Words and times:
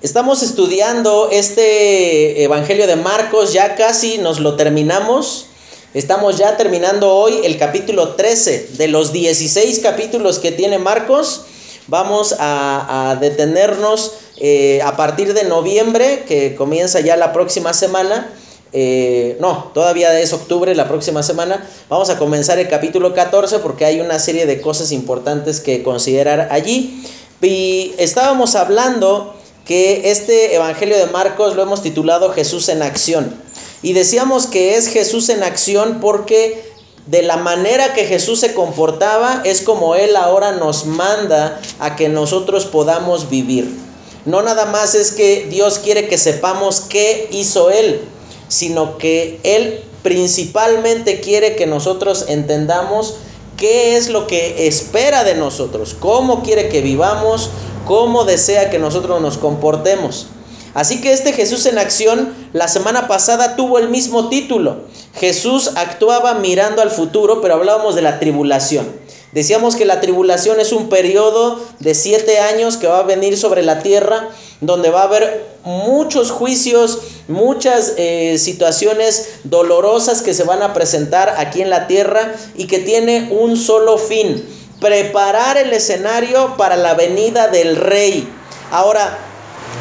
Estamos 0.00 0.44
estudiando 0.44 1.28
este 1.32 2.44
Evangelio 2.44 2.86
de 2.86 2.94
Marcos, 2.94 3.52
ya 3.52 3.74
casi 3.74 4.18
nos 4.18 4.38
lo 4.38 4.54
terminamos. 4.54 5.46
Estamos 5.92 6.38
ya 6.38 6.56
terminando 6.56 7.16
hoy 7.16 7.40
el 7.42 7.58
capítulo 7.58 8.14
13 8.14 8.68
de 8.78 8.86
los 8.86 9.12
16 9.12 9.80
capítulos 9.80 10.38
que 10.38 10.52
tiene 10.52 10.78
Marcos. 10.78 11.46
Vamos 11.88 12.36
a, 12.38 13.18
detenernos 13.20 14.12
eh, 14.36 14.80
a 14.84 14.96
partir 14.96 15.34
de 15.34 15.42
noviembre, 15.42 16.22
que 16.28 16.54
comienza 16.54 17.00
ya 17.00 17.16
la 17.16 17.32
próxima 17.32 17.74
semana. 17.74 18.32
Eh, 18.72 19.36
no, 19.40 19.72
todavía 19.74 20.16
es 20.20 20.32
octubre, 20.32 20.76
la 20.76 20.86
próxima 20.86 21.24
semana. 21.24 21.68
Vamos 21.88 22.08
a 22.08 22.18
comenzar 22.18 22.60
el 22.60 22.68
capítulo 22.68 23.14
14 23.14 23.58
porque 23.58 23.84
hay 23.84 24.00
una 24.00 24.20
serie 24.20 24.46
de 24.46 24.60
cosas 24.60 24.92
importantes 24.92 25.58
que 25.58 25.82
considerar 25.82 26.50
allí. 26.52 27.02
Y 27.42 27.94
estábamos 27.98 28.54
hablando 28.54 29.34
que 29.68 30.10
este 30.10 30.54
Evangelio 30.54 30.96
de 30.96 31.06
Marcos 31.06 31.54
lo 31.54 31.62
hemos 31.62 31.82
titulado 31.82 32.32
Jesús 32.32 32.70
en 32.70 32.82
acción. 32.82 33.38
Y 33.82 33.92
decíamos 33.92 34.46
que 34.46 34.76
es 34.76 34.88
Jesús 34.88 35.28
en 35.28 35.42
acción 35.42 35.98
porque 36.00 36.64
de 37.04 37.20
la 37.22 37.36
manera 37.36 37.92
que 37.92 38.06
Jesús 38.06 38.40
se 38.40 38.54
comportaba 38.54 39.42
es 39.44 39.60
como 39.60 39.94
Él 39.94 40.16
ahora 40.16 40.52
nos 40.52 40.86
manda 40.86 41.60
a 41.80 41.96
que 41.96 42.08
nosotros 42.08 42.64
podamos 42.64 43.28
vivir. 43.28 43.68
No 44.24 44.40
nada 44.40 44.64
más 44.64 44.94
es 44.94 45.12
que 45.12 45.46
Dios 45.50 45.78
quiere 45.78 46.08
que 46.08 46.16
sepamos 46.16 46.80
qué 46.80 47.28
hizo 47.30 47.70
Él, 47.70 48.00
sino 48.48 48.96
que 48.96 49.38
Él 49.42 49.84
principalmente 50.02 51.20
quiere 51.20 51.56
que 51.56 51.66
nosotros 51.66 52.24
entendamos 52.28 53.16
qué 53.58 53.96
es 53.96 54.08
lo 54.08 54.26
que 54.26 54.66
espera 54.66 55.24
de 55.24 55.34
nosotros, 55.34 55.94
cómo 55.98 56.42
quiere 56.42 56.70
que 56.70 56.80
vivamos, 56.80 57.50
cómo 57.84 58.24
desea 58.24 58.70
que 58.70 58.78
nosotros 58.78 59.20
nos 59.20 59.36
comportemos. 59.36 60.28
Así 60.74 61.00
que 61.00 61.12
este 61.12 61.32
Jesús 61.32 61.66
en 61.66 61.78
acción 61.78 62.34
la 62.52 62.68
semana 62.68 63.08
pasada 63.08 63.56
tuvo 63.56 63.78
el 63.78 63.88
mismo 63.88 64.28
título. 64.28 64.84
Jesús 65.14 65.72
actuaba 65.74 66.34
mirando 66.34 66.82
al 66.82 66.90
futuro, 66.90 67.40
pero 67.40 67.54
hablábamos 67.54 67.96
de 67.96 68.02
la 68.02 68.20
tribulación. 68.20 68.86
Decíamos 69.32 69.76
que 69.76 69.84
la 69.84 70.00
tribulación 70.00 70.58
es 70.58 70.72
un 70.72 70.88
periodo 70.88 71.60
de 71.80 71.94
siete 71.94 72.38
años 72.38 72.78
que 72.78 72.86
va 72.86 73.00
a 73.00 73.02
venir 73.02 73.36
sobre 73.36 73.62
la 73.62 73.80
tierra, 73.80 74.30
donde 74.62 74.88
va 74.88 75.02
a 75.02 75.04
haber 75.04 75.44
muchos 75.64 76.30
juicios, 76.30 76.98
muchas 77.28 77.92
eh, 77.98 78.38
situaciones 78.38 79.40
dolorosas 79.44 80.22
que 80.22 80.32
se 80.32 80.44
van 80.44 80.62
a 80.62 80.72
presentar 80.72 81.34
aquí 81.36 81.60
en 81.60 81.68
la 81.68 81.86
tierra 81.86 82.32
y 82.56 82.66
que 82.66 82.78
tiene 82.78 83.28
un 83.30 83.58
solo 83.58 83.98
fin, 83.98 84.42
preparar 84.80 85.58
el 85.58 85.74
escenario 85.74 86.56
para 86.56 86.76
la 86.76 86.94
venida 86.94 87.48
del 87.48 87.76
rey. 87.76 88.26
Ahora, 88.70 89.18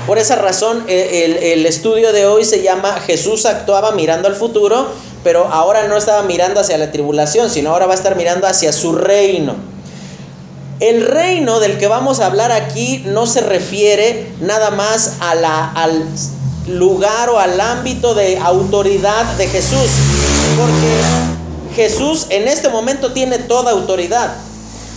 por 0.06 0.18
esa 0.18 0.36
razón, 0.36 0.86
e, 0.88 1.54
el, 1.54 1.66
estudio 1.66 2.12
de 2.12 2.26
hoy 2.26 2.46
se 2.46 2.62
llama 2.62 3.00
Jesús 3.02 3.46
actuaba 3.46 3.92
mirando 3.92 4.28
al 4.28 4.36
futuro, 4.36 4.88
pero 5.28 5.50
ahora 5.52 5.90
no 5.90 5.98
estaba 5.98 6.24
mirando 6.24 6.62
hacia 6.62 6.78
la 6.78 6.90
tribulación, 6.90 7.50
sino 7.50 7.72
ahora 7.72 7.86
va 7.86 7.92
a 7.92 7.98
estar 7.98 8.16
mirando 8.16 8.48
hacia 8.48 8.72
su 8.72 8.96
reino. 8.96 9.56
El 10.80 11.06
reino 11.06 11.60
del 11.60 11.78
que 11.78 11.88
vamos 11.88 12.22
a 12.22 12.28
hablar 12.28 12.54
aquí 12.54 13.04
no 13.08 13.28
se 13.28 13.42
refiere 13.42 14.32
nada 14.40 14.72
más 14.72 15.16
al 15.20 16.06
lugar 16.70 17.30
o 17.30 17.40
al 17.40 17.60
ámbito 17.60 18.16
de 18.16 18.38
autoridad 18.38 19.26
de 19.36 19.48
Jesús, 19.50 19.90
porque 20.58 21.76
Jesús 21.76 22.28
en 22.30 22.48
este 22.48 22.70
momento 22.70 23.12
tiene 23.12 23.38
toda 23.38 23.72
autoridad. 23.72 24.34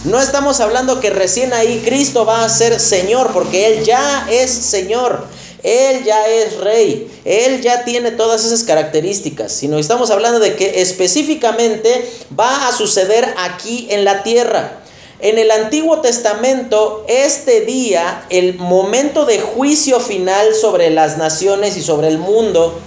No 0.04 0.20
estamos 0.20 0.60
hablando 0.60 1.00
que 1.00 1.10
recién 1.10 1.52
ahí 1.52 1.82
Cristo 1.84 2.24
va 2.24 2.44
a 2.44 2.48
ser 2.48 2.78
Señor, 2.78 3.32
porque 3.32 3.66
Él 3.66 3.84
ya 3.84 4.28
es 4.30 4.52
Señor, 4.52 5.26
Él 5.62 6.04
ya 6.04 6.26
es 6.26 6.56
Rey, 6.58 7.10
Él 7.24 7.60
ya 7.60 7.84
tiene 7.84 8.12
todas 8.12 8.44
esas 8.44 8.64
características, 8.64 9.52
sino 9.52 9.78
estamos 9.78 10.10
hablando 10.10 10.38
de 10.40 10.54
que 10.56 10.80
específicamente 10.80 12.08
va 12.38 12.68
a 12.68 12.72
suceder 12.72 13.34
aquí 13.38 13.86
en 13.90 14.04
la 14.04 14.22
tierra. 14.22 14.80
En 15.22 15.36
el 15.36 15.50
Antiguo 15.50 16.00
Testamento, 16.00 17.04
este 17.06 17.60
día, 17.60 18.24
el 18.30 18.54
momento 18.54 19.26
de 19.26 19.38
juicio 19.38 20.00
final 20.00 20.54
sobre 20.54 20.88
las 20.88 21.18
naciones 21.18 21.76
y 21.76 21.82
sobre 21.82 22.08
el 22.08 22.16
mundo, 22.16 22.80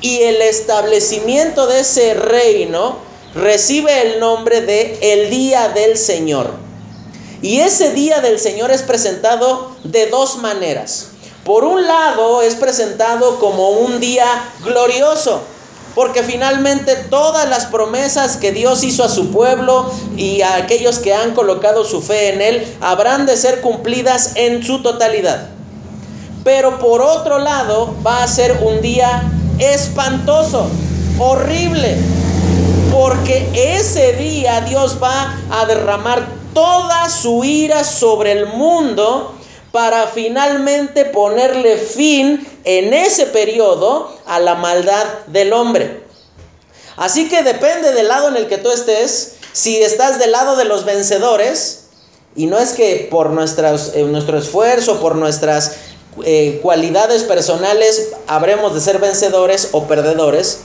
y 0.00 0.22
el 0.22 0.40
establecimiento 0.40 1.66
de 1.66 1.80
ese 1.80 2.14
reino, 2.14 2.96
recibe 3.34 4.00
el 4.00 4.20
nombre 4.20 4.62
de 4.62 4.98
el 5.02 5.28
día 5.28 5.68
del 5.68 5.98
Señor. 5.98 6.54
Y 7.42 7.60
ese 7.60 7.92
día 7.92 8.20
del 8.20 8.40
Señor 8.40 8.70
es 8.70 8.82
presentado 8.82 9.76
de 9.84 10.06
dos 10.06 10.38
maneras. 10.38 11.08
Por 11.44 11.64
un 11.64 11.86
lado 11.86 12.42
es 12.42 12.54
presentado 12.54 13.38
como 13.38 13.70
un 13.70 14.00
día 14.00 14.26
glorioso, 14.64 15.40
porque 15.94 16.22
finalmente 16.22 16.94
todas 16.94 17.48
las 17.48 17.66
promesas 17.66 18.36
que 18.36 18.52
Dios 18.52 18.84
hizo 18.84 19.02
a 19.02 19.08
su 19.08 19.30
pueblo 19.30 19.90
y 20.16 20.42
a 20.42 20.56
aquellos 20.56 20.98
que 20.98 21.14
han 21.14 21.34
colocado 21.34 21.84
su 21.84 22.02
fe 22.02 22.34
en 22.34 22.40
Él 22.40 22.76
habrán 22.80 23.26
de 23.26 23.36
ser 23.36 23.60
cumplidas 23.62 24.32
en 24.36 24.62
su 24.62 24.82
totalidad. 24.82 25.48
Pero 26.44 26.78
por 26.78 27.02
otro 27.02 27.38
lado 27.38 27.94
va 28.06 28.22
a 28.22 28.28
ser 28.28 28.60
un 28.62 28.80
día 28.80 29.22
espantoso, 29.58 30.68
horrible, 31.18 31.96
porque 32.92 33.48
ese 33.54 34.12
día 34.14 34.60
Dios 34.62 34.98
va 35.02 35.36
a 35.50 35.66
derramar 35.66 36.26
toda 36.54 37.08
su 37.08 37.44
ira 37.44 37.84
sobre 37.84 38.32
el 38.32 38.46
mundo 38.46 39.37
para 39.72 40.06
finalmente 40.06 41.04
ponerle 41.04 41.76
fin 41.76 42.46
en 42.64 42.94
ese 42.94 43.26
periodo 43.26 44.16
a 44.26 44.40
la 44.40 44.54
maldad 44.54 45.04
del 45.26 45.52
hombre. 45.52 46.02
Así 46.96 47.28
que 47.28 47.42
depende 47.42 47.92
del 47.92 48.08
lado 48.08 48.28
en 48.28 48.36
el 48.36 48.48
que 48.48 48.58
tú 48.58 48.70
estés, 48.70 49.34
si 49.52 49.76
estás 49.82 50.18
del 50.18 50.32
lado 50.32 50.56
de 50.56 50.64
los 50.64 50.84
vencedores, 50.84 51.84
y 52.34 52.46
no 52.46 52.58
es 52.58 52.72
que 52.72 53.08
por 53.10 53.28
eh, 53.28 54.02
nuestro 54.04 54.38
esfuerzo, 54.38 55.00
por 55.00 55.16
nuestras 55.16 55.72
eh, 56.24 56.58
cualidades 56.62 57.22
personales, 57.24 58.10
habremos 58.26 58.74
de 58.74 58.80
ser 58.80 58.98
vencedores 58.98 59.68
o 59.72 59.86
perdedores, 59.86 60.58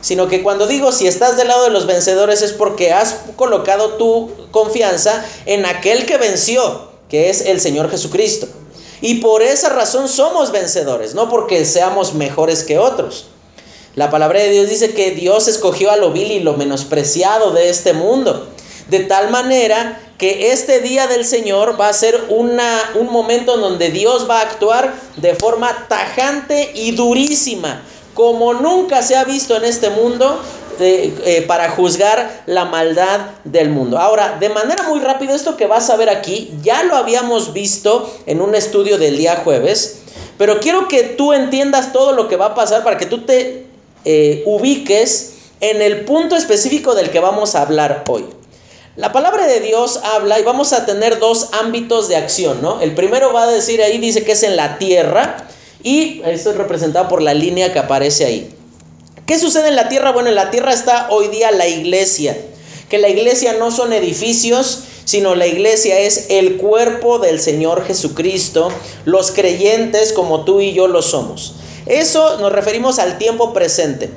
sino 0.00 0.28
que 0.28 0.42
cuando 0.42 0.66
digo 0.66 0.92
si 0.92 1.06
estás 1.06 1.36
del 1.36 1.48
lado 1.48 1.64
de 1.64 1.70
los 1.70 1.86
vencedores 1.86 2.42
es 2.42 2.52
porque 2.52 2.92
has 2.92 3.16
colocado 3.36 3.94
tu 3.94 4.30
confianza 4.50 5.24
en 5.46 5.66
aquel 5.66 6.06
que 6.06 6.18
venció, 6.18 6.88
que 7.08 7.30
es 7.30 7.42
el 7.42 7.60
Señor 7.60 7.90
Jesucristo. 7.90 8.48
Y 9.00 9.16
por 9.16 9.42
esa 9.42 9.68
razón 9.68 10.08
somos 10.08 10.50
vencedores, 10.50 11.14
no 11.14 11.28
porque 11.28 11.64
seamos 11.64 12.14
mejores 12.14 12.64
que 12.64 12.78
otros. 12.78 13.26
La 13.94 14.10
palabra 14.10 14.40
de 14.40 14.50
Dios 14.50 14.68
dice 14.68 14.94
que 14.94 15.12
Dios 15.12 15.48
escogió 15.48 15.90
a 15.90 15.96
lo 15.96 16.12
vil 16.12 16.30
y 16.30 16.40
lo 16.40 16.54
menospreciado 16.54 17.52
de 17.52 17.68
este 17.68 17.92
mundo, 17.92 18.48
de 18.88 19.00
tal 19.00 19.30
manera 19.30 20.00
que 20.18 20.52
este 20.52 20.80
día 20.80 21.06
del 21.06 21.24
Señor 21.24 21.80
va 21.80 21.88
a 21.88 21.92
ser 21.92 22.24
una, 22.28 22.92
un 22.96 23.10
momento 23.10 23.54
en 23.54 23.60
donde 23.60 23.90
Dios 23.90 24.28
va 24.28 24.40
a 24.40 24.42
actuar 24.42 24.94
de 25.16 25.34
forma 25.34 25.86
tajante 25.88 26.72
y 26.74 26.92
durísima 26.92 27.82
como 28.18 28.52
nunca 28.52 29.00
se 29.00 29.14
ha 29.14 29.22
visto 29.22 29.54
en 29.54 29.64
este 29.64 29.90
mundo 29.90 30.42
eh, 30.80 31.44
para 31.46 31.70
juzgar 31.70 32.42
la 32.46 32.64
maldad 32.64 33.20
del 33.44 33.70
mundo. 33.70 33.96
Ahora, 33.96 34.38
de 34.40 34.48
manera 34.48 34.82
muy 34.88 34.98
rápida, 34.98 35.36
esto 35.36 35.56
que 35.56 35.68
vas 35.68 35.88
a 35.88 35.94
ver 35.94 36.10
aquí, 36.10 36.52
ya 36.60 36.82
lo 36.82 36.96
habíamos 36.96 37.52
visto 37.52 38.12
en 38.26 38.40
un 38.40 38.56
estudio 38.56 38.98
del 38.98 39.16
día 39.18 39.42
jueves, 39.44 40.00
pero 40.36 40.58
quiero 40.58 40.88
que 40.88 41.04
tú 41.04 41.32
entiendas 41.32 41.92
todo 41.92 42.10
lo 42.10 42.26
que 42.26 42.34
va 42.34 42.46
a 42.46 42.54
pasar 42.56 42.82
para 42.82 42.98
que 42.98 43.06
tú 43.06 43.24
te 43.24 43.66
eh, 44.04 44.42
ubiques 44.44 45.34
en 45.60 45.80
el 45.80 46.04
punto 46.04 46.34
específico 46.34 46.96
del 46.96 47.10
que 47.10 47.20
vamos 47.20 47.54
a 47.54 47.62
hablar 47.62 48.02
hoy. 48.08 48.24
La 48.96 49.12
palabra 49.12 49.46
de 49.46 49.60
Dios 49.60 50.00
habla 50.02 50.40
y 50.40 50.42
vamos 50.42 50.72
a 50.72 50.86
tener 50.86 51.20
dos 51.20 51.50
ámbitos 51.60 52.08
de 52.08 52.16
acción, 52.16 52.62
¿no? 52.62 52.80
El 52.80 52.96
primero 52.96 53.32
va 53.32 53.44
a 53.44 53.46
decir 53.46 53.80
ahí, 53.80 53.98
dice 53.98 54.24
que 54.24 54.32
es 54.32 54.42
en 54.42 54.56
la 54.56 54.76
tierra, 54.78 55.36
y 55.82 56.22
esto 56.24 56.50
es 56.50 56.56
representado 56.56 57.08
por 57.08 57.22
la 57.22 57.34
línea 57.34 57.72
que 57.72 57.78
aparece 57.78 58.24
ahí. 58.24 58.54
¿Qué 59.26 59.38
sucede 59.38 59.68
en 59.68 59.76
la 59.76 59.88
tierra? 59.88 60.12
Bueno, 60.12 60.30
en 60.30 60.34
la 60.34 60.50
tierra 60.50 60.72
está 60.72 61.08
hoy 61.10 61.28
día 61.28 61.50
la 61.50 61.68
iglesia. 61.68 62.36
Que 62.88 62.96
la 62.96 63.10
iglesia 63.10 63.54
no 63.58 63.70
son 63.70 63.92
edificios, 63.92 64.84
sino 65.04 65.34
la 65.34 65.46
iglesia 65.46 66.00
es 66.00 66.26
el 66.30 66.56
cuerpo 66.56 67.18
del 67.18 67.38
Señor 67.38 67.84
Jesucristo, 67.84 68.70
los 69.04 69.30
creyentes 69.30 70.14
como 70.14 70.44
tú 70.44 70.60
y 70.60 70.72
yo 70.72 70.88
lo 70.88 71.02
somos. 71.02 71.56
Eso 71.84 72.38
nos 72.38 72.52
referimos 72.52 72.98
al 72.98 73.18
tiempo 73.18 73.52
presente. 73.52 74.10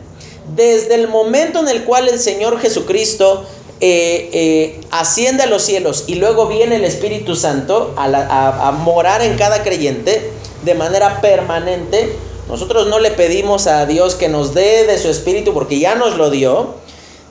Desde 0.56 0.96
el 0.96 1.10
momento 1.10 1.60
en 1.60 1.68
el 1.68 1.84
cual 1.84 2.08
el 2.08 2.20
Señor 2.20 2.60
Jesucristo 2.60 3.46
eh, 3.82 4.30
eh, 4.32 4.82
asciende 4.92 5.44
a 5.44 5.48
los 5.48 5.64
cielos 5.64 6.06
y 6.08 6.16
luego 6.16 6.48
viene 6.48 6.78
el 6.78 6.86
Espíritu 6.86 7.36
Santo 7.36 7.94
a 7.98 8.72
morar 8.84 9.22
en 9.22 9.38
cada 9.38 9.64
creyente, 9.64 10.32
de 10.64 10.76
manera 10.76 11.22
permanente. 11.22 12.16
Nosotros 12.48 12.88
no 12.88 13.00
le 13.00 13.12
pedimos 13.12 13.68
a 13.68 13.86
Dios 13.86 14.16
que 14.16 14.30
nos 14.30 14.54
dé 14.54 14.86
de 14.86 14.98
su 14.98 15.10
espíritu 15.10 15.54
porque 15.54 15.80
ya 15.80 15.96
nos 15.96 16.18
lo 16.18 16.30
dio. 16.30 16.76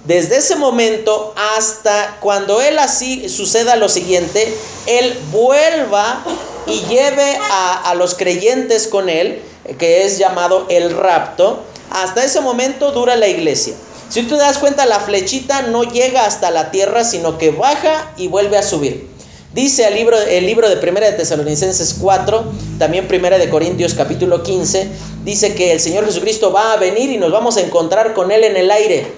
desde 0.04 0.38
ese 0.38 0.56
momento 0.56 1.34
hasta 1.56 2.16
cuando 2.20 2.62
Él 2.62 2.78
así 2.78 3.28
suceda 3.28 3.76
lo 3.76 3.90
siguiente, 3.90 4.56
Él 4.86 5.18
vuelva 5.30 6.24
y 6.66 6.80
lleve 6.88 7.36
a, 7.50 7.90
a, 7.90 7.94
los 7.94 8.14
creyentes 8.14 8.86
con 8.86 9.10
Él, 9.10 9.42
que 9.78 10.04
es 10.04 10.16
llamado 10.16 10.66
el 10.70 10.96
rapto, 10.96 11.60
hasta 11.90 12.24
ese 12.24 12.40
momento 12.40 12.92
dura 12.92 13.16
la 13.16 13.28
iglesia. 13.28 13.74
Si 14.08 14.22
tú 14.22 14.36
te 14.36 14.42
das 14.42 14.58
cuenta, 14.58 14.86
la 14.86 15.00
flechita 15.00 15.62
no 15.62 15.84
llega 15.84 16.24
hasta 16.24 16.50
la 16.50 16.70
tierra, 16.70 17.04
sino 17.04 17.36
que 17.36 17.50
baja 17.50 18.12
y 18.16 18.28
vuelve 18.28 18.56
a 18.56 18.62
subir. 18.62 19.09
Dice 19.52 19.88
el 19.88 19.96
libro, 19.96 20.16
el 20.16 20.46
libro 20.46 20.68
de 20.68 20.76
Primera 20.76 21.10
de 21.10 21.16
Tesalonicenses 21.16 21.96
4, 22.00 22.44
también 22.78 23.08
Primera 23.08 23.36
de 23.36 23.50
Corintios 23.50 23.94
capítulo 23.94 24.44
15, 24.44 24.88
dice 25.24 25.56
que 25.56 25.72
el 25.72 25.80
Señor 25.80 26.04
Jesucristo 26.04 26.52
va 26.52 26.72
a 26.72 26.76
venir 26.76 27.10
y 27.10 27.18
nos 27.18 27.32
vamos 27.32 27.56
a 27.56 27.60
encontrar 27.60 28.14
con 28.14 28.30
Él 28.30 28.44
en 28.44 28.56
el 28.56 28.70
aire. 28.70 29.08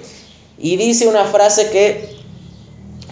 Y 0.58 0.78
dice 0.78 1.06
una 1.06 1.26
frase 1.26 1.68
que 1.68 2.16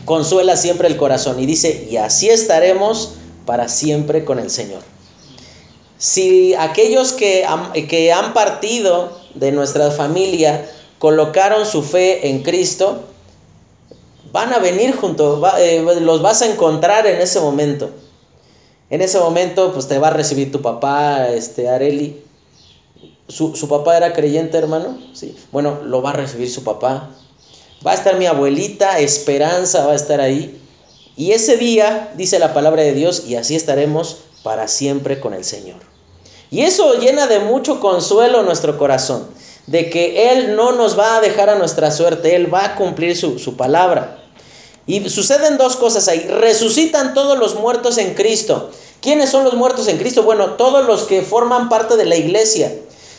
consuela 0.06 0.56
siempre 0.56 0.88
el 0.88 0.96
corazón 0.96 1.38
y 1.38 1.44
dice, 1.44 1.88
y 1.90 1.99
así 1.99 2.31
estaremos 2.31 3.17
para 3.44 3.69
siempre 3.69 4.25
con 4.25 4.38
el 4.38 4.49
Señor. 4.49 4.81
Si 5.99 6.55
aquellos 6.55 7.12
que 7.12 7.46
que 7.87 8.12
han 8.14 8.32
partido 8.32 9.20
de 9.34 9.52
nuestra 9.52 9.90
familia 9.90 10.70
colocaron 10.99 11.67
su 11.67 11.82
fe 11.82 12.28
en 12.28 12.43
Cristo, 12.43 13.05
van 14.32 14.53
a 14.53 14.59
venir 14.59 14.94
juntos, 14.94 15.43
eh, 15.59 15.82
los 16.00 16.23
vas 16.23 16.43
a 16.43 16.47
encontrar 16.47 17.06
en 17.06 17.21
ese 17.21 17.41
momento. 17.41 17.91
En 18.91 19.03
ese 19.03 19.19
momento, 19.19 19.73
pues 19.73 19.87
te 19.87 19.99
va 19.99 20.09
a 20.09 20.12
recibir 20.12 20.50
tu 20.50 20.62
papá, 20.62 21.29
este, 21.29 21.69
Areli. 21.69 22.23
¿Su, 23.29 23.55
¿Su, 23.55 23.69
papá 23.69 23.97
era 23.97 24.12
creyente, 24.12 24.59
hermano? 24.59 24.99
Sí. 25.15 25.37
Bueno, 25.53 25.79
lo 25.85 26.03
va 26.03 26.11
a 26.11 26.15
recibir 26.15 26.50
su 26.50 26.65
papá. 26.65 27.11
Va 27.87 27.93
a 27.93 27.94
estar 27.94 28.19
mi 28.19 28.27
abuelita, 28.27 28.99
Esperanza 28.99 29.87
va 29.87 29.93
a 29.93 29.97
estar 29.97 30.21
ahí. 30.21 30.61
Y 31.17 31.32
ese 31.32 31.56
día, 31.56 32.12
dice 32.17 32.38
la 32.41 32.53
palabra 32.53 32.82
de 32.82 32.93
Dios, 32.93 33.25
y 33.29 33.37
así 33.37 33.55
estaremos 33.55 34.19
para 34.43 34.67
siempre 34.67 35.21
con 35.21 35.35
el 35.35 35.44
Señor. 35.44 35.79
Y 36.50 36.62
eso 36.62 36.94
llena 36.94 37.29
de 37.29 37.38
mucho 37.38 37.79
consuelo 37.79 38.43
nuestro 38.43 38.77
corazón, 38.77 39.29
de 39.67 39.88
que 39.88 40.32
Él 40.32 40.56
no 40.56 40.73
nos 40.73 40.99
va 40.99 41.17
a 41.17 41.21
dejar 41.21 41.49
a 41.49 41.59
nuestra 41.59 41.93
suerte, 41.93 42.35
Él 42.35 42.53
va 42.53 42.65
a 42.65 42.75
cumplir 42.75 43.17
su, 43.17 43.38
su 43.38 43.56
palabra. 43.56 44.19
Y 44.90 45.08
suceden 45.08 45.56
dos 45.56 45.76
cosas 45.76 46.08
ahí. 46.08 46.19
Resucitan 46.19 47.14
todos 47.14 47.38
los 47.38 47.54
muertos 47.54 47.96
en 47.96 48.14
Cristo. 48.14 48.70
¿Quiénes 49.00 49.31
son 49.31 49.44
los 49.44 49.54
muertos 49.54 49.87
en 49.87 49.98
Cristo? 49.98 50.25
Bueno, 50.25 50.54
todos 50.54 50.84
los 50.84 51.02
que 51.04 51.22
forman 51.22 51.69
parte 51.69 51.96
de 51.96 52.06
la 52.06 52.16
iglesia. 52.16 52.75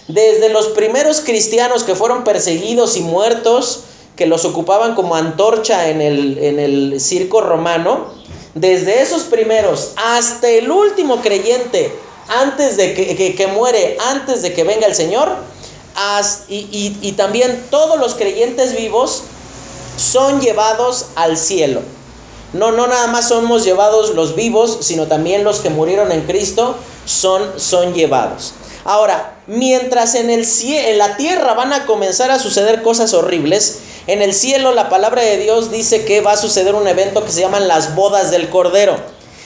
Desde 0.09 0.49
los 0.49 0.67
primeros 0.67 1.21
cristianos 1.21 1.83
que 1.83 1.95
fueron 1.95 2.25
perseguidos 2.25 2.97
y 2.97 2.99
muertos, 2.99 3.83
que 4.17 4.25
los 4.25 4.43
ocupaban 4.43 4.95
como 4.95 5.15
antorcha 5.15 5.87
en 5.87 6.01
el, 6.01 6.37
en 6.39 6.59
el 6.59 6.99
circo 6.99 7.39
romano, 7.39 8.07
desde 8.53 9.01
esos 9.01 9.23
primeros 9.23 9.93
hasta 9.95 10.49
el 10.49 10.69
último 10.69 11.21
creyente, 11.21 11.95
antes 12.27 12.75
de 12.75 12.93
que, 12.93 13.33
que, 13.33 13.47
muere, 13.47 13.97
antes 14.09 14.41
de 14.41 14.51
que 14.53 14.65
venga 14.65 14.87
el 14.87 14.95
Señor, 14.95 15.29
y 16.49 17.11
también 17.13 17.65
todos 17.69 17.97
los 17.97 18.15
creyentes 18.15 18.75
vivos 18.75 19.23
son 20.01 20.41
llevados 20.41 21.05
al 21.15 21.37
cielo. 21.37 21.81
No, 22.53 22.71
no 22.71 22.87
nada 22.87 23.07
más 23.07 23.29
somos 23.29 23.63
llevados 23.63 24.13
los 24.13 24.35
vivos, 24.35 24.79
sino 24.81 25.07
también 25.07 25.43
los 25.43 25.59
que 25.59 25.69
murieron 25.69 26.11
en 26.11 26.23
Cristo 26.23 26.75
son, 27.05 27.41
son 27.57 27.93
llevados. 27.93 28.53
Ahora, 28.83 29.37
mientras 29.47 30.15
en, 30.15 30.29
el 30.29 30.45
en 30.63 30.97
la 30.97 31.15
tierra 31.15 31.53
van 31.53 31.71
a 31.71 31.85
comenzar 31.85 32.31
a 32.31 32.39
suceder 32.39 32.81
cosas 32.81 33.13
horribles, 33.13 33.79
en 34.07 34.21
el 34.21 34.33
cielo 34.33 34.73
la 34.73 34.89
palabra 34.89 35.21
de 35.21 35.37
Dios 35.37 35.71
dice 35.71 36.03
que 36.03 36.21
va 36.21 36.33
a 36.33 36.37
suceder 36.37 36.73
un 36.73 36.87
evento 36.87 37.23
que 37.23 37.31
se 37.31 37.41
llaman 37.41 37.67
las 37.67 37.95
bodas 37.95 38.31
del 38.31 38.49
Cordero. 38.49 38.97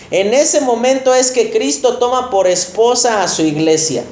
En 0.09 0.33
ese 0.33 0.61
momento 0.61 1.13
es 1.13 1.31
que 1.31 1.51
Cristo 1.51 1.97
toma 1.97 2.29
por 2.29 2.47
esposa 2.47 3.21
a 3.21 3.27
su 3.27 3.41
iglesia. 3.41 4.03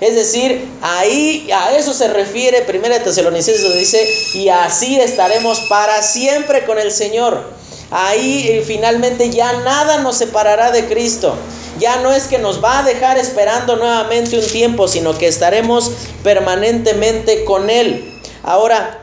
Es 0.00 0.14
decir, 0.14 0.66
ahí 0.80 1.50
a 1.52 1.76
eso 1.76 1.92
se 1.92 2.08
refiere 2.08 2.62
Primera 2.62 3.02
Tesalonicenses 3.02 3.62
donde 3.62 3.78
dice, 3.78 4.08
y 4.34 4.48
así 4.48 4.98
estaremos 4.98 5.60
para 5.68 6.02
siempre 6.02 6.64
con 6.64 6.78
el 6.78 6.90
Señor. 6.90 7.44
Ahí 7.90 8.48
eh, 8.48 8.64
finalmente 8.66 9.30
ya 9.30 9.52
nada 9.60 9.98
nos 9.98 10.16
separará 10.16 10.70
de 10.70 10.86
Cristo. 10.86 11.34
Ya 11.78 11.96
no 11.96 12.12
es 12.12 12.24
que 12.24 12.38
nos 12.38 12.62
va 12.62 12.78
a 12.78 12.82
dejar 12.82 13.18
esperando 13.18 13.76
nuevamente 13.76 14.38
un 14.38 14.46
tiempo, 14.46 14.88
sino 14.88 15.16
que 15.18 15.26
estaremos 15.26 15.90
permanentemente 16.22 17.44
con 17.44 17.68
Él. 17.68 18.20
Ahora, 18.42 19.00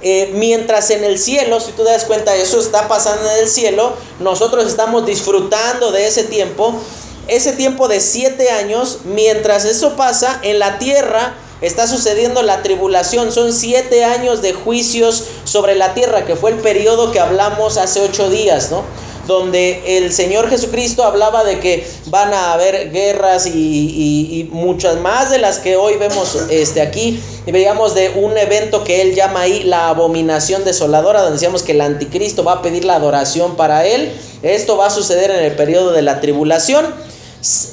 eh, 0.00 0.30
mientras 0.34 0.90
en 0.90 1.02
el 1.02 1.18
cielo, 1.18 1.60
si 1.60 1.72
tú 1.72 1.82
te 1.82 1.90
das 1.90 2.04
cuenta, 2.04 2.36
eso 2.36 2.60
está 2.60 2.86
pasando 2.86 3.28
en 3.32 3.38
el 3.38 3.48
cielo, 3.48 3.94
nosotros 4.20 4.66
estamos 4.66 5.04
disfrutando 5.04 5.90
de 5.90 6.06
ese 6.06 6.24
tiempo, 6.24 6.80
ese 7.28 7.52
tiempo 7.52 7.88
de 7.88 8.00
siete 8.00 8.50
años, 8.50 9.00
mientras 9.04 9.64
eso 9.64 9.96
pasa, 9.96 10.40
en 10.42 10.58
la 10.58 10.78
tierra 10.78 11.34
está 11.60 11.86
sucediendo 11.86 12.42
la 12.42 12.62
tribulación. 12.62 13.32
Son 13.32 13.52
siete 13.52 14.04
años 14.04 14.42
de 14.42 14.54
juicios 14.54 15.24
sobre 15.44 15.74
la 15.74 15.94
tierra, 15.94 16.24
que 16.24 16.36
fue 16.36 16.50
el 16.52 16.56
periodo 16.56 17.12
que 17.12 17.20
hablamos 17.20 17.76
hace 17.76 18.00
ocho 18.00 18.30
días, 18.30 18.70
¿no? 18.70 18.82
Donde 19.26 19.98
el 19.98 20.10
Señor 20.10 20.48
Jesucristo 20.48 21.04
hablaba 21.04 21.44
de 21.44 21.60
que 21.60 21.86
van 22.06 22.32
a 22.32 22.54
haber 22.54 22.90
guerras 22.92 23.46
y, 23.46 24.48
muchas 24.50 24.98
más 25.00 25.30
de 25.30 25.36
las 25.36 25.58
que 25.58 25.76
hoy 25.76 25.96
vemos 25.98 26.34
este, 26.48 26.80
aquí. 26.80 27.22
Y 27.44 27.52
veíamos 27.52 27.94
de 27.94 28.08
un 28.10 28.38
evento 28.38 28.84
que 28.84 29.02
él 29.02 29.14
llama 29.14 29.42
ahí 29.42 29.64
la 29.64 29.90
abominación 29.90 30.64
desoladora, 30.64 31.20
donde 31.20 31.34
decíamos 31.34 31.62
que 31.62 31.72
el 31.72 31.82
anticristo 31.82 32.42
va 32.42 32.54
a 32.54 32.62
pedir 32.62 32.86
la 32.86 32.94
adoración 32.94 33.56
para 33.56 33.84
él. 33.84 34.10
Esto 34.42 34.78
va 34.78 34.86
a 34.86 34.90
suceder 34.90 35.30
en 35.30 35.44
el 35.44 35.52
periodo 35.52 35.92
de 35.92 36.00
la 36.00 36.22
tribulación 36.22 36.86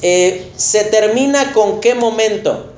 eh, 0.01 0.51
se 0.55 0.83
termina 0.85 1.53
con 1.53 1.79
qué 1.81 1.95
momento. 1.95 2.71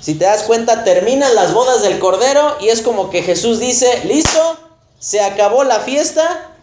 Si 0.00 0.14
te 0.14 0.24
das 0.24 0.42
cuenta, 0.44 0.84
terminan 0.84 1.34
las 1.34 1.52
bodas 1.52 1.82
del 1.82 1.98
Cordero 1.98 2.56
y 2.60 2.68
es 2.68 2.82
como 2.82 3.10
que 3.10 3.22
Jesús 3.22 3.58
dice, 3.58 4.04
listo, 4.04 4.56
se 4.98 5.20
acabó 5.20 5.64
la 5.64 5.80
fiesta, 5.80 6.54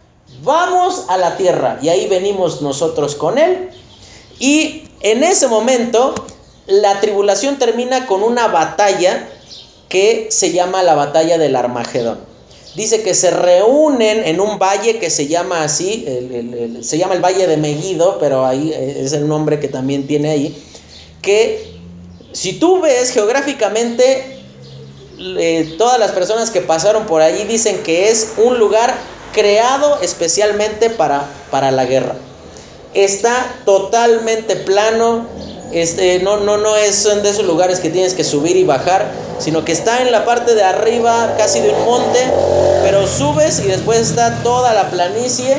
vamos 0.42 1.04
a 1.08 1.16
la 1.16 1.36
tierra. 1.36 1.78
Y 1.82 1.88
ahí 1.88 2.08
venimos 2.08 2.62
nosotros 2.62 3.14
con 3.14 3.38
Él. 3.38 3.70
Y 4.38 4.88
en 5.00 5.22
ese 5.22 5.46
momento, 5.48 6.14
la 6.66 7.00
tribulación 7.00 7.58
termina 7.58 8.06
con 8.06 8.22
una 8.22 8.48
batalla 8.48 9.28
que 9.88 10.28
se 10.30 10.52
llama 10.52 10.82
la 10.82 10.94
batalla 10.94 11.38
del 11.38 11.54
Armagedón 11.54 12.35
dice 12.76 13.02
que 13.02 13.14
se 13.14 13.30
reúnen 13.30 14.22
en 14.24 14.40
un 14.40 14.58
valle 14.58 14.98
que 14.98 15.10
se 15.10 15.26
llama 15.26 15.64
así, 15.64 16.06
se 16.82 16.98
llama 16.98 17.14
el 17.14 17.24
Valle 17.24 17.46
de 17.46 17.56
Megiddo, 17.56 18.18
pero 18.20 18.44
ahí 18.44 18.72
es 18.72 19.12
el 19.12 19.26
nombre 19.26 19.58
que 19.58 19.68
también 19.68 20.06
tiene 20.06 20.30
ahí, 20.30 20.62
que 21.22 21.74
si 22.32 22.52
tú 22.54 22.80
ves 22.82 23.10
geográficamente, 23.10 24.36
todas 25.78 25.98
las 25.98 26.12
personas 26.12 26.50
que 26.50 26.60
pasaron 26.60 27.06
por 27.06 27.22
allí 27.22 27.44
dicen 27.44 27.82
que 27.82 28.10
es 28.10 28.34
un 28.36 28.58
lugar 28.58 28.94
creado 29.32 30.00
especialmente 30.02 30.90
para, 30.90 31.26
para 31.50 31.70
la 31.70 31.86
guerra. 31.86 32.14
Está 32.92 33.54
totalmente 33.64 34.56
plano, 34.56 35.26
este, 35.72 36.20
no, 36.20 36.38
no, 36.38 36.56
no 36.56 36.76
es, 36.76 37.04
de 37.04 37.28
esos 37.28 37.44
lugares 37.44 37.80
que 37.80 37.90
tienes 37.90 38.14
que 38.14 38.24
subir 38.24 38.56
y 38.56 38.64
bajar, 38.64 39.10
sino 39.38 39.64
que 39.64 39.72
está 39.72 40.02
en 40.02 40.12
la 40.12 40.24
parte 40.24 40.54
de 40.54 40.62
arriba, 40.62 41.34
casi 41.36 41.60
de 41.60 41.70
un 41.70 41.84
monte, 41.84 42.20
pero 42.82 43.06
subes 43.06 43.60
y 43.60 43.68
después 43.68 44.00
está 44.00 44.42
toda 44.42 44.72
la 44.74 44.90
planicie, 44.90 45.56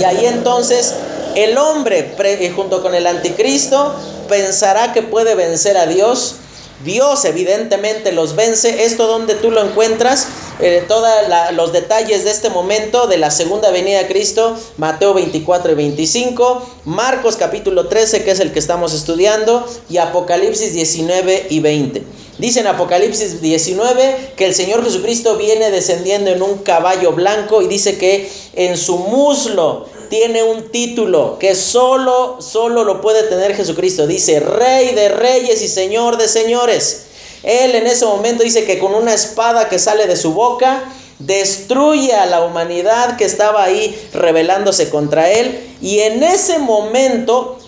y 0.00 0.04
ahí 0.04 0.26
entonces 0.26 0.94
el 1.34 1.56
hombre, 1.58 2.14
eh, 2.18 2.52
junto 2.54 2.82
con 2.82 2.94
el 2.94 3.06
anticristo, 3.06 3.94
pensará 4.28 4.92
que 4.92 5.02
puede 5.02 5.34
vencer 5.34 5.76
a 5.76 5.86
Dios. 5.86 6.36
Dios 6.84 7.24
evidentemente 7.24 8.12
los 8.12 8.36
vence. 8.36 8.84
Esto 8.84 9.06
donde 9.06 9.34
tú 9.34 9.50
lo 9.50 9.64
encuentras, 9.64 10.28
eh, 10.60 10.84
todos 10.86 11.08
los 11.52 11.72
detalles 11.72 12.24
de 12.24 12.30
este 12.30 12.50
momento 12.50 13.06
de 13.06 13.18
la 13.18 13.30
segunda 13.30 13.70
venida 13.70 13.98
de 13.98 14.06
Cristo, 14.06 14.56
Mateo 14.76 15.14
24 15.14 15.72
y 15.72 15.74
25, 15.74 16.68
Marcos 16.84 17.36
capítulo 17.36 17.88
13, 17.88 18.22
que 18.24 18.30
es 18.30 18.40
el 18.40 18.52
que 18.52 18.58
estamos 18.58 18.94
estudiando, 18.94 19.66
y 19.88 19.98
Apocalipsis 19.98 20.72
19 20.72 21.46
y 21.50 21.60
20. 21.60 22.02
Dice 22.38 22.60
en 22.60 22.68
Apocalipsis 22.68 23.40
19 23.40 24.34
que 24.36 24.46
el 24.46 24.54
Señor 24.54 24.84
Jesucristo 24.84 25.36
viene 25.36 25.72
descendiendo 25.72 26.30
en 26.30 26.42
un 26.42 26.58
caballo 26.58 27.12
blanco 27.12 27.62
y 27.62 27.66
dice 27.66 27.98
que 27.98 28.30
en 28.54 28.76
su 28.76 28.98
muslo 28.98 29.86
tiene 30.08 30.42
un 30.42 30.70
título 30.70 31.38
que 31.38 31.54
solo, 31.54 32.40
solo 32.40 32.84
lo 32.84 33.00
puede 33.00 33.24
tener 33.24 33.54
Jesucristo. 33.54 34.06
Dice, 34.06 34.40
Rey 34.40 34.94
de 34.94 35.08
reyes 35.08 35.62
y 35.62 35.68
Señor 35.68 36.16
de 36.16 36.28
señores. 36.28 37.06
Él 37.42 37.74
en 37.74 37.86
ese 37.86 38.04
momento 38.04 38.42
dice 38.42 38.64
que 38.64 38.78
con 38.78 38.94
una 38.94 39.14
espada 39.14 39.68
que 39.68 39.78
sale 39.78 40.06
de 40.06 40.16
su 40.16 40.32
boca, 40.32 40.84
destruye 41.18 42.12
a 42.12 42.26
la 42.26 42.44
humanidad 42.44 43.16
que 43.16 43.24
estaba 43.24 43.62
ahí 43.62 43.98
rebelándose 44.12 44.90
contra 44.90 45.30
él. 45.30 45.76
Y 45.80 46.00
en 46.00 46.22
ese 46.22 46.58
momento, 46.58 47.58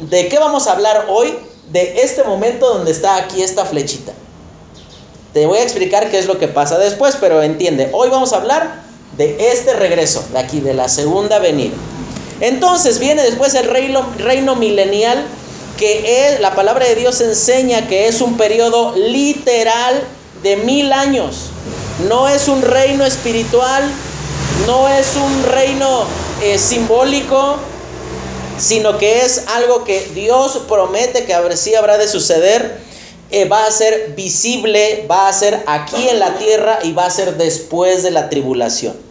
¿de 0.00 0.28
qué 0.28 0.38
vamos 0.38 0.66
a 0.66 0.72
hablar 0.72 1.06
hoy? 1.08 1.34
De 1.70 2.02
este 2.02 2.24
momento 2.24 2.72
donde 2.72 2.90
está 2.90 3.16
aquí 3.16 3.42
esta 3.42 3.64
flechita. 3.64 4.12
Te 5.34 5.46
voy 5.46 5.58
a 5.58 5.62
explicar 5.62 6.10
qué 6.10 6.18
es 6.18 6.26
lo 6.26 6.38
que 6.38 6.48
pasa 6.48 6.78
después, 6.78 7.16
pero 7.20 7.42
entiende, 7.42 7.90
hoy 7.92 8.08
vamos 8.08 8.32
a 8.32 8.36
hablar 8.36 8.87
de 9.18 9.50
este 9.52 9.74
regreso, 9.74 10.24
de 10.32 10.38
aquí, 10.38 10.60
de 10.60 10.72
la 10.74 10.88
segunda 10.88 11.40
venida. 11.40 11.74
Entonces 12.40 13.00
viene 13.00 13.22
después 13.22 13.54
el 13.54 13.66
reino, 13.68 14.54
milenial, 14.54 15.24
que 15.76 16.28
es, 16.28 16.40
la 16.40 16.54
palabra 16.54 16.86
de 16.86 16.94
Dios 16.94 17.20
enseña 17.20 17.88
que 17.88 18.06
es 18.06 18.20
un 18.20 18.36
periodo 18.36 18.94
literal 18.96 20.00
de 20.42 20.56
mil 20.56 20.92
años. 20.92 21.50
No 22.08 22.28
es 22.28 22.46
un 22.46 22.62
reino 22.62 23.04
espiritual, 23.04 23.82
no 24.66 24.88
es 24.88 25.16
un 25.16 25.42
reino 25.52 26.04
eh, 26.42 26.58
simbólico, 26.58 27.56
sino 28.56 28.98
que 28.98 29.22
es 29.22 29.44
algo 29.48 29.84
que 29.84 30.00
Dios 30.14 30.60
promete 30.68 31.24
que 31.24 31.56
sí 31.56 31.74
habrá 31.74 31.98
de 31.98 32.06
suceder. 32.06 32.78
Eh, 33.30 33.46
va 33.46 33.66
a 33.66 33.70
ser 33.70 34.14
visible, 34.16 35.06
va 35.10 35.28
a 35.28 35.32
ser 35.32 35.62
aquí 35.66 36.08
en 36.08 36.18
la 36.18 36.38
tierra 36.38 36.78
y 36.82 36.92
va 36.92 37.06
a 37.06 37.10
ser 37.10 37.36
después 37.36 38.02
de 38.02 38.10
la 38.10 38.30
tribulación. 38.30 39.07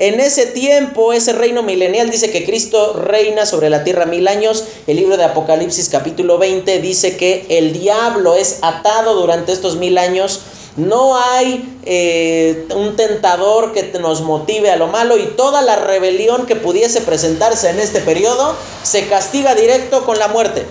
En 0.00 0.18
ese 0.18 0.46
tiempo, 0.46 1.12
ese 1.12 1.34
reino 1.34 1.62
milenial 1.62 2.10
dice 2.10 2.30
que 2.30 2.46
Cristo 2.46 2.94
reina 2.94 3.44
sobre 3.44 3.68
la 3.68 3.84
tierra 3.84 4.06
mil 4.06 4.28
años. 4.28 4.64
El 4.86 4.96
libro 4.96 5.18
de 5.18 5.24
Apocalipsis 5.24 5.90
capítulo 5.90 6.38
20 6.38 6.80
dice 6.80 7.18
que 7.18 7.44
el 7.50 7.74
diablo 7.74 8.34
es 8.34 8.60
atado 8.62 9.14
durante 9.14 9.52
estos 9.52 9.76
mil 9.76 9.98
años 9.98 10.40
no 10.76 11.18
hay 11.18 11.78
eh, 11.84 12.66
un 12.74 12.96
tentador 12.96 13.72
que 13.74 13.82
nos 13.98 14.22
motive 14.22 14.70
a 14.70 14.76
lo 14.76 14.86
malo 14.86 15.18
y 15.18 15.26
toda 15.36 15.60
la 15.60 15.76
rebelión 15.76 16.46
que 16.46 16.56
pudiese 16.56 17.02
presentarse 17.02 17.68
en 17.68 17.78
este 17.78 18.00
periodo 18.00 18.54
se 18.82 19.06
castiga 19.06 19.54
directo 19.54 20.06
con 20.06 20.18
la 20.18 20.28
muerte. 20.28 20.64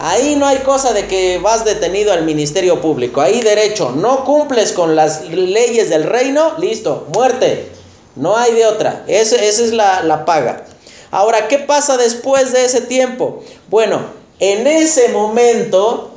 Ahí 0.00 0.36
no 0.36 0.46
hay 0.46 0.58
cosa 0.58 0.92
de 0.92 1.06
que 1.06 1.38
vas 1.38 1.64
detenido 1.64 2.12
al 2.12 2.24
ministerio 2.24 2.82
público. 2.82 3.22
Ahí 3.22 3.40
derecho, 3.40 3.92
no 3.92 4.26
cumples 4.26 4.72
con 4.72 4.96
las 4.96 5.26
leyes 5.30 5.88
del 5.88 6.04
reino, 6.04 6.58
listo, 6.58 7.06
muerte. 7.14 7.79
No 8.20 8.36
hay 8.36 8.52
de 8.52 8.66
otra. 8.66 9.04
esa 9.08 9.36
es 9.36 9.72
la, 9.72 10.02
la 10.02 10.24
paga. 10.24 10.64
Ahora, 11.10 11.48
¿qué 11.48 11.58
pasa 11.58 11.96
después 11.96 12.52
de 12.52 12.64
ese 12.64 12.82
tiempo? 12.82 13.42
Bueno, 13.68 14.00
en 14.38 14.66
ese 14.66 15.08
momento 15.08 16.10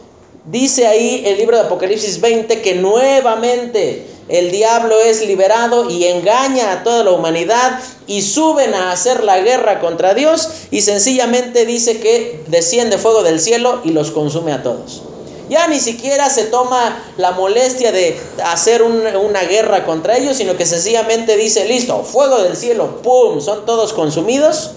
Dice 0.46 0.88
ahí 0.88 1.24
el 1.26 1.38
libro 1.38 1.56
de 1.56 1.64
Apocalipsis 1.64 2.20
20 2.20 2.62
que 2.62 2.76
nuevamente 2.76 4.06
el 4.28 4.52
diablo 4.52 5.00
es 5.00 5.26
liberado 5.26 5.90
y 5.90 6.04
engaña 6.04 6.74
a 6.74 6.84
toda 6.84 7.06
la 7.06 7.12
humanidad 7.12 7.80
y 8.08 8.24
suben 8.24 8.74
a 8.74 8.92
hacer 8.92 9.24
la 9.24 9.40
guerra 9.40 9.80
contra 9.80 10.14
Dios 10.14 10.50
y 10.70 10.82
sencillamente 10.82 11.66
dice 11.66 12.02
que 12.02 12.42
desciende 12.48 12.98
fuego 12.98 13.24
del 13.24 13.40
cielo 13.40 13.80
y 13.86 13.92
los 13.92 14.12
consume 14.12 14.52
a 14.52 14.64
todos. 14.64 15.04
Ya 15.50 15.68
ni 15.68 15.80
siquiera 15.80 16.30
se 16.30 16.46
toma 16.46 17.04
la 17.18 17.32
molestia 17.32 17.92
de 17.92 18.20
hacer 18.46 18.82
una 18.82 19.42
guerra 19.44 19.86
contra 19.86 20.18
ellos, 20.18 20.38
sino 20.38 20.56
que 20.56 20.66
sencillamente 20.66 21.36
dice, 21.36 21.66
listo, 21.66 22.04
fuego 22.04 22.42
del 22.42 22.56
cielo, 22.56 23.02
¡pum!, 23.02 23.42
son 23.42 23.66
todos 23.66 23.94
consumidos. 23.94 24.72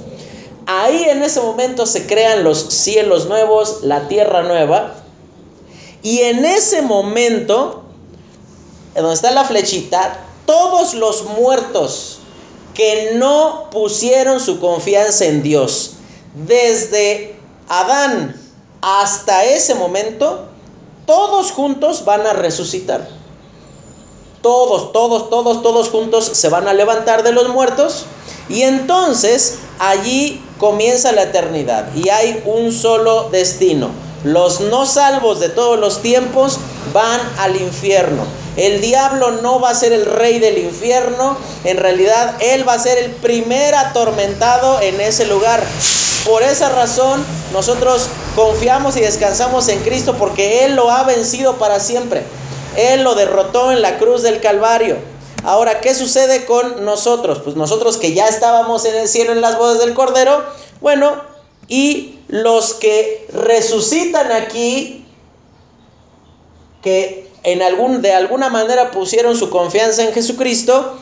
Ahí 0.67 1.05
en 1.05 1.23
ese 1.23 1.41
momento 1.41 1.87
se 1.87 2.07
crean 2.07 2.43
los 2.43 2.59
cielos 2.59 3.27
nuevos, 3.27 3.85
la 3.85 4.09
tierra 4.09 4.43
nueva, 4.43 4.95
y 6.03 6.23
en 6.23 6.45
ese 6.45 6.83
momento, 6.83 7.83
donde 8.95 9.15
está 9.15 9.31
la 9.31 9.45
flechita, 9.45 10.25
todos 10.47 10.95
los 10.95 11.25
muertos 11.25 12.19
que 12.75 13.13
no 13.15 13.69
pusieron 13.71 14.41
su 14.41 14.61
confianza 14.61 15.25
en 15.25 15.43
Dios, 15.43 15.93
desde 16.35 17.37
Adán 17.69 18.41
hasta 18.83 19.45
ese 19.45 19.75
momento, 19.75 20.49
todos 21.07 21.53
juntos 21.53 22.05
van 22.05 22.27
a 22.27 22.33
resucitar. 22.33 23.09
Todos, 24.43 24.93
todos, 24.93 25.31
todos, 25.31 25.63
todos 25.63 25.89
juntos 25.89 26.25
se 26.25 26.49
van 26.49 26.69
a 26.69 26.75
levantar 26.75 27.23
de 27.23 27.33
los 27.33 27.49
muertos. 27.49 28.05
Y 28.49 28.63
entonces 28.63 29.59
allí 29.79 30.43
comienza 30.59 31.13
la 31.13 31.23
eternidad 31.23 31.95
y 31.95 32.09
hay 32.11 32.43
un 32.47 32.73
solo 32.73 33.29
destino 33.31 34.06
los 34.27 34.61
no 34.61 34.87
salvos 34.87 35.39
de 35.39 35.49
todos 35.49 35.79
los 35.79 36.03
tiempos 36.03 36.59
van 36.93 37.21
al 37.39 37.55
infierno. 37.55 38.25
El 38.57 38.81
diablo 38.81 39.31
no 39.43 39.61
va 39.61 39.71
a 39.71 39.75
ser 39.75 39.93
el 39.93 40.05
rey 40.05 40.41
del 40.41 40.59
infierno, 40.59 41.37
en 41.63 41.77
realidad 41.77 42.35
él 42.41 42.69
va 42.69 42.73
a 42.73 42.79
ser 42.81 42.99
el 42.99 43.13
primer 43.13 43.77
atormentado 43.77 44.81
en 44.81 45.01
ese 45.01 45.27
lugar. 45.27 45.63
Por 46.25 46.43
esa 46.43 46.71
razón 46.71 47.25
nosotros 47.53 48.09
confiamos 48.35 48.97
y 48.97 49.01
descansamos 49.01 49.69
en 49.69 49.79
Cristo 49.83 50.17
porque 50.19 50.65
Él 50.65 50.75
lo 50.75 50.91
ha 50.91 51.05
vencido 51.05 51.55
para 51.59 51.79
siempre. 51.79 52.25
Él 52.77 53.05
lo 53.05 53.15
derrotó 53.15 53.71
en 53.71 53.81
la 53.81 53.99
cruz 53.99 54.23
del 54.23 54.41
Calvario. 54.41 54.97
Ahora, 55.45 55.81
¿qué 55.81 55.95
sucede 55.95 56.47
con 56.47 56.85
nosotros? 56.85 57.43
Pues 57.45 57.55
nosotros 57.55 57.97
que 57.97 58.13
ya 58.13 58.27
estábamos 58.27 58.87
en 58.87 58.97
el 58.97 59.07
cielo 59.07 59.31
en 59.31 59.41
las 59.41 59.57
bodas 59.57 59.79
del 59.79 59.95
Cordero, 59.95 60.43
bueno, 60.81 61.36
y 61.69 62.19
los 62.29 62.75
que 62.75 63.27
resucitan 63.33 64.33
aquí, 64.33 65.05
que 66.83 67.29
en 67.43 67.63
algún, 67.63 68.03
de 68.03 68.13
alguna 68.13 68.49
manera 68.49 68.91
pusieron 68.91 69.37
su 69.37 69.51
confianza 69.51 70.03
en 70.03 70.13
Jesucristo, 70.13 70.97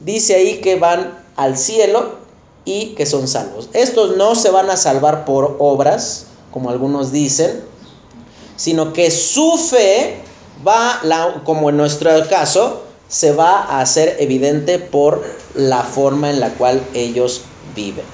dice 0.00 0.34
ahí 0.34 0.60
que 0.60 0.76
van 0.76 1.18
al 1.36 1.56
cielo 1.56 2.16
y 2.64 2.94
que 2.94 3.06
son 3.06 3.28
salvos. 3.28 3.68
Estos 3.72 4.16
no 4.16 4.34
se 4.34 4.50
van 4.50 4.70
a 4.70 4.76
salvar 4.76 5.24
por 5.24 5.56
obras, 5.58 6.26
como 6.52 6.70
algunos 6.70 7.12
dicen, 7.12 7.62
sino 8.56 8.92
que 8.92 9.10
su 9.10 9.56
fe 9.56 10.20
va, 10.66 11.00
como 11.44 11.70
en 11.70 11.76
nuestro 11.76 12.10
caso, 12.28 12.82
se 13.08 13.32
va 13.32 13.62
a 13.62 13.80
hacer 13.80 14.16
evidente 14.18 14.78
por 14.78 15.24
la 15.54 15.82
forma 15.82 16.30
en 16.30 16.40
la 16.40 16.50
cual 16.50 16.82
ellos 16.92 17.42
viven. 17.74 18.04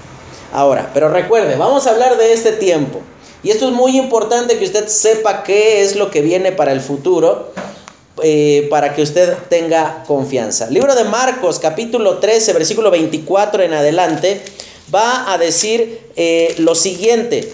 Ahora, 0.54 0.92
pero 0.94 1.08
recuerde, 1.08 1.56
vamos 1.56 1.88
a 1.88 1.90
hablar 1.90 2.16
de 2.16 2.32
este 2.32 2.52
tiempo. 2.52 3.00
Y 3.42 3.50
esto 3.50 3.66
es 3.66 3.75
muy 3.75 3.99
importante 3.99 4.56
que 4.56 4.64
usted 4.64 4.87
sepa 4.87 5.42
qué 5.42 5.82
es 5.82 5.96
lo 5.96 6.12
que 6.12 6.20
viene 6.23 6.52
para 6.52 6.70
el 6.70 6.80
futuro, 6.80 7.52
eh, 8.23 8.68
para 8.70 8.94
que 8.94 9.02
usted 9.02 9.34
tenga 9.49 10.04
confianza. 10.06 10.70
Libro 10.70 10.94
de 10.94 11.02
Marcos, 11.02 11.58
capítulo 11.58 12.18
13, 12.18 12.52
versículo 12.52 12.92
24 12.92 13.64
en 13.64 13.73
adelante, 13.73 14.42
va 14.94 15.32
a 15.32 15.38
decir 15.38 15.99
eh, 16.14 16.54
lo 16.58 16.76
siguiente. 16.76 17.52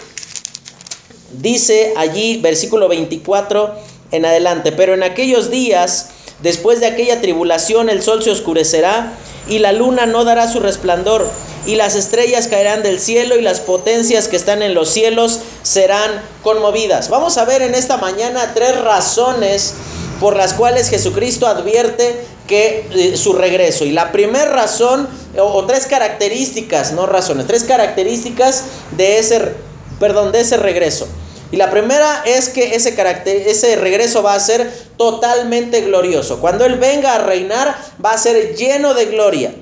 Dice 1.33 1.95
allí, 1.97 2.37
versículo 2.37 2.87
24 2.87 3.77
en 4.13 4.27
adelante, 4.27 4.73
pero 4.73 4.93
en 4.93 5.05
aquellos 5.05 5.51
días, 5.51 6.11
después 6.43 6.81
de 6.81 6.87
aquella 6.87 7.21
tribulación, 7.21 7.89
el 7.89 8.03
sol 8.03 8.23
se 8.23 8.31
oscurecerá 8.31 9.13
y 9.49 9.59
la 9.59 9.73
luna 9.73 10.07
no 10.07 10.25
dará 10.25 10.51
su 10.51 10.61
resplandor 10.61 11.29
y 11.67 11.77
las 11.77 11.95
estrellas 11.95 12.49
caerán 12.49 12.83
del 12.83 13.01
cielo 13.01 13.37
y 13.37 13.43
las 13.43 13.61
potencias 13.61 14.29
que 14.29 14.37
están 14.37 14.63
en 14.63 14.75
los 14.75 14.91
cielos 14.91 15.41
serán 15.63 16.11
conmovidas. 16.43 17.09
Vamos 17.11 17.37
a 17.39 17.45
ver 17.45 17.63
en 17.63 17.75
esta 17.75 17.99
mañana 17.99 18.53
tres 18.55 18.81
razones 18.81 19.75
por 20.21 20.37
las 20.37 20.53
cuales 20.55 20.89
Jesucristo 20.91 21.47
advierte 21.47 22.25
que 22.47 22.87
eh, 22.91 23.17
su 23.17 23.33
regreso. 23.33 23.85
Y 23.85 23.93
la 23.93 24.13
primera 24.13 24.51
razón, 24.51 25.09
o, 25.39 25.65
tres 25.67 25.87
características, 25.87 26.93
no 26.93 27.07
razones, 27.07 27.47
tres 27.47 27.65
características 27.65 28.65
de 28.97 29.19
ese, 29.19 29.55
perdón, 29.99 30.33
de 30.33 30.41
ese 30.41 30.57
regreso. 30.57 31.09
Y 31.53 31.57
la 31.57 31.71
primera 31.71 32.23
es 32.25 32.49
que 32.49 32.75
ese, 32.77 32.95
carácter, 32.95 33.49
ese 33.49 33.77
regreso 33.77 34.23
va 34.23 34.35
a 34.35 34.41
ser 34.41 34.71
totalmente 34.97 35.81
glorioso. 35.81 36.41
Cuando 36.41 36.65
Él 36.65 36.77
venga 36.77 37.15
a 37.15 37.19
reinar, 37.19 37.77
va 38.05 38.13
a 38.13 38.19
ser 38.19 38.55
lleno 38.57 38.95
de 38.95 39.07
gloria. 39.07 39.53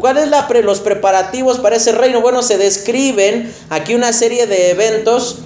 ¿Cuáles 0.00 0.30
son 0.30 0.64
los 0.64 0.80
preparativos 0.80 1.58
para 1.58 1.76
ese 1.76 1.92
reino? 1.92 2.20
Bueno, 2.20 2.42
se 2.42 2.58
describen 2.58 3.52
aquí 3.70 3.94
una 3.94 4.12
serie 4.12 4.46
de 4.46 4.70
eventos 4.70 5.36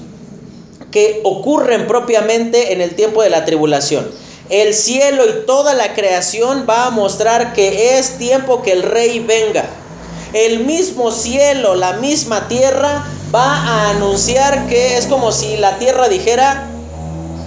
que 0.90 1.21
ocurren 1.25 1.87
propiamente 1.87 2.73
en 2.73 2.81
el 2.81 2.95
tiempo 2.95 3.23
de 3.23 3.31
la 3.31 3.45
tribulación. 3.45 4.09
El 4.49 4.73
cielo 4.73 5.25
y 5.26 5.47
toda 5.47 5.75
la 5.75 5.95
creación 5.95 6.64
va 6.69 6.87
a 6.87 6.90
mostrar 6.90 7.52
que 7.52 7.99
es 7.99 8.17
tiempo 8.17 8.62
que 8.62 8.73
el 8.73 8.83
rey 8.83 9.19
venga. 9.21 9.67
El 10.33 10.61
mismo 10.61 11.11
cielo, 11.11 11.75
la 11.75 11.95
misma 11.95 12.49
tierra 12.49 13.07
va 13.35 13.55
a 13.57 13.91
anunciar 13.91 14.67
que 14.67 14.97
es 14.97 15.07
como 15.07 15.33
si 15.33 15.57
la 15.57 15.79
tierra 15.79 16.09
dijera, 16.09 16.69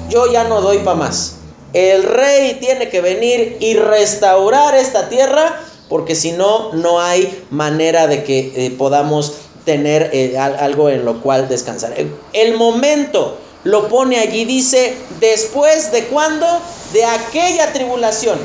yo 0.10 0.32
ya 0.32 0.44
no 0.46 0.62
doy 0.62 0.80
para 0.80 0.98
más. 0.98 1.36
El 1.74 2.04
rey 2.04 2.58
tiene 2.60 2.90
que 2.90 3.02
venir 3.02 3.58
y 3.60 3.76
restaurar 3.76 4.76
esta 4.76 5.10
tierra 5.10 5.62
porque 5.90 6.16
si 6.16 6.32
no, 6.32 6.72
no 6.74 7.02
hay 7.02 7.46
manera 7.50 8.08
de 8.08 8.24
que 8.24 8.52
eh, 8.56 8.72
podamos 8.72 9.34
tener 9.66 10.10
eh, 10.14 10.38
algo 10.38 10.90
en 10.90 11.06
lo 11.06 11.22
cual 11.22 11.50
descansar. 11.50 11.94
El 12.34 12.58
momento 12.58 13.38
lo 13.64 13.90
pone 13.90 14.18
allí, 14.20 14.46
dice, 14.46 14.96
después 15.20 15.92
de 15.92 16.06
cuándo? 16.06 16.48
De 16.94 17.06
aquella 17.06 17.72
tribulación. 17.74 18.40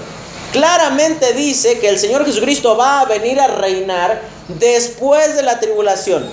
Claramente 0.57 1.35
dice 1.35 1.81
que 1.81 1.91
el 1.91 1.99
Señor 1.99 2.25
Jesucristo 2.25 2.79
va 2.79 3.01
a 3.01 3.05
venir 3.05 3.39
a 3.39 3.47
reinar 3.47 4.23
después 4.59 5.37
de 5.37 5.43
la 5.43 5.61
tribulación. 5.61 6.25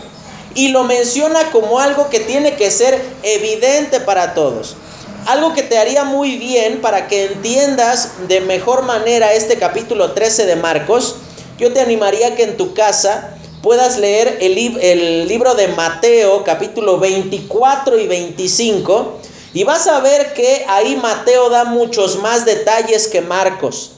Y 0.55 0.69
lo 0.69 0.85
menciona 0.85 1.51
como 1.51 1.81
algo 1.81 2.09
que 2.09 2.21
tiene 2.21 2.55
que 2.55 2.71
ser 2.71 3.01
evidente 3.21 3.99
para 3.99 4.33
todos. 4.33 4.77
algo 5.25 5.53
que 5.53 5.63
te 5.63 5.77
haría 5.77 6.05
muy 6.05 6.37
bien 6.37 6.79
para 6.79 7.09
que 7.09 7.25
entiendas 7.25 8.27
de 8.29 8.39
mejor 8.39 8.83
manera 8.83 9.33
este 9.33 9.57
capítulo 9.57 10.13
13 10.13 10.45
de 10.45 10.55
Marcos, 10.55 11.17
yo 11.57 11.73
te 11.73 11.81
animaría 11.81 12.33
que 12.37 12.43
en 12.43 12.55
tu 12.55 12.73
casa 12.73 13.35
puedas 13.61 13.97
leer 13.97 14.37
el, 14.39 14.57
el 14.79 15.27
libro 15.27 15.53
de 15.55 15.67
Mateo 15.67 16.45
capítulo 16.45 16.97
24 16.97 17.99
y 17.99 18.07
25 18.07 19.19
y 19.53 19.65
vas 19.65 19.87
a 19.87 19.99
ver 19.99 20.33
que 20.33 20.65
ahí 20.69 20.95
Mateo 20.95 21.49
da 21.49 21.65
muchos 21.65 22.19
más 22.19 22.45
detalles 22.45 23.09
que 23.09 23.19
Marcos. 23.19 23.91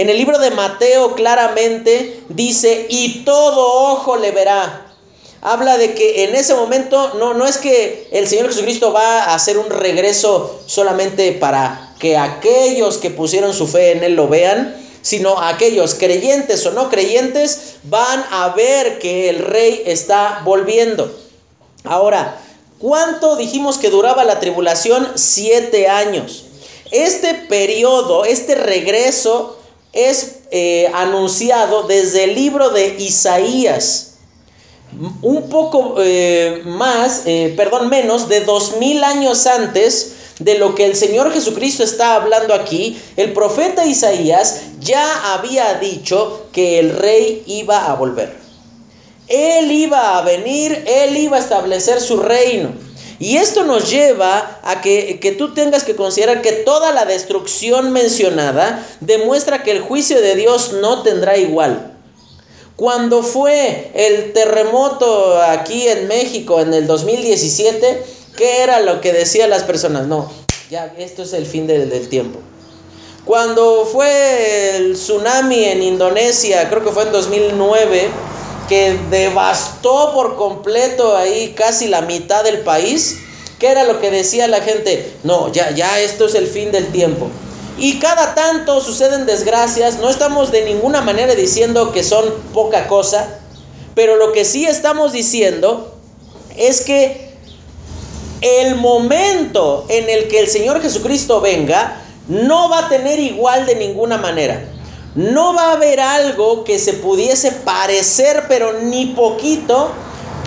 En 0.00 0.08
el 0.08 0.16
libro 0.16 0.38
de 0.38 0.50
Mateo 0.50 1.14
claramente 1.14 2.22
dice, 2.30 2.86
y 2.88 3.22
todo 3.22 3.92
ojo 3.92 4.16
le 4.16 4.30
verá. 4.30 4.86
Habla 5.42 5.76
de 5.76 5.92
que 5.92 6.24
en 6.24 6.34
ese 6.34 6.54
momento 6.54 7.12
no, 7.18 7.34
no 7.34 7.46
es 7.46 7.58
que 7.58 8.08
el 8.10 8.26
Señor 8.26 8.46
Jesucristo 8.46 8.94
va 8.94 9.24
a 9.24 9.34
hacer 9.34 9.58
un 9.58 9.68
regreso 9.68 10.58
solamente 10.64 11.32
para 11.32 11.94
que 11.98 12.16
aquellos 12.16 12.96
que 12.96 13.10
pusieron 13.10 13.52
su 13.52 13.66
fe 13.66 13.92
en 13.92 14.02
Él 14.02 14.14
lo 14.14 14.26
vean, 14.26 14.74
sino 15.02 15.38
aquellos 15.38 15.94
creyentes 15.96 16.64
o 16.64 16.70
no 16.70 16.88
creyentes 16.88 17.74
van 17.82 18.24
a 18.30 18.54
ver 18.56 19.00
que 19.00 19.28
el 19.28 19.40
rey 19.40 19.82
está 19.84 20.40
volviendo. 20.46 21.14
Ahora, 21.84 22.40
¿cuánto 22.78 23.36
dijimos 23.36 23.76
que 23.76 23.90
duraba 23.90 24.24
la 24.24 24.40
tribulación? 24.40 25.06
Siete 25.16 25.88
años. 25.88 26.46
Este 26.90 27.34
periodo, 27.34 28.24
este 28.24 28.54
regreso 28.54 29.58
es 29.92 30.40
eh, 30.50 30.90
anunciado 30.94 31.84
desde 31.84 32.24
el 32.24 32.34
libro 32.34 32.70
de 32.70 32.96
Isaías. 32.98 34.06
Un 35.22 35.48
poco 35.48 35.96
eh, 35.98 36.62
más, 36.64 37.22
eh, 37.26 37.54
perdón, 37.56 37.88
menos 37.88 38.28
de 38.28 38.40
dos 38.40 38.78
mil 38.78 39.04
años 39.04 39.46
antes 39.46 40.14
de 40.40 40.58
lo 40.58 40.74
que 40.74 40.86
el 40.86 40.96
Señor 40.96 41.32
Jesucristo 41.32 41.84
está 41.84 42.16
hablando 42.16 42.54
aquí, 42.54 42.98
el 43.16 43.32
profeta 43.32 43.86
Isaías 43.86 44.62
ya 44.80 45.34
había 45.34 45.74
dicho 45.74 46.46
que 46.50 46.78
el 46.78 46.96
rey 46.96 47.44
iba 47.46 47.86
a 47.90 47.94
volver. 47.94 48.36
Él 49.28 49.70
iba 49.70 50.18
a 50.18 50.22
venir, 50.22 50.84
él 50.88 51.16
iba 51.16 51.36
a 51.36 51.40
establecer 51.40 52.00
su 52.00 52.16
reino. 52.16 52.89
Y 53.20 53.36
esto 53.36 53.64
nos 53.64 53.90
lleva 53.90 54.60
a 54.64 54.80
que, 54.80 55.20
que, 55.20 55.32
tú 55.32 55.52
tengas 55.52 55.84
que 55.84 55.94
considerar 55.94 56.40
que 56.40 56.52
toda 56.52 56.90
la 56.90 57.04
destrucción 57.04 57.92
mencionada 57.92 58.84
demuestra 59.00 59.62
que 59.62 59.72
el 59.72 59.82
juicio 59.82 60.22
de 60.22 60.34
Dios 60.36 60.72
no 60.80 61.02
tendrá 61.02 61.36
igual. 61.36 61.98
Cuando 62.76 63.22
fue 63.22 63.90
el 63.94 64.32
terremoto 64.32 65.38
aquí 65.42 65.86
en 65.86 66.08
México 66.08 66.62
en 66.62 66.72
el 66.72 66.86
2017, 66.86 68.02
¿qué 68.38 68.62
era 68.62 68.80
lo 68.80 69.02
que 69.02 69.12
decían 69.12 69.50
las 69.50 69.64
personas? 69.64 70.06
No, 70.06 70.32
ya 70.70 70.90
esto 70.96 71.22
es 71.22 71.34
el 71.34 71.44
fin 71.44 71.66
del, 71.66 71.90
del 71.90 72.08
tiempo. 72.08 72.40
Cuando 73.26 73.84
fue 73.84 74.76
el 74.76 74.94
tsunami 74.94 75.62
en 75.64 75.82
Indonesia, 75.82 76.70
creo 76.70 76.82
que 76.82 76.90
fue 76.90 77.02
en 77.02 77.12
2009, 77.12 78.08
que 78.70 78.96
devastó 79.10 80.12
por 80.14 80.36
completo 80.36 81.16
ahí 81.16 81.54
casi 81.56 81.88
la 81.88 82.02
mitad 82.02 82.44
del 82.44 82.60
país, 82.60 83.18
¿qué 83.58 83.66
era 83.66 83.82
lo 83.82 84.00
que 84.00 84.12
decía 84.12 84.46
la 84.46 84.60
gente? 84.60 85.12
No, 85.24 85.52
ya, 85.52 85.72
ya 85.72 85.98
esto 85.98 86.26
es 86.26 86.36
el 86.36 86.46
fin 86.46 86.70
del 86.70 86.86
tiempo. 86.92 87.28
Y 87.78 87.98
cada 87.98 88.36
tanto 88.36 88.80
suceden 88.80 89.26
desgracias, 89.26 89.98
no 89.98 90.08
estamos 90.08 90.52
de 90.52 90.64
ninguna 90.64 91.00
manera 91.00 91.34
diciendo 91.34 91.90
que 91.90 92.04
son 92.04 92.24
poca 92.54 92.86
cosa, 92.86 93.40
pero 93.96 94.14
lo 94.14 94.30
que 94.30 94.44
sí 94.44 94.64
estamos 94.64 95.12
diciendo 95.12 95.92
es 96.56 96.82
que 96.82 97.32
el 98.40 98.76
momento 98.76 99.84
en 99.88 100.08
el 100.08 100.28
que 100.28 100.38
el 100.38 100.46
Señor 100.46 100.80
Jesucristo 100.80 101.40
venga 101.40 102.00
no 102.28 102.70
va 102.70 102.86
a 102.86 102.88
tener 102.88 103.18
igual 103.18 103.66
de 103.66 103.74
ninguna 103.74 104.16
manera. 104.16 104.62
No 105.14 105.54
va 105.54 105.70
a 105.70 105.72
haber 105.72 105.98
algo 105.98 106.62
que 106.62 106.78
se 106.78 106.92
pudiese 106.92 107.50
parecer, 107.50 108.44
pero 108.48 108.80
ni 108.80 109.06
poquito, 109.06 109.90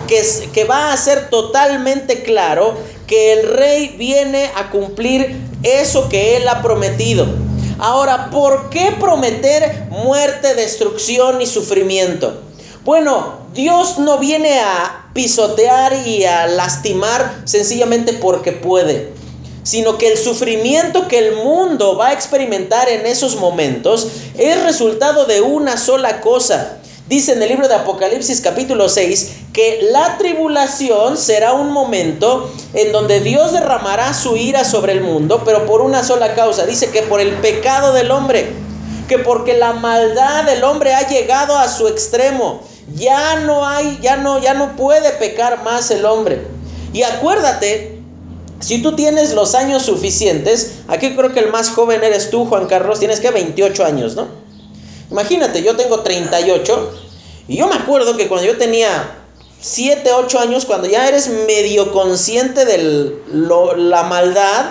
que, 0.07 0.63
va 0.65 0.93
a 0.93 0.97
ser 0.97 1.29
totalmente 1.29 2.23
claro 2.23 2.75
que 3.07 3.33
el 3.33 3.49
rey 3.57 3.95
viene 3.97 4.49
a 4.55 4.69
cumplir 4.69 5.35
eso 5.63 6.07
que 6.07 6.37
él 6.37 6.47
ha 6.47 6.61
prometido. 6.61 7.25
Ahora, 7.79 8.29
¿por 8.29 8.69
qué 8.69 8.95
prometer 8.99 9.87
muerte, 9.89 10.55
destrucción 10.55 11.41
y 11.41 11.45
sufrimiento? 11.45 12.41
Bueno, 12.85 13.39
Dios 13.53 13.97
no 13.97 14.17
viene 14.17 14.59
a 14.59 15.09
pisotear 15.13 16.07
y 16.07 16.23
a 16.23 16.47
lastimar 16.47 17.41
sencillamente 17.45 18.13
porque 18.13 18.51
puede 18.51 19.22
sino 19.63 19.97
que 19.97 20.11
el 20.11 20.17
sufrimiento 20.17 21.07
que 21.07 21.19
el 21.19 21.35
mundo 21.35 21.97
va 21.97 22.09
a 22.09 22.13
experimentar 22.13 22.89
en 22.89 23.05
esos 23.05 23.37
momentos 23.37 24.07
es 24.37 24.61
resultado 24.63 25.25
de 25.25 25.41
una 25.41 25.77
sola 25.77 26.21
cosa. 26.21 26.79
Dice 27.07 27.33
en 27.33 27.43
el 27.43 27.49
libro 27.49 27.67
de 27.67 27.75
Apocalipsis 27.75 28.39
capítulo 28.39 28.87
6 28.87 29.31
que 29.51 29.87
la 29.91 30.17
tribulación 30.17 31.17
será 31.17 31.51
un 31.53 31.71
momento 31.71 32.49
en 32.73 32.91
donde 32.93 33.19
Dios 33.19 33.51
derramará 33.51 34.13
su 34.13 34.37
ira 34.37 34.63
sobre 34.63 34.93
el 34.93 35.01
mundo, 35.01 35.41
pero 35.43 35.65
por 35.65 35.81
una 35.81 36.03
sola 36.03 36.33
causa. 36.33 36.65
Dice 36.65 36.91
que 36.91 37.01
por 37.01 37.19
el 37.19 37.33
pecado 37.33 37.93
del 37.93 38.09
hombre, 38.09 38.53
que 39.07 39.19
porque 39.19 39.53
la 39.57 39.73
maldad 39.73 40.45
del 40.45 40.63
hombre 40.63 40.93
ha 40.93 41.07
llegado 41.07 41.57
a 41.57 41.67
su 41.67 41.87
extremo. 41.87 42.61
Ya 42.95 43.35
no 43.41 43.67
hay, 43.67 43.99
ya 44.01 44.17
no, 44.17 44.41
ya 44.41 44.53
no 44.53 44.75
puede 44.75 45.11
pecar 45.11 45.61
más 45.63 45.91
el 45.91 46.05
hombre. 46.05 46.47
Y 46.93 47.03
acuérdate 47.03 47.92
si 48.63 48.81
tú 48.81 48.95
tienes 48.95 49.33
los 49.33 49.55
años 49.55 49.83
suficientes, 49.83 50.75
aquí 50.87 51.17
creo 51.17 51.33
que 51.33 51.41
el 51.41 51.51
más 51.51 51.69
joven 51.69 52.01
eres 52.01 52.29
tú, 52.29 52.45
Juan 52.45 52.67
Carlos, 52.67 52.97
tienes 52.97 53.19
que 53.19 53.29
28 53.29 53.83
años, 53.83 54.15
¿no? 54.15 54.27
Imagínate, 55.11 55.63
yo 55.63 55.75
tengo 55.75 55.99
38 55.99 56.93
y 57.49 57.57
yo 57.57 57.67
me 57.67 57.75
acuerdo 57.75 58.15
que 58.15 58.29
cuando 58.29 58.47
yo 58.47 58.57
tenía 58.57 59.17
7, 59.59 60.09
8 60.13 60.39
años, 60.39 60.63
cuando 60.63 60.87
ya 60.87 61.09
eres 61.09 61.27
medio 61.45 61.91
consciente 61.91 62.63
de 62.63 63.17
la 63.33 64.03
maldad 64.03 64.67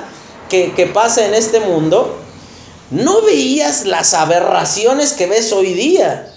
que, 0.49 0.73
que 0.73 0.87
pasa 0.87 1.27
en 1.27 1.35
este 1.35 1.61
mundo, 1.61 2.17
no 2.91 3.21
veías 3.21 3.85
las 3.85 4.15
aberraciones 4.15 5.13
que 5.13 5.27
ves 5.27 5.53
hoy 5.53 5.75
día. 5.75 6.33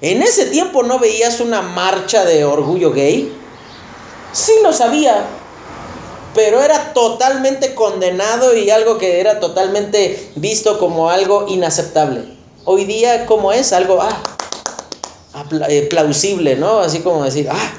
En 0.00 0.22
ese 0.22 0.46
tiempo 0.46 0.82
no 0.82 0.98
veías 0.98 1.38
una 1.38 1.62
marcha 1.62 2.24
de 2.24 2.44
orgullo 2.44 2.90
gay. 2.90 3.32
Sí 4.32 4.52
lo 4.64 4.72
sabía, 4.72 5.24
pero 6.34 6.62
era 6.62 6.92
totalmente 6.92 7.74
condenado 7.74 8.56
y 8.56 8.70
algo 8.70 8.98
que 8.98 9.20
era 9.20 9.40
totalmente 9.40 10.30
visto 10.36 10.78
como 10.78 11.10
algo 11.10 11.46
inaceptable. 11.48 12.24
Hoy 12.64 12.84
día, 12.84 13.26
¿cómo 13.26 13.52
es? 13.52 13.72
Algo 13.72 14.00
ah, 14.00 14.22
eh, 15.68 15.86
plausible, 15.90 16.56
¿no? 16.56 16.80
Así 16.80 17.00
como 17.00 17.24
decir, 17.24 17.48
ah, 17.50 17.72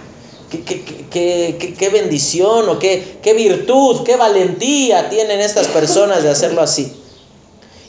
qué, 0.50 1.90
bendición 1.92 2.68
o 2.68 2.80
qué, 2.80 3.20
qué 3.22 3.34
virtud, 3.34 4.04
qué 4.04 4.16
valentía 4.16 5.10
tienen 5.10 5.40
estas 5.40 5.68
personas 5.68 6.24
de 6.24 6.30
hacerlo 6.30 6.62
así. 6.62 6.94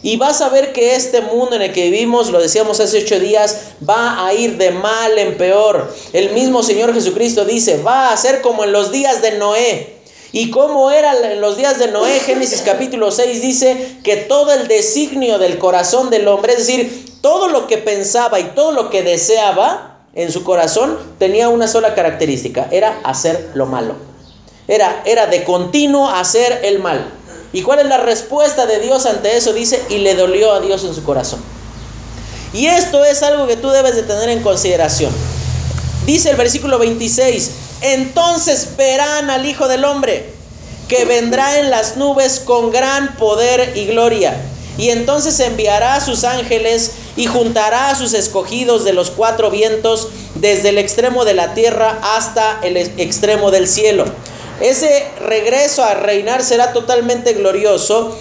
Y 0.05 0.17
vas 0.17 0.41
a 0.41 0.49
ver 0.49 0.73
que 0.73 0.97
este 0.97 1.21
mundo 1.21 1.55
en 1.55 1.63
el 1.63 1.73
que 1.73 1.85
vivimos, 1.85 2.31
lo 2.31 2.41
decíamos 2.41 2.81
hace 2.81 3.05
ocho 3.05 3.21
días, 3.21 3.57
va 3.89 4.27
a 4.27 4.35
ir 4.35 4.59
de 4.59 4.73
mal 4.73 5.17
en 5.17 5.37
peor. 5.37 5.95
El 6.13 6.33
mismo 6.33 6.65
Señor 6.65 6.93
Jesucristo 6.93 7.45
dice, 7.45 7.81
va 7.83 8.13
a 8.13 8.17
ser 8.17 8.43
como 8.43 8.65
en 8.65 8.73
los 8.73 8.91
días 8.91 9.23
de 9.23 9.39
Noé. 9.39 10.02
Y 10.33 10.51
cómo 10.51 10.91
era 10.91 11.33
en 11.33 11.43
los 11.43 11.59
días 11.59 11.79
de 11.79 11.89
Noé, 11.89 12.19
Génesis 12.21 12.63
capítulo 12.63 13.11
6 13.11 13.43
dice 13.43 13.99
que 14.03 14.17
todo 14.17 14.53
el 14.53 14.67
designio 14.67 15.39
del 15.39 15.59
corazón 15.59 16.09
del 16.09 16.27
hombre, 16.27 16.55
es 16.55 16.67
decir, 16.67 17.19
todo 17.21 17.49
lo 17.49 17.67
que 17.67 17.77
pensaba 17.77 18.41
y 18.41 18.45
todo 18.45 18.73
lo 18.73 18.89
que 18.89 19.03
deseaba 19.03 19.99
en 20.15 20.33
su 20.33 20.43
corazón 20.43 20.99
tenía 21.19 21.51
una 21.51 21.69
sola 21.69 21.95
característica, 21.95 22.67
era 22.71 22.99
hacer 23.05 23.51
lo 23.53 23.67
malo. 23.67 23.95
Era, 24.69 25.03
era 25.05 25.27
de 25.27 25.45
continuo 25.45 26.09
hacer 26.09 26.61
el 26.65 26.79
mal. 26.79 27.13
¿Y 27.53 27.61
cuál 27.61 27.81
es 27.81 27.87
la 27.87 27.99
respuesta 27.99 28.65
de 28.65 28.81
Dios 28.81 29.05
ante 29.05 29.37
eso? 29.37 29.53
Dice, 29.53 29.83
y 29.91 29.99
le 29.99 30.15
dolió 30.15 30.53
a 30.53 30.61
Dios 30.61 30.83
en 30.85 30.95
su 30.95 31.05
corazón. 31.05 31.41
Y 32.55 32.67
esto 32.67 33.05
es 33.05 33.23
algo 33.23 33.47
que 33.47 33.57
tú 33.57 33.69
debes 33.69 33.97
de 33.97 34.03
tener 34.03 34.31
en 34.31 34.43
consideración. 34.43 35.13
Dice 36.07 36.31
el 36.31 36.37
versículo 36.37 36.79
26, 36.79 37.51
entonces 37.83 38.77
verán 38.77 39.29
al 39.29 39.45
Hijo 39.45 39.69
del 39.69 39.85
Hombre, 39.85 40.33
que 40.89 41.05
vendrá 41.05 41.59
en 41.59 41.71
las 41.71 41.97
nubes 41.97 42.41
con 42.41 42.71
gran 42.71 43.17
poder 43.17 43.77
y 43.77 43.87
gloria. 43.87 44.41
Y 44.79 44.91
entonces 44.91 45.39
enviará 45.41 45.97
a 45.97 46.01
sus 46.01 46.25
ángeles 46.25 46.93
y 47.17 47.27
juntará 47.27 47.91
a 47.91 47.95
sus 47.95 48.15
escogidos 48.15 48.85
de 48.85 48.93
los 48.93 49.11
cuatro 49.11 49.51
vientos, 49.51 50.09
desde 50.37 50.71
el 50.71 50.79
extremo 50.79 51.25
de 51.25 51.35
la 51.35 51.55
tierra 51.55 51.99
hasta 52.03 52.61
el 52.63 52.77
extremo 52.77 53.51
del 53.51 53.69
cielo. 53.69 54.05
Ese 54.61 55.07
regreso 55.21 55.85
a 55.85 55.95
reinar 55.95 56.43
será 56.43 56.73
totalmente 56.73 57.35
glorioso 57.35 58.17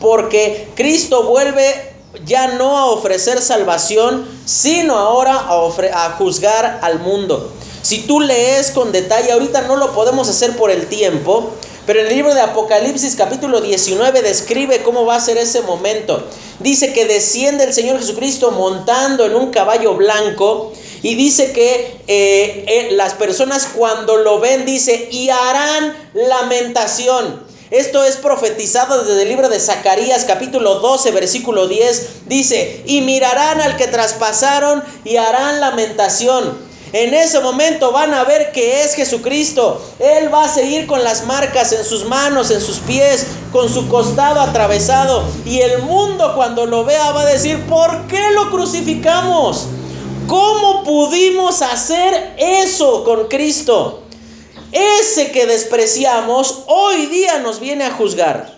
porque 0.00 0.68
Cristo 0.76 1.24
vuelve 1.24 1.92
ya 2.24 2.48
no 2.54 2.78
a 2.78 2.86
ofrecer 2.86 3.40
salvación, 3.40 4.26
sino 4.44 4.96
ahora 4.96 5.34
a, 5.34 6.06
a 6.06 6.10
juzgar 6.12 6.78
al 6.82 7.00
mundo. 7.00 7.52
Si 7.84 7.98
tú 7.98 8.18
lees 8.18 8.70
con 8.70 8.92
detalle, 8.92 9.30
ahorita 9.30 9.60
no 9.60 9.76
lo 9.76 9.92
podemos 9.92 10.26
hacer 10.30 10.56
por 10.56 10.70
el 10.70 10.86
tiempo, 10.86 11.50
pero 11.86 12.00
el 12.00 12.08
libro 12.08 12.34
de 12.34 12.40
Apocalipsis 12.40 13.14
capítulo 13.14 13.60
19 13.60 14.22
describe 14.22 14.82
cómo 14.82 15.04
va 15.04 15.16
a 15.16 15.20
ser 15.20 15.36
ese 15.36 15.60
momento. 15.60 16.26
Dice 16.60 16.94
que 16.94 17.04
desciende 17.04 17.64
el 17.64 17.74
Señor 17.74 17.98
Jesucristo 17.98 18.52
montando 18.52 19.26
en 19.26 19.34
un 19.34 19.50
caballo 19.50 19.96
blanco 19.96 20.72
y 21.02 21.14
dice 21.14 21.52
que 21.52 22.00
eh, 22.06 22.64
eh, 22.66 22.88
las 22.92 23.12
personas 23.12 23.68
cuando 23.76 24.16
lo 24.16 24.40
ven, 24.40 24.64
dice, 24.64 25.10
y 25.12 25.28
harán 25.28 25.94
lamentación. 26.14 27.44
Esto 27.70 28.02
es 28.02 28.16
profetizado 28.16 29.04
desde 29.04 29.24
el 29.24 29.28
libro 29.28 29.50
de 29.50 29.60
Zacarías 29.60 30.24
capítulo 30.24 30.76
12 30.76 31.10
versículo 31.10 31.68
10. 31.68 32.28
Dice, 32.28 32.82
y 32.86 33.02
mirarán 33.02 33.60
al 33.60 33.76
que 33.76 33.88
traspasaron 33.88 34.82
y 35.04 35.18
harán 35.18 35.60
lamentación. 35.60 36.72
En 36.94 37.12
ese 37.12 37.40
momento 37.40 37.90
van 37.90 38.14
a 38.14 38.22
ver 38.22 38.52
que 38.52 38.84
es 38.84 38.94
Jesucristo. 38.94 39.82
Él 39.98 40.32
va 40.32 40.44
a 40.44 40.48
seguir 40.48 40.86
con 40.86 41.02
las 41.02 41.26
marcas 41.26 41.72
en 41.72 41.84
sus 41.84 42.04
manos, 42.04 42.52
en 42.52 42.60
sus 42.60 42.78
pies, 42.78 43.26
con 43.50 43.68
su 43.68 43.88
costado 43.88 44.40
atravesado. 44.40 45.24
Y 45.44 45.58
el 45.58 45.82
mundo 45.82 46.34
cuando 46.36 46.66
lo 46.66 46.84
vea 46.84 47.10
va 47.10 47.22
a 47.22 47.32
decir, 47.32 47.58
¿por 47.66 48.06
qué 48.06 48.30
lo 48.30 48.48
crucificamos? 48.52 49.66
¿Cómo 50.28 50.84
pudimos 50.84 51.62
hacer 51.62 52.36
eso 52.38 53.02
con 53.02 53.26
Cristo? 53.26 54.04
Ese 54.70 55.32
que 55.32 55.46
despreciamos 55.46 56.60
hoy 56.68 57.06
día 57.06 57.40
nos 57.40 57.58
viene 57.58 57.86
a 57.86 57.90
juzgar. 57.92 58.54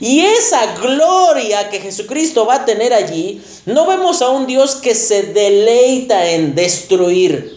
Y 0.00 0.22
esa 0.22 0.74
gloria 0.74 1.70
que 1.70 1.78
Jesucristo 1.78 2.46
va 2.46 2.56
a 2.56 2.64
tener 2.64 2.92
allí, 2.92 3.40
no 3.64 3.86
vemos 3.86 4.22
a 4.22 4.30
un 4.30 4.48
Dios 4.48 4.74
que 4.74 4.96
se 4.96 5.22
deleita 5.22 6.30
en 6.30 6.56
destruir 6.56 7.55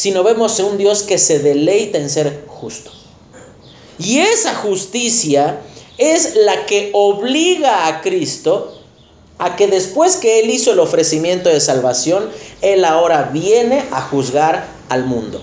sino 0.00 0.22
vemos 0.24 0.58
un 0.60 0.78
Dios 0.78 1.02
que 1.02 1.18
se 1.18 1.40
deleita 1.40 1.98
en 1.98 2.08
ser 2.08 2.44
justo. 2.46 2.90
Y 3.98 4.20
esa 4.20 4.54
justicia 4.54 5.60
es 5.98 6.36
la 6.36 6.64
que 6.64 6.88
obliga 6.94 7.86
a 7.86 8.00
Cristo 8.00 8.80
a 9.36 9.56
que 9.56 9.66
después 9.66 10.16
que 10.16 10.40
Él 10.40 10.48
hizo 10.48 10.72
el 10.72 10.78
ofrecimiento 10.78 11.50
de 11.50 11.60
salvación, 11.60 12.30
Él 12.62 12.86
ahora 12.86 13.28
viene 13.30 13.84
a 13.90 14.00
juzgar 14.00 14.68
al 14.88 15.04
mundo. 15.04 15.42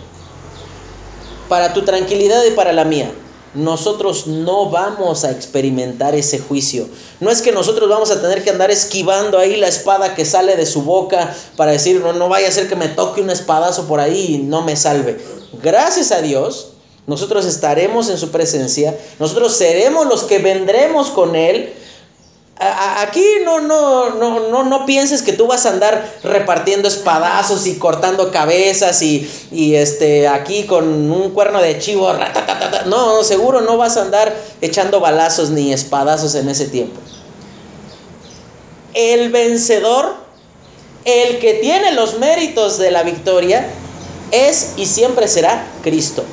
Para 1.50 1.74
tu 1.76 1.86
tranquilidad 1.86 2.44
y 2.44 2.50
para 2.50 2.74
la 2.74 2.84
mía, 2.84 3.12
nosotros 3.58 4.28
no 4.28 4.70
vamos 4.70 5.24
a 5.24 5.32
experimentar 5.32 6.16
ese 6.16 6.40
juicio. 6.40 6.88
No 7.20 7.32
es 7.32 7.42
que 7.42 7.52
nosotros 7.52 7.90
vamos 7.90 8.12
a 8.12 8.22
tener 8.22 8.44
que 8.44 8.52
andar 8.52 8.70
esquivando 8.70 9.40
ahí 9.40 9.56
la 9.56 9.68
espada 9.68 10.14
que 10.16 10.26
sale 10.26 10.56
de 10.56 10.66
su 10.66 10.84
boca 10.84 11.36
para 11.56 11.72
decir, 11.72 12.00
no, 12.00 12.14
no 12.14 12.30
vaya 12.30 12.48
a 12.48 12.52
ser 12.52 12.70
que 12.70 12.76
me 12.76 12.88
toque 12.88 13.22
un 13.22 13.32
espadazo 13.32 13.86
por 13.88 14.00
ahí 14.00 14.36
y 14.36 14.38
no 14.38 14.62
me 14.62 14.76
salve. 14.76 15.18
Gracias 15.64 16.12
a 16.12 16.22
Dios, 16.22 16.70
nosotros 17.08 17.46
estaremos 17.46 18.10
en 18.10 18.18
su 18.18 18.30
presencia, 18.30 18.96
nosotros 19.20 19.56
seremos 19.56 20.06
los 20.06 20.24
que 20.24 20.40
vendremos 20.40 21.10
con 21.10 21.36
Él 21.36 21.74
Aquí 22.60 23.24
no, 23.46 23.60
no, 23.60 24.16
no, 24.16 24.50
no, 24.50 24.64
no 24.64 24.86
pienses 24.88 25.22
que 25.22 25.34
tú 25.34 25.46
vas 25.46 25.68
a 25.68 25.70
andar 25.70 26.12
repartiendo 26.24 26.88
espadazos 26.88 27.68
y 27.68 27.78
cortando 27.78 28.32
cabezas 28.32 29.04
y, 29.04 29.30
y 29.52 29.76
este, 29.76 30.28
aquí 30.28 30.66
con 30.66 31.12
un 31.12 31.32
cuerno 31.32 31.62
de 31.62 31.78
chivo. 31.78 32.12
No, 32.88 33.24
seguro 33.24 33.62
no 33.62 33.78
vas 33.78 33.98
a 33.98 34.02
andar 34.02 34.36
echando 34.62 35.00
balazos 35.00 35.52
ni 35.52 35.72
espadazos 35.72 36.34
en 36.34 36.50
ese 36.50 36.66
tiempo. 36.66 37.00
El 38.96 39.32
vencedor, 39.32 40.16
el 41.06 41.38
que 41.38 41.56
tiene 41.56 41.92
los 41.92 42.18
méritos 42.18 42.80
de 42.80 42.90
la 42.90 43.04
victoria, 43.04 43.70
es 44.32 44.74
y 44.78 44.88
siempre 44.88 45.28
será 45.28 45.68
Cristo. 45.84 46.24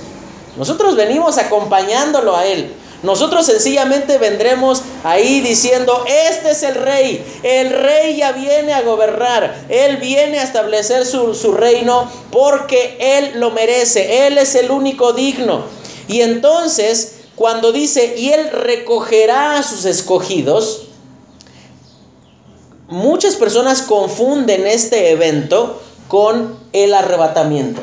Nosotros 0.56 0.96
venimos 0.96 1.37
acompañándolo 1.37 2.34
a 2.34 2.46
Él. 2.46 2.74
Nosotros 3.05 3.45
sencillamente 3.45 4.17
vendremos 4.17 4.81
ahí 5.05 5.43
diciendo, 5.43 6.05
este 6.09 6.53
es 6.53 6.62
el 6.62 6.75
rey, 6.75 7.23
el 7.43 7.69
rey 7.69 8.17
ya 8.17 8.33
viene 8.33 8.73
a 8.73 8.81
gobernar, 8.81 9.67
él 9.69 9.99
viene 9.99 10.38
a 10.38 10.43
establecer 10.43 11.05
su, 11.05 11.35
su 11.35 11.53
reino 11.53 12.11
porque 12.31 12.97
él 12.99 13.33
lo 13.40 13.51
merece, 13.51 14.27
él 14.27 14.38
es 14.38 14.55
el 14.55 14.71
único 14.71 15.12
digno. 15.12 15.64
Y 16.09 16.23
entonces, 16.23 17.17
cuando 17.37 17.73
dice, 17.73 18.14
y 18.17 18.31
él 18.31 18.49
recogerá 18.51 19.59
a 19.59 19.62
sus 19.62 19.85
escogidos, 19.85 20.85
muchas 22.88 23.35
personas 23.35 23.83
confunden 23.83 24.67
este 24.67 25.11
evento 25.11 25.79
con 26.09 26.59
el 26.73 26.95
arrebatamiento. 26.95 27.83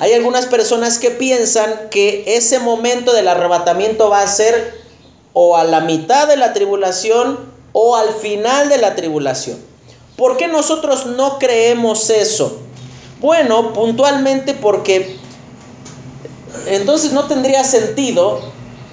Hay 0.00 0.14
algunas 0.14 0.46
personas 0.46 0.98
que 0.98 1.10
piensan 1.10 1.90
que 1.90 2.24
ese 2.26 2.58
momento 2.58 3.12
del 3.12 3.28
arrebatamiento 3.28 4.08
va 4.08 4.22
a 4.22 4.26
ser 4.26 4.80
o 5.34 5.58
a 5.58 5.64
la 5.64 5.80
mitad 5.80 6.26
de 6.26 6.38
la 6.38 6.54
tribulación 6.54 7.38
o 7.72 7.96
al 7.96 8.14
final 8.14 8.70
de 8.70 8.78
la 8.78 8.96
tribulación. 8.96 9.58
¿Por 10.16 10.38
qué 10.38 10.48
nosotros 10.48 11.04
no 11.04 11.38
creemos 11.38 12.08
eso? 12.08 12.60
Bueno, 13.20 13.74
puntualmente 13.74 14.54
porque 14.54 15.18
entonces 16.66 17.12
no 17.12 17.26
tendría 17.26 17.62
sentido 17.62 18.40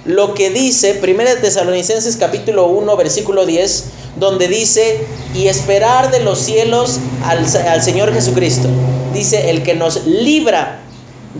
lo 0.04 0.34
que 0.34 0.50
dice 0.50 1.00
1 1.02 1.40
Tesalonicenses 1.40 2.18
capítulo 2.18 2.66
1 2.66 2.96
versículo 2.98 3.46
10, 3.46 3.84
donde 4.16 4.46
dice, 4.46 5.00
y 5.34 5.48
esperar 5.48 6.10
de 6.10 6.20
los 6.20 6.38
cielos 6.38 6.98
al, 7.24 7.46
al 7.66 7.82
Señor 7.82 8.12
Jesucristo. 8.12 8.68
Dice, 9.14 9.48
el 9.48 9.62
que 9.62 9.74
nos 9.74 10.04
libra 10.04 10.82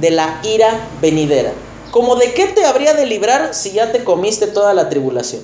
de 0.01 0.11
la 0.11 0.41
ira 0.45 0.89
venidera. 1.01 1.53
¿Como 1.91 2.17
de 2.17 2.33
qué 2.33 2.47
te 2.47 2.65
habría 2.65 2.95
de 2.95 3.07
librar 3.07 3.55
si 3.55 3.73
ya 3.73 3.93
te 3.93 4.05
comiste 4.05 4.47
toda 4.47 4.75
la 4.75 4.89
tribulación? 4.89 5.43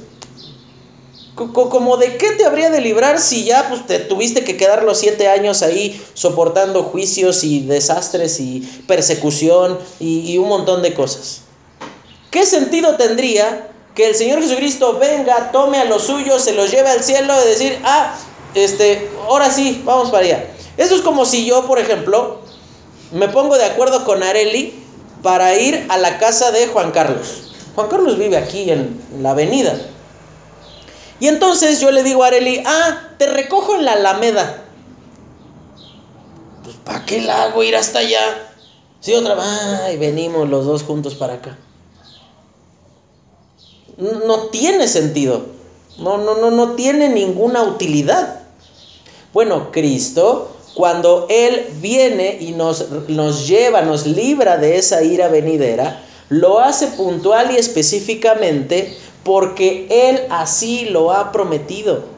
¿Como 1.34 1.96
de 1.96 2.16
qué 2.16 2.30
te 2.32 2.44
habría 2.44 2.70
de 2.70 2.80
librar 2.80 3.18
si 3.18 3.44
ya 3.44 3.68
pues, 3.68 3.86
te 3.86 3.98
tuviste 3.98 4.44
que 4.44 4.56
quedar 4.56 4.84
los 4.84 4.98
siete 4.98 5.26
años 5.26 5.62
ahí 5.62 6.00
soportando 6.14 6.84
juicios 6.84 7.42
y 7.42 7.60
desastres 7.60 8.38
y 8.38 8.60
persecución 8.86 9.78
y, 9.98 10.30
y 10.30 10.38
un 10.38 10.48
montón 10.48 10.82
de 10.82 10.94
cosas? 10.94 11.40
¿Qué 12.30 12.46
sentido 12.46 12.96
tendría 12.96 13.70
que 13.94 14.08
el 14.08 14.14
Señor 14.14 14.42
Jesucristo 14.42 14.98
venga, 14.98 15.50
tome 15.50 15.78
a 15.78 15.84
los 15.86 16.04
suyos, 16.04 16.42
se 16.42 16.52
los 16.52 16.70
lleve 16.70 16.90
al 16.90 17.02
cielo 17.02 17.32
y 17.44 17.48
decir, 17.48 17.78
ah, 17.84 18.14
este, 18.54 19.08
ahora 19.26 19.50
sí, 19.50 19.82
vamos 19.84 20.10
para 20.10 20.24
allá? 20.24 20.46
Eso 20.76 20.94
es 20.94 21.00
como 21.00 21.24
si 21.24 21.44
yo, 21.44 21.66
por 21.66 21.78
ejemplo, 21.78 22.43
me 23.12 23.28
pongo 23.28 23.56
de 23.56 23.64
acuerdo 23.64 24.04
con 24.04 24.22
Areli 24.22 24.74
para 25.22 25.54
ir 25.56 25.86
a 25.88 25.96
la 25.96 26.18
casa 26.18 26.50
de 26.50 26.66
Juan 26.68 26.90
Carlos. 26.90 27.52
Juan 27.74 27.88
Carlos 27.88 28.18
vive 28.18 28.36
aquí 28.36 28.70
en 28.70 29.00
la 29.20 29.30
avenida. 29.30 29.76
Y 31.20 31.28
entonces 31.28 31.80
yo 31.80 31.90
le 31.90 32.02
digo 32.02 32.24
a 32.24 32.28
Areli, 32.28 32.62
ah, 32.66 33.10
te 33.18 33.26
recojo 33.26 33.76
en 33.76 33.84
la 33.84 33.92
Alameda. 33.92 34.64
Pues, 36.62 36.76
¿para 36.84 37.04
qué 37.04 37.20
la 37.20 37.44
hago 37.44 37.62
ir 37.62 37.76
hasta 37.76 38.00
allá? 38.00 38.52
Sí, 39.00 39.12
otra 39.14 39.34
vez, 39.34 39.98
venimos 39.98 40.48
los 40.48 40.64
dos 40.64 40.82
juntos 40.82 41.14
para 41.14 41.34
acá. 41.34 41.58
No 43.98 44.48
tiene 44.48 44.88
sentido. 44.88 45.46
No, 45.98 46.18
no, 46.18 46.36
no, 46.36 46.50
no 46.50 46.72
tiene 46.72 47.08
ninguna 47.08 47.62
utilidad. 47.62 48.40
Bueno, 49.32 49.70
Cristo 49.70 50.56
cuando 50.74 51.26
Él 51.30 51.66
viene 51.80 52.38
y 52.40 52.52
nos, 52.52 52.90
nos 53.08 53.46
lleva, 53.46 53.82
nos 53.82 54.06
libra 54.06 54.56
de 54.56 54.76
esa 54.76 55.02
ira 55.02 55.28
venidera, 55.28 56.02
lo 56.28 56.58
hace 56.60 56.88
puntual 56.88 57.52
y 57.52 57.56
específicamente 57.56 58.96
porque 59.22 59.86
Él 59.88 60.22
así 60.30 60.86
lo 60.86 61.12
ha 61.12 61.32
prometido. 61.32 62.12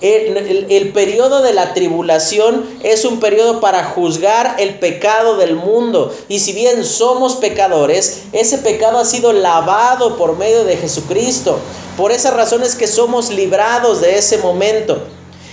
El, 0.00 0.66
el, 0.68 0.88
periodo 0.92 1.42
de 1.42 1.52
la 1.52 1.74
tribulación 1.74 2.66
es 2.82 3.04
un 3.04 3.20
periodo 3.20 3.60
para 3.60 3.84
juzgar 3.84 4.56
el 4.58 4.80
pecado 4.80 5.36
del 5.36 5.54
mundo. 5.54 6.12
Y 6.28 6.40
si 6.40 6.52
bien 6.52 6.84
somos 6.84 7.36
pecadores, 7.36 8.24
ese 8.32 8.58
pecado 8.58 8.98
ha 8.98 9.04
sido 9.04 9.32
lavado 9.32 10.16
por 10.16 10.36
medio 10.36 10.64
de 10.64 10.76
Jesucristo. 10.76 11.56
Por 11.96 12.10
esas 12.10 12.34
razones 12.34 12.74
que 12.74 12.88
somos 12.88 13.30
librados 13.30 14.00
de 14.00 14.18
ese 14.18 14.38
momento. 14.38 14.98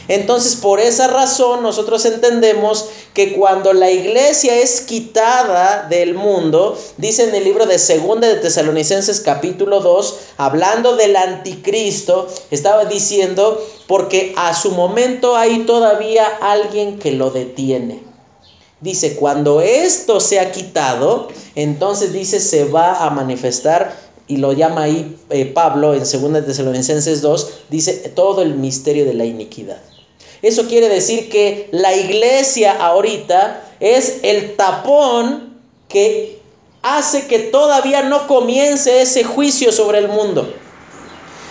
Entonces, 0.10 0.56
por 0.56 0.80
esa 0.80 1.08
razón, 1.08 1.62
nosotros 1.62 2.04
entendemos 2.04 2.88
que 3.14 3.34
cuando 3.34 3.74
la 3.74 3.92
iglesia 3.92 4.56
es 4.56 4.82
quitada 4.82 5.86
del 5.88 6.16
mundo, 6.16 6.76
dice 6.98 7.30
en 7.30 7.36
el 7.36 7.44
libro 7.44 7.68
de 7.68 7.78
Segunda 7.78 8.28
de 8.28 8.38
Tesalonicenses 8.38 9.22
capítulo 9.22 9.82
2, 9.82 10.16
hablando 10.38 10.96
del 10.96 11.16
anticristo, 11.16 12.28
estaba 12.50 12.86
diciendo, 12.86 13.64
porque 13.86 14.34
a 14.36 14.56
su 14.56 14.72
momento 14.72 15.38
hay 15.38 15.60
todavía 15.60 16.26
alguien 16.42 16.98
que 16.98 17.12
lo 17.12 17.30
detiene. 17.30 18.02
Dice, 18.82 19.16
cuando 19.16 19.62
esto 19.62 20.20
se 20.22 20.40
ha 20.40 20.52
quitado, 20.52 21.28
entonces 21.54 22.14
dice, 22.14 22.40
se 22.40 22.64
va 22.64 23.06
a 23.06 23.12
manifestar 23.12 23.96
y 24.26 24.38
lo 24.38 24.54
llama 24.54 24.84
ahí 24.84 25.18
eh, 25.30 25.46
Pablo 25.46 25.94
en 25.94 26.00
2 26.00 26.46
Tesalonicenses 26.48 27.22
2, 27.22 27.50
dice 27.70 27.94
todo 28.16 28.42
el 28.42 28.56
misterio 28.56 29.06
de 29.06 29.14
la 29.14 29.26
iniquidad. 29.26 29.80
Eso 30.42 30.68
quiere 30.68 30.90
decir 30.90 31.30
que 31.30 31.68
la 31.72 31.94
iglesia 31.96 32.74
ahorita 32.74 33.64
es 33.80 34.20
el 34.24 34.56
tapón 34.56 35.58
que 35.88 36.40
hace 36.82 37.28
que 37.28 37.40
todavía 37.40 38.04
no 38.04 38.28
comience 38.28 39.02
ese 39.02 39.24
juicio 39.24 39.72
sobre 39.72 40.00
el 40.00 40.08
mundo. 40.08 40.54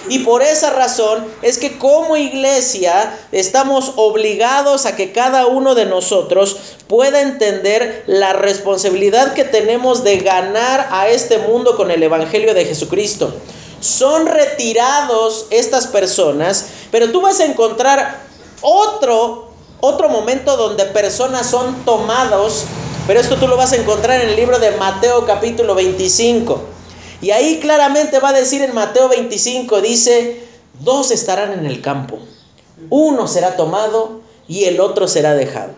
Y 0.08 0.20
por 0.20 0.42
esa 0.42 0.70
razón 0.70 1.26
es 1.42 1.58
que 1.58 1.76
como 1.76 2.16
iglesia 2.16 3.18
estamos 3.30 3.92
obligados 3.96 4.86
a 4.86 4.96
que 4.96 5.12
cada 5.12 5.46
uno 5.46 5.74
de 5.74 5.84
nosotros 5.84 6.56
pueda 6.86 7.20
entender 7.20 8.04
la 8.06 8.32
responsabilidad 8.32 9.34
que 9.34 9.44
tenemos 9.44 10.04
de 10.04 10.18
ganar 10.18 10.88
a 10.90 11.08
este 11.08 11.38
mundo 11.38 11.76
con 11.76 11.90
el 11.90 12.02
Evangelio 12.02 12.54
de 12.54 12.64
Jesucristo. 12.64 13.34
Son 13.80 14.26
retirados 14.26 15.46
estas 15.50 15.86
personas, 15.86 16.66
pero 16.90 17.10
tú 17.12 17.20
vas 17.20 17.40
a 17.40 17.44
encontrar 17.44 18.27
otro, 18.60 19.48
otro 19.80 20.08
momento 20.08 20.56
donde 20.56 20.84
personas 20.86 21.48
son 21.48 21.84
tomados, 21.84 22.64
pero 23.06 23.20
esto 23.20 23.36
tú 23.36 23.48
lo 23.48 23.56
vas 23.56 23.72
a 23.72 23.76
encontrar 23.76 24.20
en 24.20 24.30
el 24.30 24.36
libro 24.36 24.58
de 24.58 24.72
Mateo 24.72 25.24
capítulo 25.26 25.74
25. 25.74 26.60
Y 27.20 27.30
ahí 27.30 27.58
claramente 27.60 28.20
va 28.20 28.30
a 28.30 28.32
decir 28.32 28.62
en 28.62 28.74
Mateo 28.74 29.08
25, 29.08 29.80
dice, 29.80 30.42
dos 30.80 31.10
estarán 31.10 31.52
en 31.52 31.66
el 31.66 31.80
campo, 31.80 32.18
uno 32.90 33.26
será 33.26 33.56
tomado 33.56 34.20
y 34.46 34.64
el 34.64 34.80
otro 34.80 35.08
será 35.08 35.34
dejado. 35.34 35.72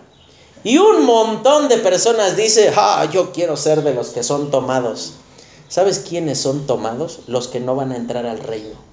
Y 0.63 0.77
un 0.77 1.07
montón 1.07 1.69
de 1.69 1.79
personas 1.79 2.37
dice, 2.37 2.73
ah, 2.77 3.09
yo 3.11 3.33
quiero 3.33 3.57
ser 3.57 3.83
de 3.83 3.95
los 3.95 4.11
que 4.11 4.23
son 4.23 4.51
tomados. 4.51 5.15
¿Sabes 5.69 6.01
quiénes 6.01 6.39
son 6.39 6.67
tomados? 6.67 7.21
Los 7.27 7.49
que 7.49 7.61
no 7.61 7.77
van 7.77 7.93
a 7.93 7.97
entrar 7.97 8.27
al 8.27 8.41
reino. 8.41 8.90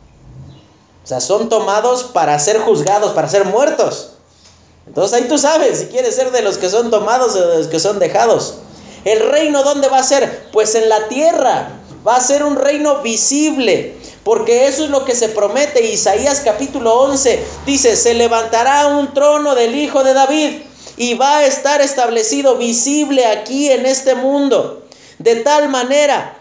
O 1.07 1.09
sea, 1.09 1.21
son 1.21 1.47
tomados 1.47 2.03
para 2.03 2.37
ser 2.37 2.59
juzgados, 2.59 3.13
para 3.13 3.29
ser 3.29 3.45
muertos. 3.45 4.09
Entonces 4.87 5.17
ahí 5.17 5.29
tú 5.29 5.37
sabes 5.37 5.79
si 5.79 5.85
quieres 5.85 6.13
ser 6.13 6.31
de 6.31 6.41
los 6.41 6.57
que 6.57 6.69
son 6.69 6.91
tomados 6.91 7.33
o 7.33 7.47
de 7.47 7.57
los 7.59 7.67
que 7.67 7.79
son 7.79 7.97
dejados. 7.97 8.55
¿El 9.05 9.21
reino 9.31 9.63
dónde 9.63 9.87
va 9.87 9.99
a 9.99 10.03
ser? 10.03 10.49
Pues 10.51 10.75
en 10.75 10.89
la 10.89 11.07
tierra 11.07 11.69
va 12.05 12.17
a 12.17 12.19
ser 12.19 12.43
un 12.43 12.57
reino 12.57 13.03
visible, 13.03 13.95
porque 14.25 14.67
eso 14.67 14.83
es 14.83 14.89
lo 14.89 15.05
que 15.05 15.15
se 15.15 15.29
promete. 15.29 15.81
Isaías 15.85 16.41
capítulo 16.43 16.99
11 16.99 17.41
dice, 17.65 17.95
se 17.95 18.13
levantará 18.13 18.87
un 18.87 19.13
trono 19.13 19.55
del 19.55 19.75
Hijo 19.75 20.03
de 20.03 20.13
David 20.13 20.61
y 20.97 21.13
va 21.13 21.37
a 21.37 21.45
estar 21.45 21.79
establecido 21.79 22.57
visible 22.57 23.25
aquí 23.27 23.71
en 23.71 23.85
este 23.85 24.13
mundo, 24.13 24.83
de 25.19 25.37
tal 25.37 25.69
manera 25.69 26.36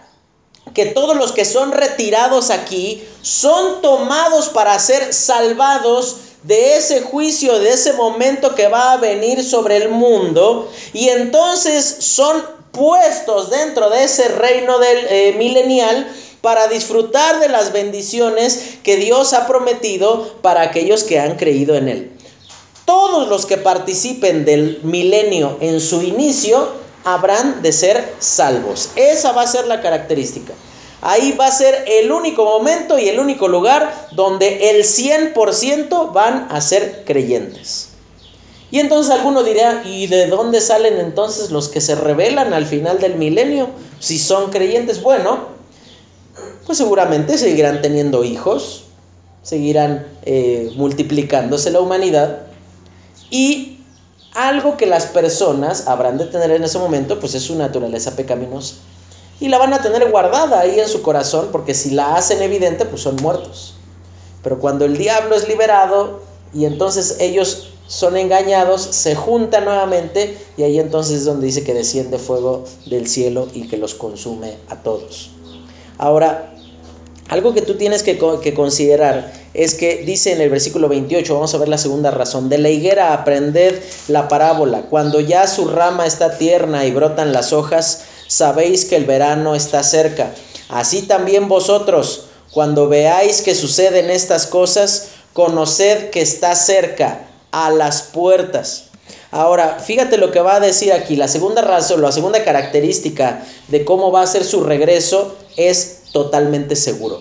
que 0.74 0.86
todos 0.86 1.16
los 1.16 1.32
que 1.32 1.44
son 1.44 1.72
retirados 1.72 2.50
aquí 2.50 3.02
son 3.22 3.80
tomados 3.82 4.48
para 4.48 4.78
ser 4.78 5.12
salvados 5.14 6.16
de 6.42 6.76
ese 6.76 7.00
juicio, 7.00 7.58
de 7.58 7.70
ese 7.70 7.92
momento 7.94 8.54
que 8.54 8.68
va 8.68 8.92
a 8.92 8.96
venir 8.98 9.42
sobre 9.42 9.76
el 9.76 9.88
mundo, 9.88 10.70
y 10.92 11.08
entonces 11.08 11.96
son 12.00 12.42
puestos 12.72 13.50
dentro 13.50 13.90
de 13.90 14.04
ese 14.04 14.28
reino 14.28 14.78
del 14.78 14.98
eh, 15.08 15.34
milenial 15.38 16.06
para 16.40 16.68
disfrutar 16.68 17.40
de 17.40 17.48
las 17.48 17.72
bendiciones 17.72 18.78
que 18.82 18.96
Dios 18.96 19.32
ha 19.32 19.46
prometido 19.46 20.36
para 20.42 20.60
aquellos 20.60 21.02
que 21.02 21.18
han 21.18 21.36
creído 21.36 21.74
en 21.74 21.88
Él. 21.88 22.12
Todos 22.84 23.26
los 23.28 23.46
que 23.46 23.56
participen 23.56 24.44
del 24.44 24.78
milenio 24.84 25.56
en 25.60 25.80
su 25.80 26.02
inicio 26.02 26.85
habrán 27.06 27.62
de 27.62 27.72
ser 27.72 28.14
salvos. 28.18 28.90
Esa 28.96 29.32
va 29.32 29.42
a 29.42 29.46
ser 29.46 29.66
la 29.66 29.80
característica. 29.80 30.52
Ahí 31.00 31.32
va 31.32 31.46
a 31.46 31.52
ser 31.52 31.84
el 31.86 32.10
único 32.10 32.44
momento 32.44 32.98
y 32.98 33.08
el 33.08 33.20
único 33.20 33.46
lugar 33.46 34.08
donde 34.12 34.70
el 34.70 34.82
100% 34.84 36.12
van 36.12 36.48
a 36.50 36.60
ser 36.60 37.04
creyentes. 37.06 37.90
Y 38.72 38.80
entonces 38.80 39.12
alguno 39.12 39.44
dirá, 39.44 39.84
¿y 39.86 40.08
de 40.08 40.26
dónde 40.26 40.60
salen 40.60 40.98
entonces 40.98 41.52
los 41.52 41.68
que 41.68 41.80
se 41.80 41.94
revelan 41.94 42.52
al 42.52 42.66
final 42.66 42.98
del 42.98 43.14
milenio? 43.14 43.68
Si 44.00 44.18
son 44.18 44.50
creyentes, 44.50 45.00
bueno, 45.00 45.46
pues 46.66 46.78
seguramente 46.78 47.38
seguirán 47.38 47.82
teniendo 47.82 48.24
hijos, 48.24 48.82
seguirán 49.44 50.08
eh, 50.24 50.72
multiplicándose 50.74 51.70
la 51.70 51.78
humanidad 51.78 52.46
y 53.30 53.75
algo 54.36 54.76
que 54.76 54.86
las 54.86 55.06
personas 55.06 55.88
habrán 55.88 56.18
de 56.18 56.26
tener 56.26 56.50
en 56.50 56.62
ese 56.62 56.78
momento, 56.78 57.18
pues 57.18 57.34
es 57.34 57.42
su 57.42 57.56
naturaleza 57.56 58.14
pecaminosa. 58.16 58.74
Y 59.40 59.48
la 59.48 59.58
van 59.58 59.72
a 59.72 59.80
tener 59.80 60.10
guardada 60.10 60.60
ahí 60.60 60.78
en 60.78 60.88
su 60.88 61.02
corazón, 61.02 61.48
porque 61.50 61.74
si 61.74 61.90
la 61.90 62.16
hacen 62.16 62.42
evidente, 62.42 62.84
pues 62.84 63.02
son 63.02 63.16
muertos. 63.16 63.74
Pero 64.42 64.58
cuando 64.60 64.84
el 64.84 64.96
diablo 64.96 65.34
es 65.34 65.48
liberado 65.48 66.20
y 66.54 66.66
entonces 66.66 67.16
ellos 67.18 67.70
son 67.86 68.16
engañados, 68.16 68.82
se 68.82 69.14
juntan 69.14 69.64
nuevamente 69.64 70.36
y 70.56 70.64
ahí 70.64 70.78
entonces 70.80 71.18
es 71.18 71.24
donde 71.24 71.46
dice 71.46 71.64
que 71.64 71.74
desciende 71.74 72.18
fuego 72.18 72.64
del 72.86 73.08
cielo 73.08 73.48
y 73.54 73.68
que 73.68 73.76
los 73.76 73.94
consume 73.94 74.56
a 74.68 74.76
todos. 74.76 75.30
Ahora, 75.98 76.55
algo 77.28 77.54
que 77.54 77.62
tú 77.62 77.74
tienes 77.74 78.02
que, 78.02 78.18
que, 78.42 78.54
considerar 78.54 79.32
es 79.52 79.74
que 79.74 80.04
dice 80.04 80.32
en 80.32 80.40
el 80.40 80.50
versículo 80.50 80.88
28, 80.88 81.34
vamos 81.34 81.54
a 81.54 81.58
ver 81.58 81.68
la 81.68 81.78
segunda 81.78 82.10
razón, 82.10 82.48
de 82.48 82.58
la 82.58 82.68
higuera 82.68 83.12
aprended 83.12 83.80
la 84.08 84.28
parábola, 84.28 84.82
cuando 84.82 85.20
ya 85.20 85.46
su 85.46 85.66
rama 85.68 86.06
está 86.06 86.38
tierna 86.38 86.86
y 86.86 86.92
brotan 86.92 87.32
las 87.32 87.52
hojas, 87.52 88.02
sabéis 88.28 88.84
que 88.84 88.96
el 88.96 89.04
verano 89.04 89.54
está 89.54 89.82
cerca. 89.82 90.32
Así 90.68 91.02
también 91.02 91.48
vosotros, 91.48 92.26
cuando 92.52 92.88
veáis 92.88 93.42
que 93.42 93.54
suceden 93.54 94.10
estas 94.10 94.46
cosas, 94.46 95.08
conoced 95.32 96.10
que 96.10 96.22
está 96.22 96.54
cerca 96.54 97.26
a 97.50 97.70
las 97.70 98.02
puertas. 98.02 98.84
Ahora, 99.30 99.78
fíjate 99.80 100.16
lo 100.16 100.30
que 100.30 100.40
va 100.40 100.56
a 100.56 100.60
decir 100.60 100.92
aquí. 100.92 101.16
La 101.16 101.28
segunda 101.28 101.62
razón, 101.62 102.00
la 102.00 102.12
segunda 102.12 102.44
característica 102.44 103.44
de 103.68 103.84
cómo 103.84 104.10
va 104.12 104.22
a 104.22 104.26
ser 104.26 104.44
su 104.44 104.62
regreso 104.62 105.36
es 105.56 105.95
totalmente 106.16 106.76
seguro. 106.76 107.20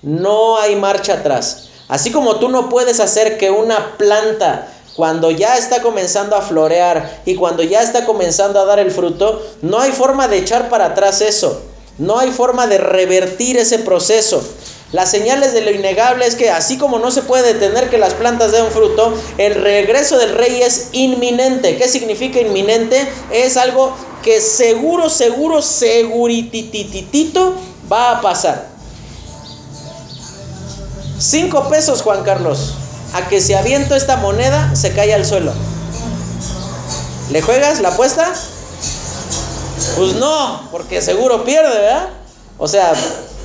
No 0.00 0.56
hay 0.56 0.74
marcha 0.74 1.12
atrás. 1.12 1.68
Así 1.86 2.10
como 2.10 2.36
tú 2.36 2.48
no 2.48 2.70
puedes 2.70 2.98
hacer 2.98 3.36
que 3.36 3.50
una 3.50 3.98
planta 3.98 4.72
cuando 4.96 5.30
ya 5.30 5.58
está 5.58 5.82
comenzando 5.82 6.34
a 6.34 6.40
florear 6.40 7.20
y 7.26 7.34
cuando 7.34 7.62
ya 7.62 7.82
está 7.82 8.06
comenzando 8.06 8.58
a 8.58 8.64
dar 8.64 8.78
el 8.78 8.90
fruto, 8.90 9.46
no 9.60 9.80
hay 9.80 9.92
forma 9.92 10.28
de 10.28 10.38
echar 10.38 10.70
para 10.70 10.86
atrás 10.86 11.20
eso. 11.20 11.60
No 11.98 12.18
hay 12.18 12.30
forma 12.30 12.66
de 12.66 12.78
revertir 12.78 13.58
ese 13.58 13.80
proceso. 13.80 14.42
Las 14.92 15.10
señales 15.10 15.52
de 15.52 15.60
lo 15.60 15.70
innegable 15.70 16.26
es 16.26 16.36
que 16.36 16.48
así 16.48 16.78
como 16.78 16.98
no 16.98 17.10
se 17.10 17.20
puede 17.20 17.52
detener 17.52 17.90
que 17.90 17.98
las 17.98 18.14
plantas 18.14 18.52
den 18.52 18.70
fruto, 18.70 19.12
el 19.36 19.56
regreso 19.56 20.16
del 20.16 20.32
rey 20.32 20.62
es 20.62 20.88
inminente. 20.92 21.76
¿Qué 21.76 21.86
significa 21.86 22.40
inminente? 22.40 23.06
Es 23.30 23.58
algo 23.58 23.94
que 24.22 24.40
seguro, 24.40 25.10
seguro, 25.10 25.60
seguritititito 25.60 27.54
va 27.90 28.18
a 28.18 28.20
pasar. 28.20 28.68
Cinco 31.18 31.68
pesos, 31.68 32.02
Juan 32.02 32.22
Carlos. 32.24 32.74
A 33.14 33.28
que 33.28 33.40
se 33.40 33.56
aviento 33.56 33.94
esta 33.94 34.16
moneda, 34.16 34.74
se 34.76 34.92
cae 34.92 35.14
al 35.14 35.24
suelo. 35.24 35.52
¿Le 37.30 37.40
juegas 37.42 37.80
la 37.80 37.90
apuesta? 37.90 38.26
Pues 39.96 40.14
no, 40.16 40.68
porque 40.70 41.00
seguro 41.00 41.44
pierde, 41.44 41.78
¿verdad? 41.78 42.08
O 42.58 42.68
sea, 42.68 42.92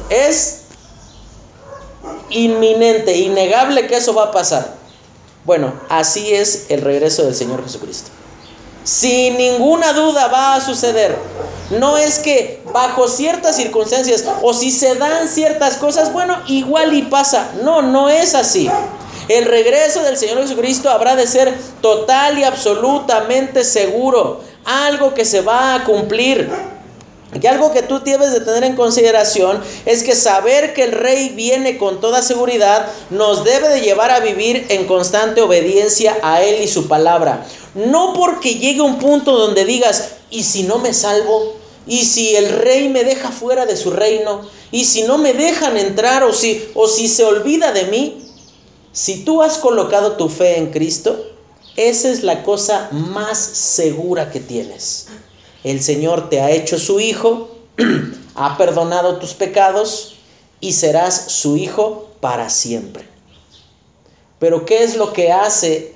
es 0.10 0.62
inminente, 2.30 3.17
innegable 3.17 3.88
que 3.88 3.97
eso 3.97 4.13
va 4.13 4.25
a 4.25 4.32
pasar. 4.32 4.75
Bueno, 5.45 5.73
así 5.89 6.34
es 6.34 6.65
el 6.69 6.82
regreso 6.82 7.23
del 7.23 7.36
Señor 7.36 7.63
Jesucristo. 7.63 8.12
Sin 8.84 9.38
ninguna 9.38 9.94
duda 9.94 10.28
va 10.28 10.56
a 10.56 10.62
suceder. 10.62 11.15
No 11.72 11.98
es 11.98 12.20
que 12.20 12.62
bajo 12.74 13.08
ciertas 13.08 13.56
circunstancias 13.56 14.26
o 14.41 14.54
si 14.54 14.72
se 14.72 14.96
dan 14.96 15.28
ciertas 15.28 15.76
cosas, 15.76 16.12
bueno, 16.12 16.38
igual 16.48 16.94
y 16.94 17.04
pasa. 17.04 17.52
No, 17.63 17.82
no 17.82 18.10
es 18.10 18.36
así. 18.36 18.70
El 19.28 19.46
regreso 19.46 20.04
del 20.04 20.17
Señor 20.17 20.39
Jesucristo 20.39 20.89
habrá 20.89 21.15
de 21.15 21.28
ser 21.28 21.54
total 21.82 22.39
y 22.39 22.44
absolutamente 22.44 23.63
seguro. 23.63 24.41
Algo 24.65 25.13
que 25.13 25.26
se 25.26 25.41
va 25.41 25.76
a 25.76 25.84
cumplir. 25.84 26.50
Y 27.39 27.48
algo 27.48 27.72
que 27.72 27.82
tú 27.82 28.02
debes 28.04 28.34
de 28.34 28.41
tener 28.41 28.65
en 28.65 28.76
consideración 28.76 29.62
es 29.86 30.04
que 30.04 30.15
saber 30.15 30.74
que 30.74 30.84
el 30.84 30.91
rey 30.91 31.30
viene 31.30 31.78
con 31.78 32.02
toda 32.02 32.22
seguridad 32.22 32.88
nos 33.10 33.46
debe 33.46 33.70
de 33.70 33.80
llevar 33.80 34.12
a 34.12 34.20
vivir 34.20 34.65
en 34.67 34.86
constante 34.86 35.39
obediencia 35.39 36.17
a 36.24 36.41
él 36.41 36.62
y 36.62 36.67
su 36.67 36.89
palabra. 36.89 37.46
No 37.74 38.14
porque 38.14 38.56
llegue 38.56 38.82
un 38.82 39.00
punto 39.00 39.38
donde 39.38 39.66
digas, 39.66 40.12
¿y 40.30 40.44
si 40.44 40.64
no 40.64 40.80
me 40.80 40.94
salvo? 40.94 41.56
¿Y 41.88 42.06
si 42.06 42.36
el 42.36 42.50
rey 42.50 42.90
me 42.90 43.04
deja 43.04 43.32
fuera 43.32 43.66
de 43.66 43.78
su 43.78 43.92
reino? 43.92 44.42
¿Y 44.72 44.86
si 44.86 45.04
no 45.04 45.18
me 45.18 45.34
dejan 45.34 45.78
entrar 45.78 46.24
o 46.24 46.34
si 46.34 46.64
o 46.76 46.88
si 46.88 47.08
se 47.08 47.24
olvida 47.24 47.72
de 47.72 47.86
mí? 47.86 48.22
Si 48.92 49.24
tú 49.24 49.42
has 49.42 49.58
colocado 49.58 50.14
tu 50.14 50.28
fe 50.28 50.58
en 50.58 50.72
Cristo, 50.72 51.26
esa 51.78 52.10
es 52.10 52.24
la 52.24 52.44
cosa 52.44 52.90
más 52.92 53.38
segura 53.38 54.32
que 54.32 54.42
tienes. 54.42 55.08
El 55.64 55.82
Señor 55.82 56.30
te 56.30 56.42
ha 56.42 56.52
hecho 56.52 56.78
su 56.78 57.00
hijo, 57.00 57.50
ha 58.36 58.58
perdonado 58.58 59.18
tus 59.18 59.34
pecados 59.34 60.16
y 60.60 60.74
serás 60.74 61.32
su 61.32 61.56
hijo 61.56 62.10
para 62.20 62.50
siempre. 62.50 63.08
Pero 64.40 64.66
¿qué 64.66 64.84
es 64.84 64.96
lo 64.96 65.14
que 65.14 65.32
hace 65.32 65.90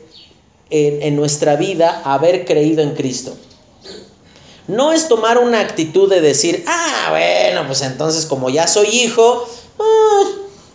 en, 0.70 1.16
nuestra 1.16 1.56
vida 1.56 2.02
haber 2.06 2.46
creído 2.46 2.82
en 2.82 2.96
Cristo? 2.96 3.36
no 4.68 4.92
es 4.92 5.08
tomar 5.08 5.38
una 5.38 5.60
actitud 5.60 6.10
de 6.10 6.22
decir, 6.22 6.66
ah, 6.68 7.10
bueno, 7.12 7.68
pues 7.68 7.82
entonces 7.82 8.26
como 8.26 8.50
ya 8.50 8.66
soy 8.68 8.88
hijo, 8.88 9.48
ah, 9.80 10.24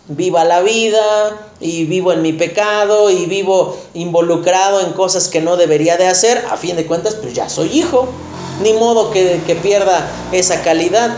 viva 0.07 0.43
la 0.45 0.61
vida 0.61 1.51
y 1.59 1.85
vivo 1.85 2.13
en 2.13 2.21
mi 2.21 2.33
pecado 2.33 3.09
y 3.09 3.25
vivo 3.25 3.77
involucrado 3.93 4.81
en 4.81 4.93
cosas 4.93 5.27
que 5.27 5.41
no 5.41 5.57
debería 5.57 5.97
de 5.97 6.07
hacer, 6.07 6.43
a 6.49 6.57
fin 6.57 6.75
de 6.75 6.85
cuentas, 6.85 7.15
pues 7.15 7.33
ya 7.33 7.49
soy 7.49 7.69
hijo, 7.77 8.07
ni 8.63 8.73
modo 8.73 9.11
que, 9.11 9.41
que 9.45 9.55
pierda 9.55 10.09
esa 10.31 10.61
calidad, 10.61 11.11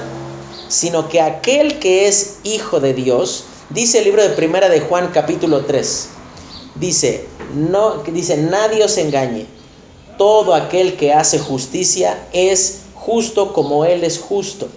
sino 0.68 1.10
que 1.10 1.22
aquel 1.22 1.80
que 1.80 2.08
es 2.08 2.38
hijo 2.44 2.80
de 2.80 2.94
Dios, 2.94 3.44
dice 3.70 4.00
el 4.00 4.06
libro 4.06 4.24
de 4.24 4.30
Primera 4.30 4.70
de 4.70 4.82
Juan 4.82 5.12
capítulo 5.14 5.66
3, 5.66 6.10
dice, 6.76 7.28
no, 7.54 8.04
dice, 8.04 8.38
nadie 8.38 8.84
os 8.84 8.98
engañe 8.98 9.48
todo 10.18 10.54
aquel 10.54 10.96
que 10.96 11.14
hace 11.14 11.40
justicia 11.40 12.28
es 12.34 12.80
justo 12.94 13.54
como 13.54 13.86
Él 13.86 14.04
es 14.04 14.20
justo. 14.20 14.68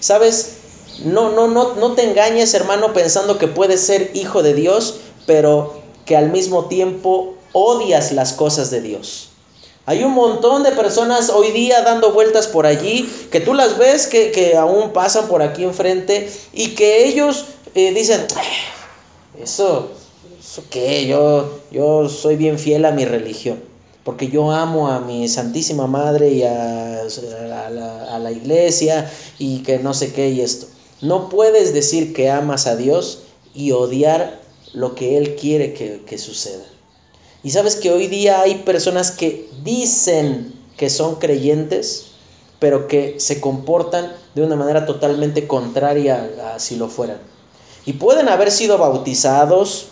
¿Sabes? 0.00 0.56
No, 1.04 1.30
no, 1.30 1.48
no, 1.48 1.74
no 1.74 1.92
te 1.92 2.04
engañes, 2.04 2.52
hermano, 2.54 2.92
pensando 2.92 3.38
que 3.38 3.48
puedes 3.48 3.80
ser 3.80 4.10
hijo 4.14 4.42
de 4.42 4.54
Dios, 4.54 4.96
pero 5.26 5.80
que 6.04 6.16
al 6.16 6.30
mismo 6.30 6.66
tiempo 6.66 7.34
odias 7.52 8.12
las 8.12 8.32
cosas 8.32 8.70
de 8.70 8.80
Dios. 8.80 9.28
Hay 9.86 10.04
un 10.04 10.12
montón 10.12 10.62
de 10.62 10.72
personas 10.72 11.30
hoy 11.30 11.52
día 11.52 11.82
dando 11.82 12.12
vueltas 12.12 12.46
por 12.46 12.66
allí, 12.66 13.10
que 13.30 13.40
tú 13.40 13.54
las 13.54 13.78
ves 13.78 14.06
que, 14.06 14.56
aún 14.56 14.92
pasan 14.92 15.26
por 15.28 15.42
aquí 15.42 15.64
enfrente 15.64 16.30
y 16.52 16.74
que 16.74 17.06
ellos 17.06 17.46
eh, 17.74 17.92
dicen, 17.92 18.26
eso, 19.42 19.90
eso 20.50 20.64
qué, 20.70 21.06
yo, 21.06 21.60
yo 21.70 22.08
soy 22.08 22.36
bien 22.36 22.58
fiel 22.58 22.84
a 22.84 22.92
mi 22.92 23.04
religión 23.04 23.70
porque 24.04 24.28
yo 24.28 24.50
amo 24.50 24.88
a 24.88 25.00
mi 25.00 25.28
Santísima 25.28 25.86
Madre 25.86 26.30
y 26.30 26.42
a, 26.42 27.04
la, 28.18 28.32
iglesia 28.32 29.10
y 29.38 29.58
que 29.58 29.78
no 29.78 29.94
sé 29.94 30.12
qué 30.12 30.30
y 30.30 30.40
esto. 30.40 30.66
No 31.00 31.28
puedes 31.28 31.72
decir 31.74 32.12
que 32.12 32.30
amas 32.30 32.66
a 32.66 32.76
Dios 32.76 33.22
y 33.54 33.72
odiar 33.72 34.40
lo 34.72 34.94
que 34.94 35.16
Él 35.16 35.36
quiere 35.36 35.74
que, 35.74 36.02
que 36.06 36.18
suceda. 36.18 36.64
Y 37.42 37.50
sabes 37.50 37.76
que 37.76 37.90
hoy 37.90 38.06
día 38.06 38.40
hay 38.40 38.56
personas 38.56 39.10
que 39.10 39.48
dicen 39.62 40.54
que 40.76 40.90
son 40.90 41.16
creyentes, 41.16 42.06
pero 42.58 42.86
que 42.88 43.18
se 43.18 43.40
comportan 43.40 44.12
de 44.34 44.42
una 44.42 44.56
manera 44.56 44.86
totalmente 44.86 45.46
contraria 45.46 46.30
a 46.52 46.58
si 46.58 46.76
lo 46.76 46.88
fueran. 46.88 47.18
Y 47.86 47.94
pueden 47.94 48.28
haber 48.28 48.50
sido 48.50 48.78
bautizados, 48.78 49.86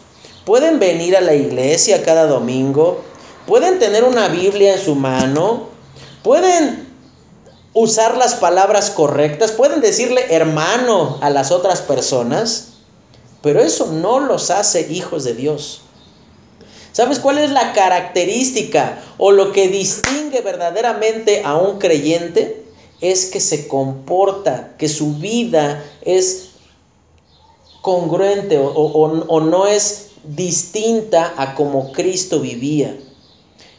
pueden 0.48 0.78
venir 0.78 1.14
a 1.14 1.20
la 1.20 1.34
iglesia 1.34 2.02
cada 2.02 2.26
domingo, 2.26 3.02
pueden 3.46 3.78
tener 3.78 4.02
una 4.02 4.28
Biblia 4.28 4.76
en 4.76 4.82
su 4.82 4.94
mano, 4.94 5.68
pueden 6.22 6.88
usar 7.74 8.16
las 8.16 8.32
palabras 8.36 8.88
correctas, 8.88 9.52
pueden 9.52 9.82
decirle 9.82 10.24
hermano 10.30 11.18
a 11.20 11.28
las 11.28 11.50
otras 11.50 11.82
personas, 11.82 12.68
pero 13.42 13.60
eso 13.60 13.88
no 13.92 14.20
los 14.20 14.50
hace 14.50 14.90
hijos 14.90 15.24
de 15.24 15.34
Dios. 15.34 15.82
¿Sabes 16.92 17.18
cuál 17.18 17.36
es 17.36 17.50
la 17.50 17.74
característica 17.74 19.02
o 19.18 19.32
lo 19.32 19.52
que 19.52 19.68
distingue 19.68 20.40
verdaderamente 20.40 21.42
a 21.44 21.58
un 21.58 21.78
creyente? 21.78 22.64
Es 23.02 23.26
que 23.26 23.40
se 23.40 23.68
comporta, 23.68 24.72
que 24.78 24.88
su 24.88 25.12
vida 25.16 25.84
es 26.00 26.52
congruente 27.82 28.56
o, 28.56 28.70
o 28.70 29.40
no 29.40 29.66
es 29.66 30.07
distinta 30.24 31.34
a 31.36 31.54
como 31.54 31.92
Cristo 31.92 32.40
vivía. 32.40 32.96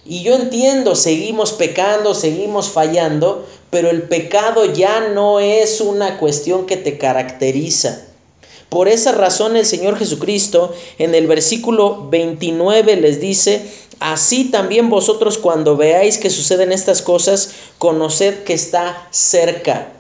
Y 0.06 0.24
yo 0.24 0.36
entiendo, 0.36 0.96
seguimos 0.96 1.54
pecando, 1.54 2.16
seguimos 2.16 2.70
fallando, 2.70 3.46
pero 3.70 3.90
el 3.90 4.04
pecado 4.04 4.66
ya 4.66 5.10
no 5.10 5.40
es 5.40 5.82
una 5.82 6.18
cuestión 6.18 6.66
que 6.66 6.78
te 6.78 6.98
caracteriza. 6.98 8.06
Por 8.70 8.88
esa 8.88 9.12
razón 9.12 9.56
el 9.56 9.66
Señor 9.66 9.98
Jesucristo 9.98 10.74
en 10.98 11.16
el 11.16 11.28
versículo 11.28 12.08
29 12.10 12.96
les 12.98 13.20
dice, 13.20 13.62
así 14.00 14.46
también 14.46 14.90
vosotros 14.90 15.38
cuando 15.38 15.76
veáis 15.76 16.18
que 16.18 16.30
suceden 16.30 16.72
estas 16.72 17.02
cosas, 17.02 17.52
conoced 17.78 18.44
que 18.44 18.54
está 18.54 19.08
cerca. 19.12 19.99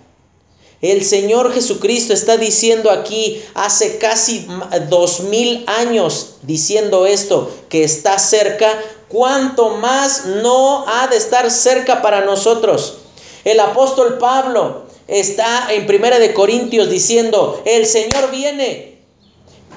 El 0.81 1.03
Señor 1.03 1.53
Jesucristo 1.53 2.13
está 2.13 2.37
diciendo 2.37 2.89
aquí 2.89 3.41
hace 3.53 3.97
casi 3.97 4.47
dos 4.89 5.21
mil 5.21 5.65
años 5.67 6.35
diciendo 6.43 7.05
esto, 7.05 7.51
que 7.67 7.83
está 7.83 8.17
cerca, 8.17 8.81
cuanto 9.09 9.71
más 9.71 10.25
no 10.25 10.87
ha 10.87 11.07
de 11.07 11.17
estar 11.17 11.51
cerca 11.51 12.01
para 12.01 12.21
nosotros. 12.21 12.99
El 13.43 13.59
apóstol 13.59 14.19
Pablo 14.19 14.83
está 15.07 15.73
en 15.73 15.85
Primera 15.85 16.17
de 16.17 16.33
Corintios 16.33 16.89
diciendo, 16.89 17.61
el 17.65 17.85
Señor 17.85 18.31
viene. 18.31 18.99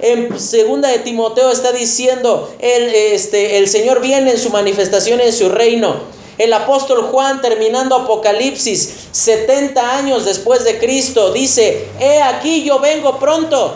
En 0.00 0.38
segunda 0.38 0.88
de 0.88 0.98
Timoteo 1.00 1.50
está 1.50 1.72
diciendo, 1.72 2.52
el, 2.60 2.94
este, 2.94 3.58
el 3.58 3.68
Señor 3.68 4.00
viene 4.00 4.32
en 4.32 4.38
su 4.38 4.50
manifestación 4.50 5.20
en 5.20 5.32
su 5.32 5.48
reino. 5.48 6.21
El 6.38 6.52
apóstol 6.52 7.02
Juan, 7.10 7.40
terminando 7.40 7.94
Apocalipsis, 7.94 9.08
70 9.12 9.96
años 9.96 10.24
después 10.24 10.64
de 10.64 10.78
Cristo, 10.78 11.32
dice, 11.32 11.88
he 12.00 12.22
aquí 12.22 12.64
yo 12.64 12.78
vengo 12.78 13.18
pronto. 13.18 13.74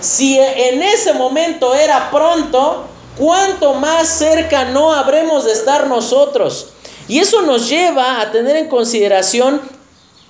Si 0.00 0.38
en 0.38 0.82
ese 0.82 1.12
momento 1.12 1.74
era 1.74 2.10
pronto, 2.10 2.84
cuánto 3.18 3.74
más 3.74 4.08
cerca 4.08 4.64
no 4.66 4.92
habremos 4.92 5.44
de 5.44 5.52
estar 5.52 5.86
nosotros. 5.86 6.68
Y 7.08 7.18
eso 7.18 7.42
nos 7.42 7.68
lleva 7.68 8.20
a 8.20 8.30
tener 8.32 8.56
en 8.56 8.68
consideración 8.68 9.60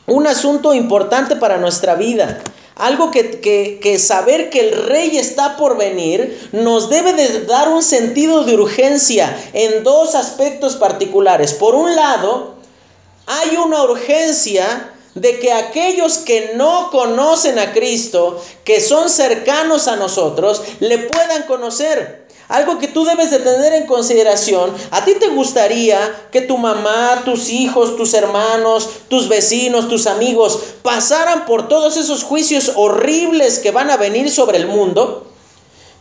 un 0.06 0.26
asunto 0.26 0.74
importante 0.74 1.36
para 1.36 1.56
nuestra 1.58 1.94
vida. 1.94 2.40
Algo 2.76 3.12
que, 3.12 3.78
que, 3.80 3.98
saber 4.00 4.50
que 4.50 4.60
el 4.60 4.86
rey 4.86 5.16
está 5.16 5.56
por 5.56 5.76
venir 5.76 6.50
nos 6.50 6.90
debe 6.90 7.12
de 7.12 7.44
dar 7.44 7.68
un 7.68 7.82
sentido 7.82 8.42
de 8.42 8.54
urgencia 8.54 9.36
en 9.52 9.84
dos 9.84 10.16
aspectos 10.16 10.74
particulares. 10.74 11.52
Por 11.54 11.76
un 11.76 11.94
lado, 11.94 12.54
hay 13.26 13.56
una 13.56 13.84
urgencia 13.84 14.90
de 15.14 15.38
que 15.38 15.52
aquellos 15.52 16.18
que 16.18 16.54
no 16.56 16.90
conocen 16.90 17.60
a 17.60 17.72
Cristo, 17.72 18.42
que 18.64 18.80
son 18.80 19.08
cercanos 19.08 19.86
a 19.86 19.94
nosotros, 19.94 20.60
le 20.80 20.98
puedan 20.98 21.44
conocer. 21.44 22.23
Algo 22.48 22.78
que 22.78 22.88
tú 22.88 23.04
debes 23.04 23.30
de 23.30 23.38
tener 23.38 23.72
en 23.72 23.86
consideración, 23.86 24.70
a 24.90 25.04
ti 25.04 25.14
te 25.14 25.28
gustaría 25.28 26.28
que 26.30 26.42
tu 26.42 26.58
mamá, 26.58 27.22
tus 27.24 27.48
hijos, 27.48 27.96
tus 27.96 28.12
hermanos, 28.12 28.88
tus 29.08 29.28
vecinos, 29.28 29.88
tus 29.88 30.06
amigos 30.06 30.60
pasaran 30.82 31.46
por 31.46 31.68
todos 31.68 31.96
esos 31.96 32.22
juicios 32.22 32.72
horribles 32.76 33.58
que 33.58 33.70
van 33.70 33.90
a 33.90 33.96
venir 33.96 34.30
sobre 34.30 34.58
el 34.58 34.66
mundo. 34.66 35.26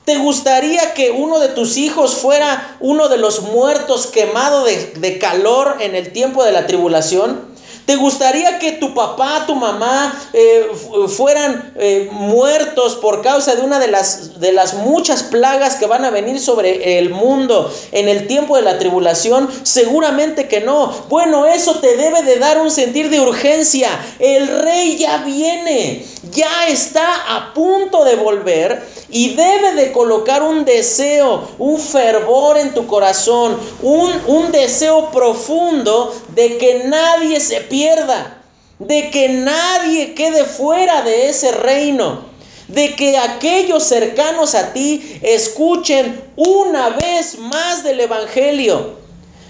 ¿Te 0.03 0.17
gustaría 0.17 0.93
que 0.93 1.11
uno 1.11 1.39
de 1.39 1.47
tus 1.47 1.77
hijos 1.77 2.15
fuera 2.15 2.75
uno 2.81 3.07
de 3.07 3.17
los 3.17 3.41
muertos 3.41 4.07
quemado 4.07 4.65
de, 4.65 4.95
de 4.97 5.17
calor 5.17 5.77
en 5.79 5.95
el 5.95 6.11
tiempo 6.11 6.43
de 6.43 6.51
la 6.51 6.67
tribulación? 6.67 7.52
¿Te 7.85 7.97
gustaría 7.97 8.59
que 8.59 8.73
tu 8.73 8.93
papá, 8.93 9.43
tu 9.45 9.55
mamá 9.55 10.17
eh, 10.31 10.71
fueran 11.09 11.73
eh, 11.75 12.07
muertos 12.11 12.95
por 12.95 13.21
causa 13.21 13.55
de 13.55 13.61
una 13.61 13.79
de 13.79 13.87
las, 13.87 14.39
de 14.39 14.53
las 14.53 14.75
muchas 14.75 15.23
plagas 15.23 15.75
que 15.75 15.85
van 15.85 16.05
a 16.05 16.09
venir 16.09 16.39
sobre 16.39 16.97
el 16.97 17.09
mundo 17.09 17.73
en 17.91 18.07
el 18.07 18.27
tiempo 18.27 18.55
de 18.55 18.61
la 18.61 18.79
tribulación? 18.79 19.49
Seguramente 19.63 20.47
que 20.47 20.61
no. 20.61 20.93
Bueno, 21.09 21.45
eso 21.45 21.79
te 21.79 21.97
debe 21.97 22.23
de 22.23 22.37
dar 22.37 22.59
un 22.59 22.71
sentir 22.71 23.09
de 23.09 23.19
urgencia. 23.19 23.89
El 24.19 24.47
rey 24.47 24.97
ya 24.97 25.17
viene, 25.17 26.05
ya 26.31 26.67
está 26.67 27.35
a 27.35 27.53
punto 27.53 28.05
de 28.05 28.15
volver 28.15 28.81
y 29.09 29.35
debe 29.35 29.73
de 29.73 29.91
colocar 29.91 30.41
un 30.41 30.65
deseo, 30.65 31.47
un 31.59 31.79
fervor 31.79 32.57
en 32.57 32.73
tu 32.73 32.87
corazón, 32.87 33.57
un, 33.81 34.11
un 34.27 34.51
deseo 34.51 35.11
profundo 35.11 36.15
de 36.29 36.57
que 36.57 36.85
nadie 36.85 37.39
se 37.39 37.61
pierda, 37.73 38.37
de 38.77 39.09
que 39.09 39.29
nadie 39.29 40.13
quede 40.13 40.45
fuera 40.45 41.01
de 41.01 41.29
ese 41.29 41.51
reino, 41.51 42.23
de 42.67 42.93
que 42.93 43.17
aquellos 43.17 43.83
cercanos 43.83 44.53
a 44.53 44.73
ti 44.73 45.19
escuchen 45.23 46.21
una 46.35 46.89
vez 46.89 47.39
más 47.39 47.83
del 47.83 48.01
Evangelio. 48.01 49.01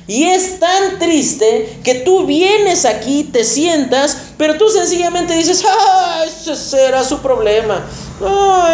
Y 0.07 0.23
es 0.23 0.57
tan 0.61 0.99
triste 0.99 1.79
que 1.83 1.95
tú 1.95 2.25
vienes 2.25 2.85
aquí, 2.85 3.25
te 3.25 3.43
sientas, 3.43 4.15
pero 4.37 4.57
tú 4.57 4.69
sencillamente 4.69 5.33
dices, 5.33 5.61
ah, 5.67 6.23
ese 6.25 6.55
será 6.55 7.03
su 7.03 7.19
problema. 7.19 7.85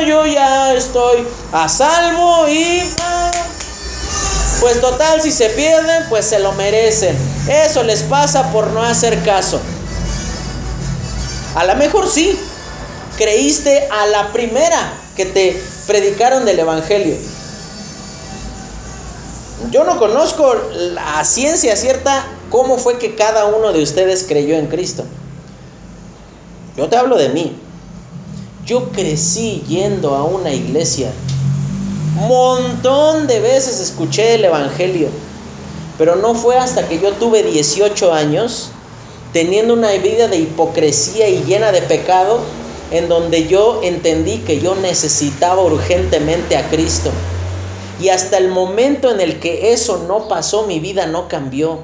yo 0.08 0.28
ya 0.28 0.76
estoy 0.76 1.26
a 1.54 1.68
salvo 1.68 2.48
y... 2.48 2.84
Ah, 3.02 3.32
pues 4.60 4.82
total, 4.82 5.22
si 5.22 5.32
se 5.32 5.50
pierden, 5.50 6.04
pues 6.10 6.26
se 6.26 6.40
lo 6.40 6.52
merecen. 6.54 7.16
Eso 7.48 7.84
les 7.84 8.04
pasa 8.04 8.52
por 8.52 8.68
no 8.68 8.84
hacer 8.84 9.24
caso. 9.24 9.60
A 11.56 11.66
lo 11.66 11.76
mejor 11.76 12.10
sí, 12.10 12.38
creíste 13.18 13.88
a 13.90 14.06
la 14.08 14.32
primera 14.32 14.94
que 15.16 15.26
te 15.26 15.62
predicaron 15.88 16.46
del 16.46 16.60
Evangelio. 16.60 17.16
Yo 19.72 19.84
no 19.84 19.98
conozco 19.98 20.56
la 20.94 21.24
ciencia 21.26 21.76
cierta 21.76 22.26
¿Cómo 22.50 22.78
fue 22.78 22.98
que 22.98 23.16
cada 23.16 23.46
uno 23.46 23.72
de 23.74 23.84
ustedes 23.84 24.26
creyó 24.28 24.56
en 24.56 24.68
Cristo? 24.68 25.06
Yo 26.76 26.90
te 26.90 26.98
hablo 26.98 27.18
de 27.18 27.30
mí. 27.30 27.56
Yo 28.66 28.90
crecí 28.92 29.64
yendo 29.68 30.16
a 30.16 30.24
una 30.24 30.52
iglesia. 30.52 31.12
Montón 32.16 33.28
de 33.28 33.40
veces 33.40 33.80
escuché 33.80 34.36
el 34.36 34.46
Evangelio. 34.46 35.10
Pero 35.98 36.16
no 36.16 36.34
fue 36.34 36.58
hasta 36.58 36.88
que 36.88 37.00
yo 37.00 37.14
tuve 37.14 37.44
18 37.44 38.14
años, 38.14 38.70
teniendo 39.34 39.74
una 39.74 39.92
vida 39.94 40.28
de 40.28 40.38
hipocresía 40.38 41.28
y 41.30 41.44
llena 41.44 41.72
de 41.72 41.82
pecado, 41.82 42.40
en 42.92 43.10
donde 43.10 43.48
yo 43.48 43.82
entendí 43.84 44.40
que 44.40 44.60
yo 44.60 44.76
necesitaba 44.76 45.62
urgentemente 45.62 46.58
a 46.58 46.70
Cristo. 46.70 47.12
Y 48.02 48.10
hasta 48.10 48.38
el 48.38 48.48
momento 48.48 49.12
en 49.12 49.20
el 49.20 49.40
que 49.40 49.74
eso 49.74 50.06
no 50.08 50.28
pasó, 50.28 50.66
mi 50.66 50.80
vida 50.80 51.06
no 51.06 51.28
cambió. 51.28 51.80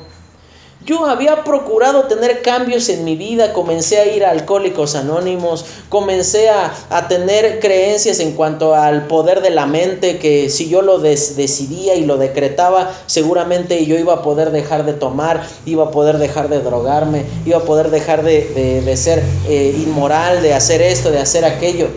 Yo 0.86 1.08
había 1.08 1.44
procurado 1.44 2.04
tener 2.04 2.44
cambios 2.44 2.90
en 2.90 3.06
mi 3.06 3.16
vida, 3.16 3.54
comencé 3.54 3.98
a 3.98 4.06
ir 4.06 4.24
a 4.24 4.30
alcohólicos 4.30 4.94
anónimos, 4.94 5.66
comencé 5.90 6.50
a, 6.50 7.08
tener 7.10 7.60
creencias 7.60 8.20
en 8.20 8.34
cuanto 8.34 8.76
al 8.76 9.08
poder 9.08 9.42
de 9.42 9.50
la 9.50 9.66
mente, 9.66 10.20
que 10.20 10.52
si 10.52 10.70
yo 10.70 10.84
lo 10.84 11.00
decidía 11.00 11.96
y 11.96 12.06
lo 12.06 12.18
decretaba, 12.18 12.92
seguramente 13.08 13.84
yo 13.88 13.98
iba 13.98 14.14
a 14.14 14.22
poder 14.22 14.52
dejar 14.52 14.86
de 14.86 14.94
tomar, 14.94 15.48
iba 15.66 15.86
a 15.86 15.92
poder 15.92 16.20
dejar 16.20 16.50
de 16.50 16.60
drogarme, 16.60 17.26
iba 17.48 17.58
a 17.58 17.64
poder 17.64 17.90
dejar 17.90 18.24
de, 18.24 18.94
ser 18.96 19.24
eh, 19.48 19.76
inmoral, 19.84 20.44
de 20.44 20.54
hacer 20.54 20.84
esto, 20.84 21.10
de 21.10 21.18
hacer 21.18 21.46
aquello 21.46 21.88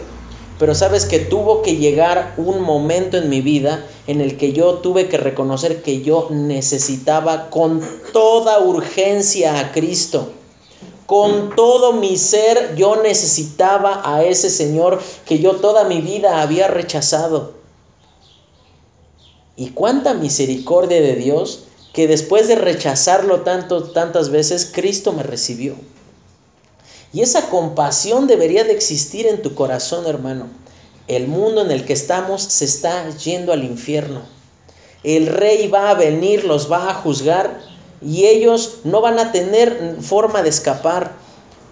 pero 0.58 0.74
sabes 0.74 1.04
que 1.04 1.20
tuvo 1.20 1.62
que 1.62 1.76
llegar 1.76 2.34
un 2.36 2.60
momento 2.60 3.16
en 3.16 3.28
mi 3.28 3.40
vida 3.40 3.86
en 4.06 4.20
el 4.20 4.36
que 4.36 4.52
yo 4.52 4.74
tuve 4.74 5.08
que 5.08 5.16
reconocer 5.16 5.82
que 5.82 6.02
yo 6.02 6.28
necesitaba 6.30 7.48
con 7.50 7.80
toda 8.12 8.58
urgencia 8.58 9.60
a 9.60 9.72
Cristo. 9.72 10.32
Con 11.06 11.54
todo 11.56 11.92
mi 11.94 12.16
ser 12.18 12.74
yo 12.76 13.02
necesitaba 13.02 14.02
a 14.04 14.24
ese 14.24 14.50
Señor 14.50 15.00
que 15.24 15.38
yo 15.38 15.56
toda 15.56 15.84
mi 15.84 16.00
vida 16.00 16.42
había 16.42 16.68
rechazado. 16.68 17.54
Y 19.56 19.70
cuánta 19.70 20.14
misericordia 20.14 21.00
de 21.00 21.14
Dios 21.14 21.64
que 21.92 22.06
después 22.06 22.46
de 22.46 22.56
rechazarlo 22.56 23.40
tantas 23.40 24.30
veces, 24.30 24.70
Cristo 24.72 25.12
me 25.12 25.22
recibió. 25.22 25.74
Y 27.12 27.22
esa 27.22 27.48
compasión 27.48 28.26
debería 28.26 28.64
de 28.64 28.72
existir 28.72 29.26
en 29.26 29.40
tu 29.40 29.54
corazón, 29.54 30.06
hermano. 30.06 30.46
El 31.06 31.26
mundo 31.26 31.62
en 31.62 31.70
el 31.70 31.86
que 31.86 31.94
estamos 31.94 32.42
se 32.42 32.66
está 32.66 33.08
yendo 33.16 33.52
al 33.52 33.64
infierno. 33.64 34.22
El 35.02 35.26
rey 35.26 35.68
va 35.68 35.90
a 35.90 35.94
venir, 35.94 36.44
los 36.44 36.70
va 36.70 36.90
a 36.90 36.94
juzgar 36.94 37.60
y 38.02 38.26
ellos 38.26 38.80
no 38.84 39.00
van 39.00 39.18
a 39.18 39.32
tener 39.32 39.96
forma 40.02 40.42
de 40.42 40.50
escapar. 40.50 41.12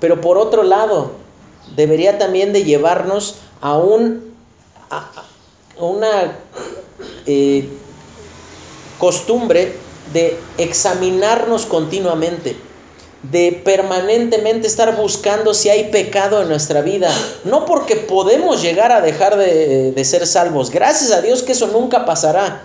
Pero 0.00 0.20
por 0.22 0.38
otro 0.38 0.62
lado, 0.62 1.12
debería 1.74 2.16
también 2.18 2.54
de 2.54 2.64
llevarnos 2.64 3.36
a, 3.60 3.76
un, 3.76 4.34
una 5.78 6.38
eh, 7.26 7.68
costumbre 8.98 9.76
de 10.14 10.38
examinarnos 10.56 11.66
continuamente 11.66 12.56
de 13.22 13.52
permanentemente 13.64 14.66
estar 14.66 14.96
buscando 14.96 15.54
si 15.54 15.68
hay 15.68 15.84
pecado 15.90 16.42
en 16.42 16.48
nuestra 16.48 16.82
vida. 16.82 17.10
No 17.44 17.64
porque 17.64 17.96
podemos 17.96 18.62
llegar 18.62 18.92
a 18.92 19.00
dejar 19.00 19.36
de, 19.36 19.92
de, 19.92 20.04
ser 20.04 20.26
salvos. 20.26 20.70
Gracias 20.70 21.10
a 21.10 21.22
Dios 21.22 21.42
que 21.42 21.52
eso 21.52 21.68
nunca 21.68 22.04
pasará. 22.04 22.62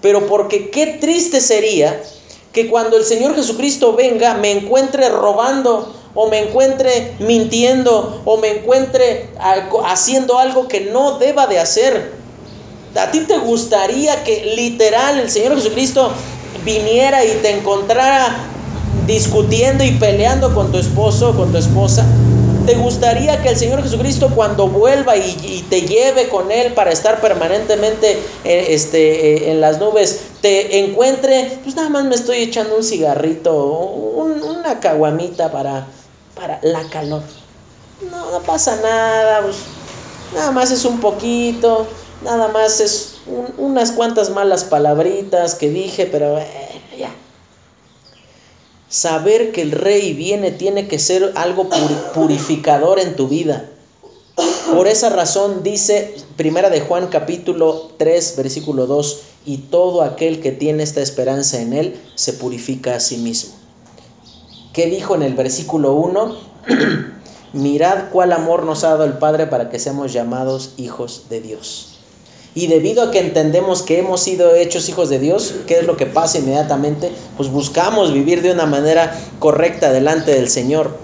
Pero 0.00 0.26
porque 0.26 0.70
qué 0.70 0.98
triste 1.00 1.40
sería 1.40 2.00
que 2.52 2.68
cuando 2.68 2.96
el 2.96 3.04
Señor 3.04 3.34
Jesucristo 3.34 3.94
venga 3.94 4.34
me 4.34 4.52
encuentre 4.52 5.08
robando 5.08 5.92
o 6.14 6.28
me 6.28 6.38
encuentre 6.38 7.14
mintiendo 7.18 8.22
o 8.24 8.36
me 8.36 8.58
encuentre 8.58 9.28
haciendo 9.84 10.38
algo 10.38 10.68
que 10.68 10.80
no 10.82 11.18
deba 11.18 11.46
de 11.46 11.58
hacer. 11.58 12.12
¿A 12.94 13.10
ti 13.10 13.20
te 13.20 13.38
gustaría 13.38 14.22
que 14.22 14.54
literal 14.54 15.18
el 15.18 15.28
Señor 15.28 15.56
Jesucristo 15.56 16.12
viniera 16.64 17.24
y 17.24 17.30
te 17.42 17.50
encontrara 17.50 18.53
discutiendo 19.06 19.84
y 19.84 19.92
peleando 19.92 20.54
con 20.54 20.72
tu 20.72 20.78
esposo, 20.78 21.36
con 21.36 21.52
tu 21.52 21.58
esposa? 21.58 22.04
¿Te 22.66 22.76
gustaría 22.76 23.42
que 23.42 23.50
el 23.50 23.56
Señor 23.58 23.82
Jesucristo 23.82 24.30
cuando 24.34 24.68
vuelva 24.68 25.16
y, 25.16 25.66
te 25.68 25.82
lleve 25.82 26.28
con 26.30 26.50
Él 26.50 26.72
para 26.72 26.90
estar 26.90 27.20
permanentemente 27.20 28.12
eh, 28.44 28.66
este, 28.70 29.34
eh, 29.34 29.50
en 29.50 29.60
las 29.60 29.78
nubes, 29.78 30.20
te 30.40 30.78
encuentre, 30.78 31.58
pues 31.62 31.76
nada 31.76 31.90
más 31.90 32.04
me 32.04 32.14
estoy 32.14 32.38
echando 32.38 32.76
un 32.76 32.84
cigarrito, 32.84 33.54
una 33.54 34.80
caguamita 34.80 35.52
para, 35.52 35.86
para 36.34 36.58
la 36.62 36.82
calor? 36.88 37.22
No, 38.10 38.30
no 38.30 38.40
pasa 38.40 38.76
nada, 38.82 39.42
pues, 39.42 39.56
nada 40.34 40.50
más 40.50 40.70
es 40.70 40.86
un 40.86 41.00
poquito, 41.00 41.86
nada 42.24 42.48
más 42.48 42.80
es 42.80 43.16
unas 43.58 43.92
cuantas 43.92 44.30
malas 44.30 44.64
palabritas 44.64 45.54
que 45.54 45.68
dije, 45.68 46.06
pero 46.10 46.38
eh, 46.38 46.73
Saber 48.94 49.50
que 49.50 49.60
el 49.60 49.72
rey 49.72 50.12
viene 50.12 50.52
tiene 50.52 50.86
que 50.86 51.00
ser 51.00 51.32
algo 51.34 51.68
purificador 52.14 53.00
en 53.00 53.16
tu 53.16 53.26
vida. 53.26 53.68
Por 54.72 54.86
esa 54.86 55.08
razón 55.10 55.64
dice 55.64 56.14
Primera 56.36 56.70
de 56.70 56.80
Juan 56.80 57.08
capítulo 57.08 57.90
3 57.96 58.36
versículo 58.36 58.86
2, 58.86 59.22
y 59.46 59.58
todo 59.58 60.02
aquel 60.02 60.40
que 60.40 60.52
tiene 60.52 60.84
esta 60.84 61.00
esperanza 61.00 61.60
en 61.60 61.72
él 61.72 62.00
se 62.14 62.34
purifica 62.34 62.94
a 62.94 63.00
sí 63.00 63.16
mismo. 63.16 63.52
¿Qué 64.72 64.86
dijo 64.86 65.16
en 65.16 65.22
el 65.22 65.34
versículo 65.34 65.94
1? 65.94 66.36
Mirad 67.52 68.10
cuál 68.12 68.32
amor 68.32 68.62
nos 68.62 68.84
ha 68.84 68.90
dado 68.90 69.06
el 69.06 69.14
Padre 69.14 69.48
para 69.48 69.70
que 69.70 69.80
seamos 69.80 70.12
llamados 70.12 70.74
hijos 70.76 71.24
de 71.28 71.40
Dios. 71.40 71.93
Y 72.54 72.68
debido 72.68 73.02
a 73.02 73.10
que 73.10 73.18
entendemos 73.18 73.82
que 73.82 73.98
hemos 73.98 74.20
sido 74.20 74.54
hechos 74.54 74.88
hijos 74.88 75.08
de 75.08 75.18
Dios, 75.18 75.54
¿qué 75.66 75.80
es 75.80 75.86
lo 75.86 75.96
que 75.96 76.06
pasa 76.06 76.38
inmediatamente? 76.38 77.10
Pues 77.36 77.48
buscamos 77.48 78.12
vivir 78.12 78.42
de 78.42 78.52
una 78.52 78.66
manera 78.66 79.12
correcta 79.40 79.90
delante 79.92 80.32
del 80.32 80.48
Señor. 80.48 80.96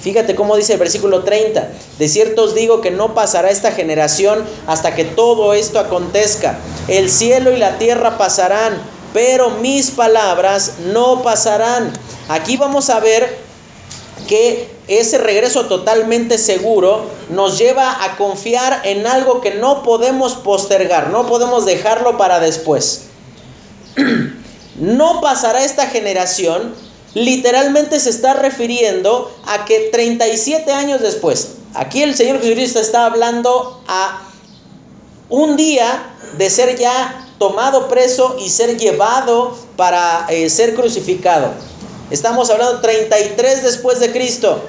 Fíjate 0.00 0.34
cómo 0.34 0.56
dice 0.56 0.74
el 0.74 0.78
versículo 0.80 1.22
30. 1.22 1.70
De 1.98 2.08
cierto 2.08 2.42
os 2.42 2.54
digo 2.54 2.80
que 2.80 2.90
no 2.90 3.14
pasará 3.14 3.50
esta 3.50 3.70
generación 3.70 4.44
hasta 4.66 4.94
que 4.94 5.04
todo 5.04 5.54
esto 5.54 5.78
acontezca. 5.78 6.58
El 6.88 7.08
cielo 7.08 7.52
y 7.52 7.56
la 7.56 7.78
tierra 7.78 8.18
pasarán, 8.18 8.74
pero 9.14 9.50
mis 9.50 9.92
palabras 9.92 10.74
no 10.92 11.22
pasarán. 11.22 11.92
Aquí 12.28 12.56
vamos 12.56 12.90
a 12.90 12.98
ver 12.98 13.45
que 14.26 14.68
ese 14.88 15.18
regreso 15.18 15.66
totalmente 15.66 16.38
seguro 16.38 17.06
nos 17.30 17.58
lleva 17.58 18.04
a 18.04 18.16
confiar 18.16 18.82
en 18.84 19.06
algo 19.06 19.40
que 19.40 19.54
no 19.54 19.82
podemos 19.82 20.34
postergar, 20.34 21.10
no 21.10 21.26
podemos 21.26 21.64
dejarlo 21.64 22.16
para 22.16 22.40
después. 22.40 23.02
no 24.78 25.20
pasará 25.20 25.64
esta 25.64 25.86
generación, 25.86 26.74
literalmente 27.14 27.98
se 27.98 28.10
está 28.10 28.34
refiriendo 28.34 29.34
a 29.46 29.64
que 29.64 29.88
37 29.90 30.70
años 30.72 31.00
después, 31.00 31.54
aquí 31.74 32.02
el 32.02 32.14
Señor 32.14 32.40
Jesucristo 32.40 32.80
está 32.80 33.06
hablando 33.06 33.82
a 33.88 34.22
un 35.28 35.56
día 35.56 36.12
de 36.38 36.50
ser 36.50 36.78
ya 36.78 37.26
tomado 37.38 37.88
preso 37.88 38.36
y 38.38 38.48
ser 38.48 38.78
llevado 38.78 39.56
para 39.76 40.26
eh, 40.28 40.48
ser 40.48 40.74
crucificado. 40.74 41.52
Estamos 42.10 42.50
hablando 42.50 42.80
33 42.80 43.64
después 43.64 43.98
de 43.98 44.12
Cristo. 44.12 44.62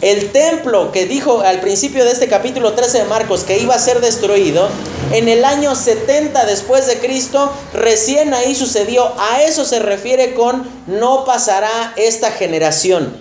El 0.00 0.32
templo 0.32 0.92
que 0.92 1.06
dijo 1.06 1.40
al 1.40 1.60
principio 1.60 2.04
de 2.04 2.10
este 2.10 2.28
capítulo 2.28 2.72
13 2.72 2.98
de 2.98 3.04
Marcos 3.04 3.44
que 3.44 3.58
iba 3.58 3.74
a 3.74 3.78
ser 3.78 4.00
destruido, 4.00 4.68
en 5.12 5.28
el 5.28 5.44
año 5.44 5.74
70 5.74 6.46
después 6.46 6.86
de 6.86 6.98
Cristo, 6.98 7.52
recién 7.74 8.32
ahí 8.32 8.54
sucedió. 8.54 9.12
A 9.18 9.42
eso 9.42 9.64
se 9.64 9.78
refiere 9.78 10.34
con 10.34 10.66
no 10.86 11.24
pasará 11.26 11.92
esta 11.96 12.30
generación. 12.30 13.16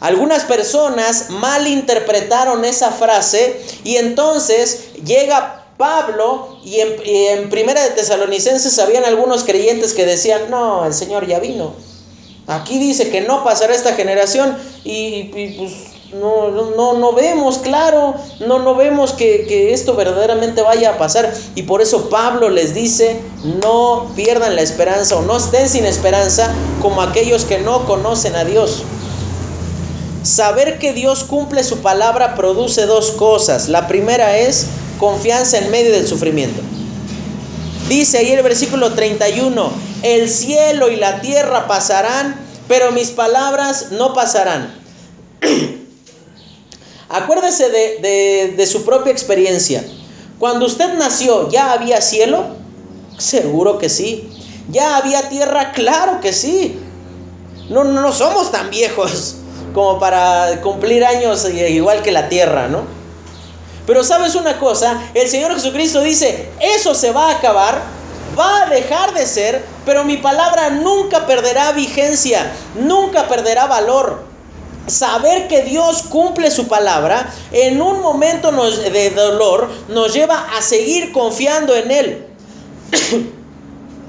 Algunas 0.00 0.44
personas 0.44 1.30
malinterpretaron 1.30 2.64
esa 2.64 2.90
frase 2.90 3.60
y 3.84 3.96
entonces 3.96 4.94
llega 5.04 5.64
Pablo 5.78 6.58
y 6.64 6.80
en, 6.80 7.48
Primera 7.48 7.82
de 7.82 7.90
Tesalonicenses 7.90 8.78
habían 8.80 9.04
algunos 9.04 9.44
creyentes 9.44 9.94
que 9.94 10.04
decían, 10.04 10.50
no, 10.50 10.84
el 10.84 10.92
Señor 10.92 11.26
ya 11.26 11.38
vino. 11.38 11.72
Aquí 12.48 12.78
dice 12.78 13.10
que 13.10 13.20
no 13.20 13.44
pasará 13.44 13.74
esta 13.74 13.94
generación 13.94 14.56
y, 14.84 15.24
pues 15.56 15.72
no, 16.12 16.50
no, 16.50 16.94
no, 16.94 17.12
vemos 17.12 17.58
claro, 17.58 18.14
no, 18.40 18.58
no 18.58 18.74
vemos 18.74 19.12
que, 19.12 19.46
que, 19.46 19.72
esto 19.72 19.94
verdaderamente 19.94 20.62
vaya 20.62 20.90
a 20.90 20.98
pasar. 20.98 21.32
Y 21.54 21.62
por 21.62 21.80
eso 21.80 22.10
Pablo 22.10 22.48
les 22.48 22.74
dice, 22.74 23.20
no 23.62 24.10
pierdan 24.16 24.56
la 24.56 24.62
esperanza 24.62 25.16
o 25.16 25.22
no 25.22 25.36
estén 25.36 25.68
sin 25.68 25.84
esperanza 25.84 26.52
como 26.82 27.02
aquellos 27.02 27.44
que 27.44 27.58
no 27.58 27.86
conocen 27.86 28.34
a 28.34 28.44
Dios. 28.44 28.82
Saber 30.24 30.78
que 30.78 30.92
Dios 30.92 31.22
cumple 31.22 31.62
su 31.62 31.78
palabra 31.78 32.34
produce 32.34 32.86
dos 32.86 33.12
cosas. 33.12 33.68
La 33.68 33.86
primera 33.86 34.38
es 34.38 34.66
confianza 34.98 35.58
en 35.58 35.70
medio 35.70 35.92
del 35.92 36.06
sufrimiento. 36.06 36.60
Dice 37.88 38.18
ahí 38.18 38.32
el 38.32 38.42
versículo 38.42 38.92
31, 38.92 39.72
el 40.02 40.28
cielo 40.28 40.90
y 40.90 40.96
la 40.96 41.20
tierra 41.20 41.66
pasarán, 41.66 42.36
pero 42.68 42.92
mis 42.92 43.10
palabras 43.10 43.92
no 43.92 44.12
pasarán. 44.12 44.74
Acuérdese 47.08 47.70
de, 47.70 48.54
de, 48.54 48.66
su 48.66 48.84
propia 48.84 49.10
experiencia. 49.10 49.82
Cuando 50.38 50.66
usted 50.66 50.92
nació, 50.98 51.48
¿ya 51.48 51.72
había 51.72 52.02
cielo? 52.02 52.44
Seguro 53.16 53.78
que 53.78 53.88
sí. 53.88 54.28
¿Ya 54.70 54.98
había 54.98 55.30
tierra? 55.30 55.72
Claro 55.72 56.20
que 56.20 56.34
sí. 56.34 56.78
No, 57.70 57.84
no 57.84 58.12
somos 58.12 58.52
tan 58.52 58.68
viejos 58.68 59.36
como 59.72 59.98
para 59.98 60.60
cumplir 60.60 61.04
años 61.04 61.48
igual 61.48 62.02
que 62.02 62.12
la 62.12 62.28
tierra, 62.28 62.68
¿no? 62.68 62.97
Pero 63.88 64.04
sabes 64.04 64.34
una 64.34 64.58
cosa, 64.58 65.00
el 65.14 65.30
Señor 65.30 65.54
Jesucristo 65.54 66.02
dice, 66.02 66.46
eso 66.60 66.94
se 66.94 67.10
va 67.10 67.30
a 67.30 67.38
acabar, 67.38 67.80
va 68.38 68.64
a 68.64 68.66
dejar 68.68 69.14
de 69.14 69.24
ser, 69.24 69.64
pero 69.86 70.04
mi 70.04 70.18
palabra 70.18 70.68
nunca 70.68 71.26
perderá 71.26 71.72
vigencia, 71.72 72.52
nunca 72.74 73.28
perderá 73.28 73.64
valor. 73.64 74.24
Saber 74.88 75.48
que 75.48 75.62
Dios 75.62 76.02
cumple 76.02 76.50
su 76.50 76.68
palabra 76.68 77.32
en 77.50 77.80
un 77.80 78.02
momento 78.02 78.52
de 78.52 79.10
dolor 79.10 79.70
nos 79.88 80.12
lleva 80.12 80.48
a 80.54 80.60
seguir 80.60 81.10
confiando 81.10 81.74
en 81.74 81.90
Él. 81.90 82.26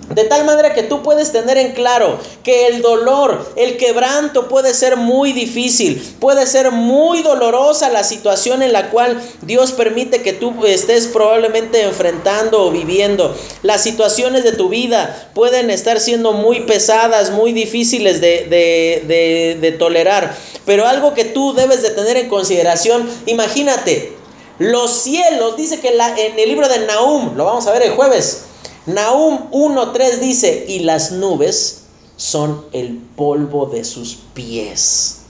De 0.10 0.24
tal 0.24 0.44
manera 0.44 0.74
que 0.74 0.84
tú 0.84 1.04
puedes 1.04 1.32
tener 1.32 1.58
en 1.58 1.74
claro 1.74 2.18
que 2.44 2.68
el 2.68 2.82
dolor, 2.82 3.54
el 3.56 3.78
quebranto 3.78 4.48
puede 4.48 4.74
ser 4.74 4.98
muy 4.98 5.34
difícil, 5.34 6.02
puede 6.20 6.48
ser 6.48 6.72
muy 6.72 7.22
dolorosa 7.22 7.90
la 7.90 8.04
situación 8.04 8.64
en 8.64 8.74
la 8.74 8.90
cual 8.90 9.22
Dios 9.44 9.72
permite 9.72 10.24
que 10.24 10.34
tú 10.34 10.66
estés 10.66 11.08
probablemente 11.08 11.84
enfrentando 11.84 12.66
o 12.66 12.72
viviendo. 12.72 13.36
Las 13.62 13.84
situaciones 13.84 14.44
de 14.44 14.54
tu 14.54 14.70
vida 14.70 15.30
pueden 15.36 15.70
estar 15.70 16.00
siendo 16.00 16.34
muy 16.34 16.62
pesadas, 16.62 17.30
muy 17.30 17.54
difíciles 17.54 18.20
de, 18.20 18.48
de, 18.50 19.58
de 19.62 19.72
tolerar. 19.74 20.36
Pero 20.66 20.88
algo 20.88 21.14
que 21.14 21.26
tú 21.26 21.54
debes 21.54 21.84
de 21.84 21.92
tener 21.92 22.18
en 22.18 22.30
consideración, 22.30 23.08
imagínate, 23.28 24.14
los 24.60 24.92
cielos, 25.04 25.56
dice 25.56 25.80
que 25.80 25.90
en 25.90 26.40
el 26.40 26.50
libro 26.50 26.68
de 26.68 26.80
Nahum, 26.80 27.36
lo 27.38 27.46
vamos 27.46 27.66
a 27.68 27.72
ver 27.72 27.84
el 27.84 27.92
jueves, 27.92 28.49
Nahum 28.94 29.52
1.3 29.52 30.20
dice, 30.20 30.66
y 30.68 30.80
las 30.80 31.12
nubes 31.12 31.84
son 32.18 32.66
el 32.74 32.98
polvo 32.98 33.68
de 33.68 33.84
sus 33.84 34.16
pies. 34.34 35.22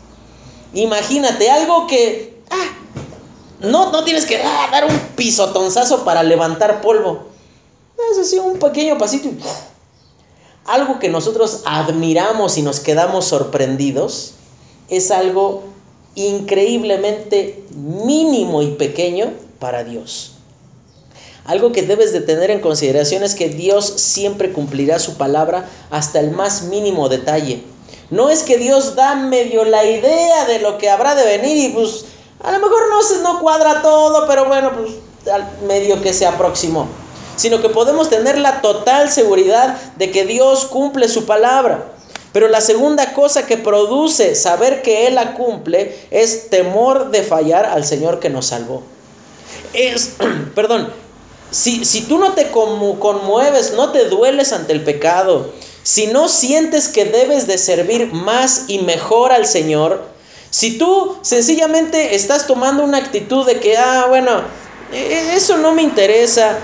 Imagínate, 0.74 1.50
algo 1.50 1.88
que 1.88 2.38
ah, 2.50 2.78
no, 3.62 3.92
no 3.92 4.04
tienes 4.04 4.26
que 4.26 4.38
ah, 4.38 4.70
dar 4.72 4.86
un 4.86 4.98
pisotonzazo 5.16 6.06
para 6.06 6.24
levantar 6.24 6.82
polvo. 6.82 7.24
Es 8.12 8.18
así 8.18 8.40
un 8.40 8.60
pequeño 8.60 8.98
pasito. 8.98 9.30
algo 10.66 11.00
que 11.00 11.10
nosotros 11.10 11.64
admiramos 11.66 12.58
y 12.58 12.62
nos 12.62 12.80
quedamos 12.80 13.26
sorprendidos 13.26 14.34
es 14.90 15.12
algo 15.12 15.64
increíblemente 16.16 17.64
mínimo 17.76 18.62
y 18.62 18.72
pequeño 18.72 19.34
para 19.60 19.84
Dios. 19.84 20.39
Algo 21.50 21.72
que 21.72 21.82
debes 21.82 22.14
de 22.14 22.22
tener 22.22 22.52
en 22.52 22.60
consideración 22.60 23.24
es 23.24 23.34
que 23.34 23.50
Dios 23.50 23.92
siempre 23.96 24.54
cumplirá 24.54 25.00
su 25.00 25.18
palabra 25.18 25.68
hasta 25.90 26.20
el 26.20 26.30
más 26.30 26.66
mínimo 26.66 27.10
detalle. 27.10 27.64
No 28.12 28.30
es 28.30 28.44
que 28.44 28.60
Dios 28.60 28.94
da 28.94 29.16
medio 29.16 29.66
la 29.66 29.84
idea 29.84 30.46
de 30.46 30.60
lo 30.60 30.78
que 30.78 30.92
habrá 30.92 31.16
de 31.16 31.26
venir 31.26 31.58
y 31.58 31.70
pues 31.70 32.06
a 32.44 32.52
lo 32.52 32.60
mejor 32.60 32.90
no, 32.92 33.02
se, 33.02 33.24
no 33.24 33.40
cuadra 33.40 33.82
todo, 33.82 34.28
pero 34.28 34.46
bueno, 34.46 34.74
pues 34.74 34.92
medio 35.68 36.00
que 36.04 36.14
se 36.14 36.28
aproximó. 36.28 36.88
Sino 37.36 37.64
que 37.64 37.70
podemos 37.70 38.12
tener 38.12 38.38
la 38.38 38.62
total 38.62 39.10
seguridad 39.10 39.76
de 39.98 40.12
que 40.12 40.26
Dios 40.26 40.66
cumple 40.66 41.08
su 41.08 41.26
palabra. 41.26 41.94
Pero 42.32 42.48
la 42.48 42.62
segunda 42.62 43.16
cosa 43.16 43.48
que 43.48 43.58
produce 43.58 44.36
saber 44.36 44.84
que 44.84 45.08
Él 45.08 45.16
la 45.16 45.34
cumple 45.34 45.98
es 46.12 46.52
temor 46.52 47.10
de 47.10 47.24
fallar 47.24 47.66
al 47.66 47.86
Señor 47.86 48.20
que 48.20 48.30
nos 48.30 48.46
salvó. 48.46 48.84
Es, 49.74 50.12
perdón, 50.54 50.94
si, 51.52 52.02
tú 52.08 52.18
no 52.18 52.34
te 52.34 52.52
conmueves, 52.52 53.74
no 53.74 53.92
te 53.92 54.06
dueles 54.06 54.54
ante 54.54 54.74
el 54.74 54.84
pecado, 54.84 55.52
si 55.84 56.08
no 56.08 56.30
sientes 56.30 56.88
que 56.88 57.06
debes 57.06 57.48
de 57.48 57.58
servir 57.58 58.14
más 58.14 58.66
y 58.68 58.80
mejor 58.80 59.32
al 59.32 59.46
Señor, 59.46 60.04
si 60.52 60.78
tú 60.78 61.18
sencillamente 61.22 62.16
estás 62.16 62.48
tomando 62.48 62.84
una 62.84 62.98
actitud 62.98 63.46
de 63.46 63.60
que, 63.60 63.78
ah, 63.78 64.06
bueno, 64.10 64.42
e, 64.92 64.98
e, 64.98 65.36
eso 65.36 65.58
no 65.58 65.74
me 65.74 65.82
interesa, 65.82 66.58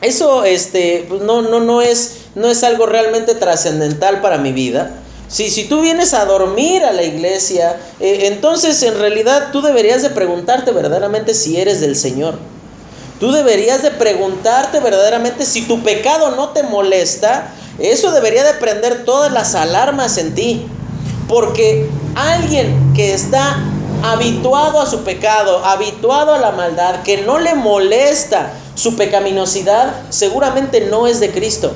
eso 0.00 0.44
este, 0.44 1.06
pues, 1.08 1.22
no, 1.22 1.42
no, 1.42 1.60
no, 1.60 1.82
es, 1.82 2.26
no 2.34 2.48
es 2.48 2.62
algo 2.62 2.86
realmente 2.86 3.34
trascendental 3.34 4.20
para 4.20 4.38
mi 4.38 4.52
vida. 4.52 4.96
Si, 5.28 5.48
si 5.50 5.64
tú 5.64 5.80
vienes 5.80 6.12
a 6.12 6.24
dormir 6.24 6.84
a 6.84 6.92
la 6.92 7.02
iglesia, 7.02 7.78
eh, 8.00 8.22
entonces 8.24 8.82
en 8.82 8.98
realidad 8.98 9.50
tú 9.52 9.62
deberías 9.62 10.02
de 10.02 10.10
preguntarte 10.10 10.72
verdaderamente 10.72 11.34
si 11.34 11.58
eres 11.58 11.80
del 11.80 11.96
Señor. 11.96 12.34
Tú 13.20 13.32
deberías 13.32 13.82
de 13.82 13.90
preguntarte 13.90 14.80
verdaderamente 14.80 15.44
si 15.44 15.68
tu 15.68 15.82
pecado 15.82 16.30
no 16.36 16.48
te 16.48 16.62
molesta. 16.62 17.52
Eso 17.78 18.12
debería 18.12 18.42
de 18.44 18.54
prender 18.54 19.04
todas 19.04 19.30
las 19.30 19.54
alarmas 19.54 20.16
en 20.16 20.34
ti. 20.34 20.66
Porque 21.28 21.86
alguien 22.14 22.94
que 22.94 23.12
está 23.12 23.58
habituado 24.02 24.80
a 24.80 24.86
su 24.86 25.04
pecado, 25.04 25.62
habituado 25.66 26.32
a 26.32 26.38
la 26.38 26.52
maldad, 26.52 27.02
que 27.02 27.18
no 27.18 27.38
le 27.38 27.54
molesta 27.54 28.52
su 28.74 28.96
pecaminosidad, 28.96 29.94
seguramente 30.08 30.80
no 30.80 31.06
es 31.06 31.20
de 31.20 31.30
Cristo. 31.30 31.72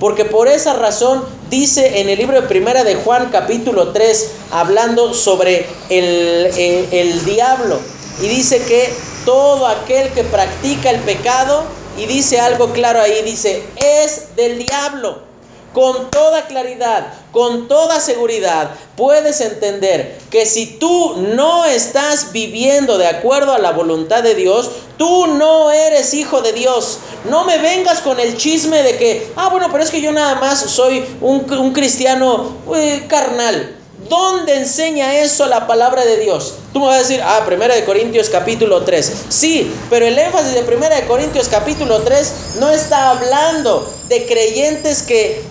Porque 0.00 0.24
por 0.24 0.48
esa 0.48 0.74
razón 0.74 1.24
dice 1.48 2.00
en 2.00 2.08
el 2.08 2.18
libro 2.18 2.40
de 2.40 2.48
Primera 2.48 2.82
de 2.82 2.96
Juan 2.96 3.28
capítulo 3.30 3.92
3, 3.92 4.30
hablando 4.50 5.14
sobre 5.14 5.66
el, 5.88 6.50
el, 6.56 6.88
el 6.90 7.24
diablo, 7.24 7.78
y 8.20 8.26
dice 8.26 8.60
que 8.62 8.92
todo 9.26 9.66
aquel 9.66 10.10
que 10.12 10.24
practica 10.24 10.88
el 10.88 11.00
pecado, 11.00 11.64
y 11.98 12.06
dice 12.06 12.40
algo 12.40 12.72
claro 12.72 13.00
ahí, 13.00 13.22
dice, 13.22 13.62
es 13.76 14.36
del 14.36 14.64
diablo. 14.64 15.26
Con 15.72 16.10
toda 16.10 16.46
claridad, 16.46 17.12
con 17.32 17.68
toda 17.68 18.00
seguridad, 18.00 18.70
puedes 18.96 19.42
entender 19.42 20.18
que 20.30 20.46
si 20.46 20.78
tú 20.78 21.16
no 21.34 21.66
estás 21.66 22.32
viviendo 22.32 22.96
de 22.96 23.08
acuerdo 23.08 23.52
a 23.52 23.58
la 23.58 23.72
voluntad 23.72 24.22
de 24.22 24.34
Dios, 24.34 24.70
tú 24.96 25.26
no 25.26 25.70
eres 25.70 26.14
hijo 26.14 26.40
de 26.40 26.54
Dios. 26.54 26.98
No 27.28 27.44
me 27.44 27.58
vengas 27.58 28.00
con 28.00 28.18
el 28.18 28.38
chisme 28.38 28.82
de 28.82 28.96
que, 28.96 29.30
ah, 29.36 29.50
bueno, 29.50 29.68
pero 29.70 29.84
es 29.84 29.90
que 29.90 30.00
yo 30.00 30.12
nada 30.12 30.36
más 30.36 30.60
soy 30.60 31.04
un, 31.20 31.72
cristiano 31.74 32.56
eh, 32.74 33.04
carnal. 33.06 33.75
¿Dónde 34.08 34.56
enseña 34.56 35.20
eso 35.20 35.46
la 35.46 35.66
palabra 35.66 36.04
de 36.04 36.18
Dios? 36.18 36.54
Tú 36.72 36.80
me 36.80 36.86
vas 36.86 36.96
a 36.96 37.00
decir, 37.00 37.20
ah, 37.24 37.42
Primera 37.46 37.74
de 37.74 37.84
Corintios 37.84 38.28
capítulo 38.28 38.82
3. 38.82 39.12
Sí, 39.28 39.72
pero 39.90 40.06
el 40.06 40.18
énfasis 40.18 40.54
de 40.54 40.62
Primera 40.62 40.96
de 40.96 41.06
Corintios 41.06 41.48
capítulo 41.48 42.00
3 42.02 42.32
no 42.60 42.70
está 42.70 43.10
hablando 43.10 43.90
de 44.08 44.26
creyentes 44.26 45.02
que 45.02 45.42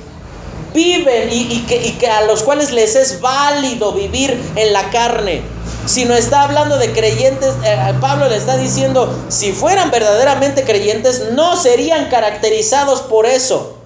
viven 0.73 1.29
y, 1.31 1.65
que, 1.65 2.07
a 2.07 2.25
los 2.25 2.43
cuales 2.43 2.71
les 2.71 2.95
es 2.95 3.21
válido 3.21 3.93
vivir 3.93 4.37
en 4.55 4.73
la 4.73 4.89
carne, 4.91 5.41
sino 5.85 6.13
está 6.13 6.43
hablando 6.43 6.77
de 6.77 6.91
creyentes, 6.91 7.53
eh, 7.63 7.93
Pablo 8.01 8.27
le 8.27 8.35
está 8.35 8.57
diciendo, 8.57 9.11
si 9.29 9.53
fueran 9.53 9.89
verdaderamente 9.89 10.63
creyentes, 10.63 11.31
no 11.31 11.55
serían 11.55 12.09
caracterizados 12.09 13.01
por 13.01 13.25
eso. 13.25 13.77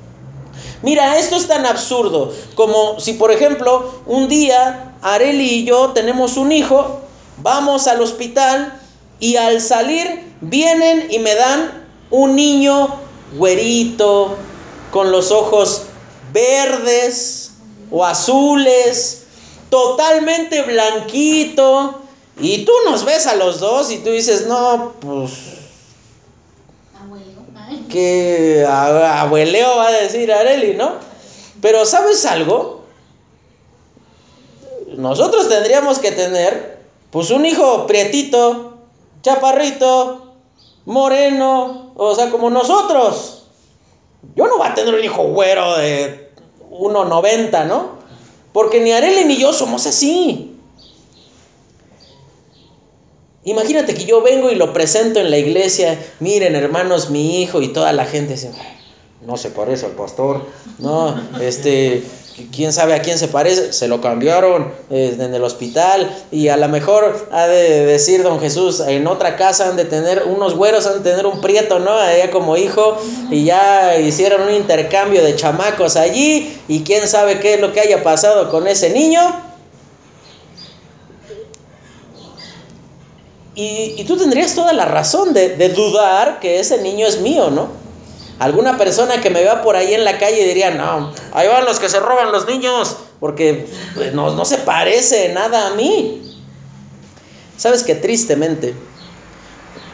Mira, 0.81 1.17
esto 1.17 1.35
es 1.35 1.47
tan 1.47 1.65
absurdo 1.65 2.33
como 2.55 2.99
si, 2.99 3.13
por 3.13 3.31
ejemplo, 3.31 4.01
un 4.05 4.27
día 4.29 4.95
Areli 5.01 5.49
y 5.55 5.65
yo 5.65 5.89
tenemos 5.89 6.37
un 6.37 6.51
hijo, 6.51 7.01
vamos 7.37 7.87
al 7.87 8.01
hospital 8.01 8.79
y 9.19 9.35
al 9.35 9.59
salir 9.61 10.33
vienen 10.41 11.07
y 11.09 11.19
me 11.19 11.35
dan 11.35 11.87
un 12.11 12.35
niño 12.35 12.95
güerito, 13.35 14.37
con 14.91 15.11
los 15.11 15.31
ojos 15.31 15.83
verdes 16.31 17.51
o 17.91 18.05
azules, 18.05 19.23
totalmente 19.69 20.61
blanquito, 20.63 22.01
y 22.39 22.65
tú 22.65 22.71
nos 22.85 23.03
ves 23.03 23.27
a 23.27 23.35
los 23.35 23.59
dos 23.59 23.91
y 23.91 23.97
tú 23.97 24.11
dices, 24.11 24.47
no, 24.47 24.93
pues 25.01 25.58
que 27.89 28.65
abueleo 28.65 29.77
va 29.77 29.87
a 29.87 29.91
decir 29.91 30.31
Areli, 30.31 30.75
¿no? 30.75 30.93
Pero 31.61 31.85
¿sabes 31.85 32.25
algo? 32.25 32.83
Nosotros 34.95 35.49
tendríamos 35.49 35.99
que 35.99 36.11
tener, 36.11 36.79
pues, 37.11 37.31
un 37.31 37.45
hijo 37.45 37.85
prietito, 37.87 38.77
chaparrito, 39.21 40.33
moreno, 40.85 41.91
o 41.95 42.15
sea, 42.15 42.29
como 42.29 42.49
nosotros. 42.49 43.43
Yo 44.35 44.47
no 44.47 44.57
voy 44.57 44.67
a 44.67 44.73
tener 44.73 44.93
un 44.93 45.03
hijo 45.03 45.23
güero 45.23 45.77
de 45.77 46.31
1,90, 46.71 47.65
¿no? 47.67 47.99
Porque 48.53 48.79
ni 48.79 48.91
Areli 48.91 49.25
ni 49.25 49.37
yo 49.37 49.53
somos 49.53 49.85
así. 49.85 50.58
Imagínate 53.49 53.95
que 53.95 54.05
yo 54.05 54.21
vengo 54.21 54.51
y 54.51 54.55
lo 54.55 54.73
presento 54.73 55.19
en 55.19 55.31
la 55.31 55.37
iglesia, 55.39 55.97
miren 56.19 56.55
hermanos, 56.55 57.09
mi 57.09 57.41
hijo 57.41 57.63
y 57.63 57.69
toda 57.69 57.91
la 57.93 58.05
gente 58.05 58.33
dice, 58.33 58.51
no 59.25 59.37
se 59.37 59.49
parece 59.49 59.87
al 59.87 59.93
pastor, 59.93 60.43
no, 60.77 61.19
este, 61.41 62.03
quién 62.51 62.71
sabe 62.71 62.93
a 62.93 63.01
quién 63.01 63.17
se 63.17 63.27
parece, 63.27 63.73
se 63.73 63.87
lo 63.87 64.01
cambiaron 64.01 64.71
eh, 64.91 65.17
en 65.19 65.33
el 65.33 65.43
hospital. 65.43 66.15
Y 66.31 66.49
a 66.49 66.57
lo 66.57 66.69
mejor 66.69 67.27
ha 67.31 67.47
de 67.47 67.87
decir 67.87 68.21
don 68.21 68.39
Jesús, 68.39 68.81
en 68.81 69.07
otra 69.07 69.35
casa 69.35 69.67
han 69.67 69.77
de 69.77 69.85
tener 69.85 70.25
unos 70.27 70.55
güeros, 70.55 70.85
han 70.85 71.01
de 71.01 71.09
tener 71.09 71.25
un 71.25 71.41
prieto, 71.41 71.79
¿no? 71.79 71.99
Ella 72.07 72.29
como 72.29 72.55
hijo. 72.55 72.97
Y 73.31 73.45
ya 73.45 73.97
hicieron 73.97 74.43
un 74.43 74.53
intercambio 74.53 75.23
de 75.23 75.35
chamacos 75.35 75.95
allí. 75.95 76.55
Y 76.67 76.83
quién 76.83 77.07
sabe 77.07 77.39
qué 77.39 77.55
es 77.55 77.59
lo 77.59 77.73
que 77.73 77.79
haya 77.79 78.03
pasado 78.03 78.51
con 78.51 78.67
ese 78.67 78.91
niño. 78.91 79.48
Y, 83.61 84.05
tú 84.05 84.15
tendrías 84.15 84.55
toda 84.55 84.71
la 84.71 84.85
razón 84.85 85.33
de, 85.33 85.69
dudar 85.75 86.39
que 86.39 86.61
ese 86.61 86.81
niño 86.81 87.05
es 87.05 87.19
mío, 87.19 87.49
¿no? 87.51 87.67
Alguna 88.39 88.77
persona 88.77 89.19
que 89.19 89.29
me 89.29 89.41
vea 89.41 89.63
por 89.63 89.75
ahí 89.75 89.93
en 89.93 90.05
la 90.05 90.17
calle 90.17 90.47
diría, 90.47 90.71
no, 90.71 91.11
ahí 91.33 91.45
van 91.49 91.65
los 91.65 91.77
que 91.77 91.89
se 91.89 91.99
roban 91.99 92.31
los 92.31 92.47
niños, 92.47 92.95
porque 93.19 93.67
pues, 93.95 94.13
no, 94.13 94.33
no 94.33 94.45
se 94.45 94.59
parece 94.59 95.33
nada 95.33 95.67
a 95.67 95.75
mí. 95.75 96.21
Sabes 97.57 97.83
que 97.83 97.95
tristemente, 97.95 98.75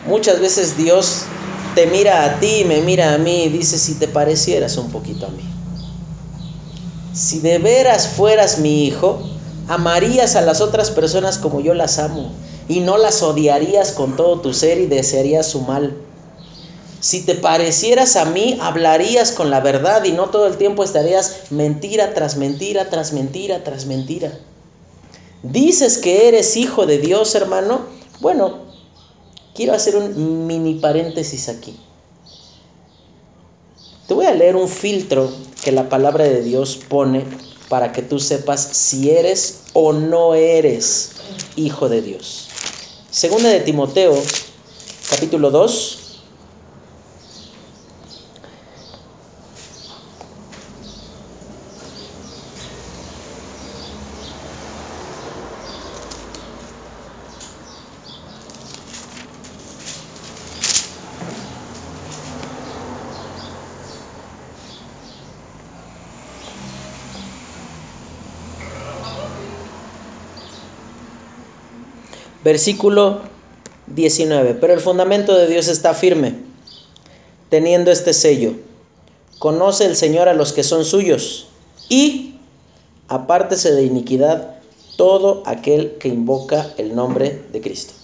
muchas 0.06 0.40
veces 0.40 0.78
Dios 0.78 1.24
te 1.74 1.88
mira 1.88 2.24
a 2.24 2.40
ti 2.40 2.66
me 2.68 2.82
mira 2.82 3.16
a 3.16 3.18
mí 3.18 3.46
y 3.46 3.50
dice, 3.50 3.80
si 3.80 3.96
te 3.96 4.08
parecieras 4.08 4.78
un 4.78 4.92
poquito 4.92 5.26
a 5.26 5.30
mí. 5.30 5.44
Si 7.16 7.40
de 7.40 7.58
veras 7.58 8.10
fueras 8.10 8.60
mi 8.60 8.86
hijo, 8.86 9.28
amarías 9.68 10.36
a 10.36 10.42
las 10.42 10.62
otras 10.62 10.92
personas 10.92 11.40
como 11.40 11.62
yo 11.62 11.74
las 11.74 11.98
amo 11.98 12.32
y 12.68 12.80
no 12.80 12.98
las 12.98 13.22
odiarías 13.22 13.92
con 13.92 14.16
todo 14.16 14.42
tu 14.42 14.54
ser 14.54 14.80
y 14.80 14.88
desearías 14.88 15.48
su 15.48 15.62
mal. 15.62 15.98
Si 17.00 17.22
te 17.22 17.36
parecieras 17.36 18.16
a 18.16 18.26
mí, 18.26 18.58
hablarías 18.60 19.32
con 19.32 19.52
la 19.52 19.60
verdad 19.60 20.04
y 20.06 20.12
no 20.12 20.30
todo 20.30 20.48
el 20.48 20.58
tiempo 20.58 20.84
estarías 20.84 21.52
mentira 21.52 22.14
tras 22.14 22.36
mentira, 22.38 22.90
tras 22.90 23.14
mentira, 23.14 23.64
tras 23.64 23.86
mentira. 23.86 24.40
Dices 25.44 26.00
que 26.00 26.28
eres 26.28 26.58
hijo 26.58 26.88
de 26.88 26.98
Dios, 26.98 27.36
hermano. 27.36 27.82
Bueno, 28.20 28.66
quiero 29.54 29.74
hacer 29.74 29.96
un 29.96 30.48
mini 30.48 30.76
paréntesis 30.76 31.50
aquí. 31.50 31.78
Te 34.08 34.16
voy 34.16 34.26
a 34.26 34.34
leer 34.34 34.56
un 34.56 34.68
filtro 34.68 35.32
que 35.64 35.72
la 35.72 35.90
palabra 35.90 36.24
de 36.24 36.42
Dios 36.42 36.80
pone 36.90 37.24
para 37.70 37.92
que 37.92 38.02
tú 38.02 38.20
sepas 38.20 38.62
si 38.62 39.12
eres 39.12 39.62
o 39.74 39.94
no 39.94 40.34
eres 40.34 41.12
hijo 41.56 41.90
de 41.90 42.02
Dios. 42.02 42.45
Segunda 43.16 43.48
de 43.48 43.62
Timoteo, 43.62 44.22
capítulo 45.10 45.50
2, 45.50 46.05
Versículo 72.46 73.22
19. 73.88 74.54
Pero 74.62 74.72
el 74.72 74.80
fundamento 74.80 75.36
de 75.36 75.48
Dios 75.48 75.68
está 75.68 75.96
firme, 75.96 76.36
teniendo 77.50 77.90
este 77.90 78.14
sello. 78.14 78.54
Conoce 79.40 79.88
el 79.88 79.96
Señor 79.96 80.30
a 80.30 80.36
los 80.36 80.54
que 80.54 80.64
son 80.64 80.86
suyos 80.86 81.48
y 81.90 82.36
apártese 83.08 83.72
de 83.72 83.82
iniquidad 83.82 84.58
todo 84.96 85.42
aquel 85.48 85.98
que 85.98 86.08
invoca 86.08 86.72
el 86.78 86.96
nombre 86.96 87.42
de 87.52 87.62
Cristo. 87.62 87.96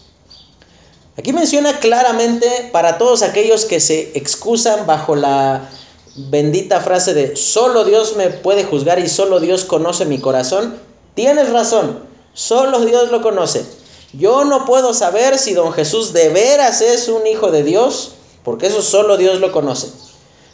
Aquí 1.18 1.34
menciona 1.34 1.78
claramente 1.78 2.48
para 2.72 2.98
todos 2.98 3.22
aquellos 3.22 3.66
que 3.66 3.80
se 3.80 4.18
excusan 4.18 4.88
bajo 4.88 5.16
la 5.16 5.70
bendita 6.16 6.80
frase 6.80 7.14
de 7.14 7.36
solo 7.36 7.86
Dios 7.86 8.16
me 8.18 8.30
puede 8.30 8.64
juzgar 8.64 8.98
y 8.98 9.08
solo 9.08 9.40
Dios 9.40 9.66
conoce 9.66 10.06
mi 10.06 10.18
corazón. 10.18 10.78
Tienes 11.14 11.52
razón, 11.52 12.00
solo 12.34 12.84
Dios 12.84 13.12
lo 13.12 13.22
conoce. 13.22 13.81
Yo 14.14 14.44
no 14.44 14.66
puedo 14.66 14.94
saber 14.94 15.38
si 15.38 15.54
don 15.54 15.72
Jesús 15.72 16.12
de 16.12 16.30
veras 16.30 16.82
es 16.82 17.08
un 17.08 17.26
hijo 17.28 17.52
de 17.52 17.64
Dios, 17.64 18.14
porque 18.44 18.68
eso 18.68 18.82
solo 18.82 19.18
Dios 19.18 19.40
lo 19.40 19.52
conoce. 19.52 19.88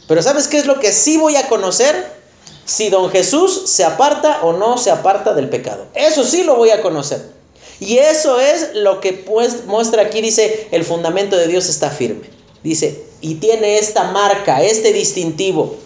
Pero 0.06 0.22
¿sabes 0.22 0.46
qué 0.46 0.58
es 0.58 0.66
lo 0.66 0.78
que 0.78 0.92
sí 0.92 1.16
voy 1.16 1.36
a 1.36 1.48
conocer? 1.48 2.18
Si 2.64 2.88
don 2.88 3.10
Jesús 3.10 3.62
se 3.66 3.84
aparta 3.84 4.40
o 4.42 4.52
no 4.52 4.78
se 4.78 4.90
aparta 4.90 5.34
del 5.34 5.48
pecado. 5.48 5.86
Eso 5.94 6.24
sí 6.24 6.44
lo 6.44 6.56
voy 6.56 6.70
a 6.70 6.82
conocer. 6.82 7.32
Y 7.80 7.98
eso 7.98 8.40
es 8.40 8.74
lo 8.74 9.00
que 9.00 9.12
pues, 9.12 9.64
muestra 9.66 10.02
aquí, 10.02 10.20
dice, 10.20 10.68
el 10.70 10.84
fundamento 10.84 11.36
de 11.36 11.48
Dios 11.48 11.68
está 11.68 11.90
firme. 11.90 12.28
Dice, 12.62 13.04
y 13.20 13.36
tiene 13.36 13.78
esta 13.78 14.04
marca, 14.12 14.62
este 14.62 14.92
distintivo. 14.92 15.76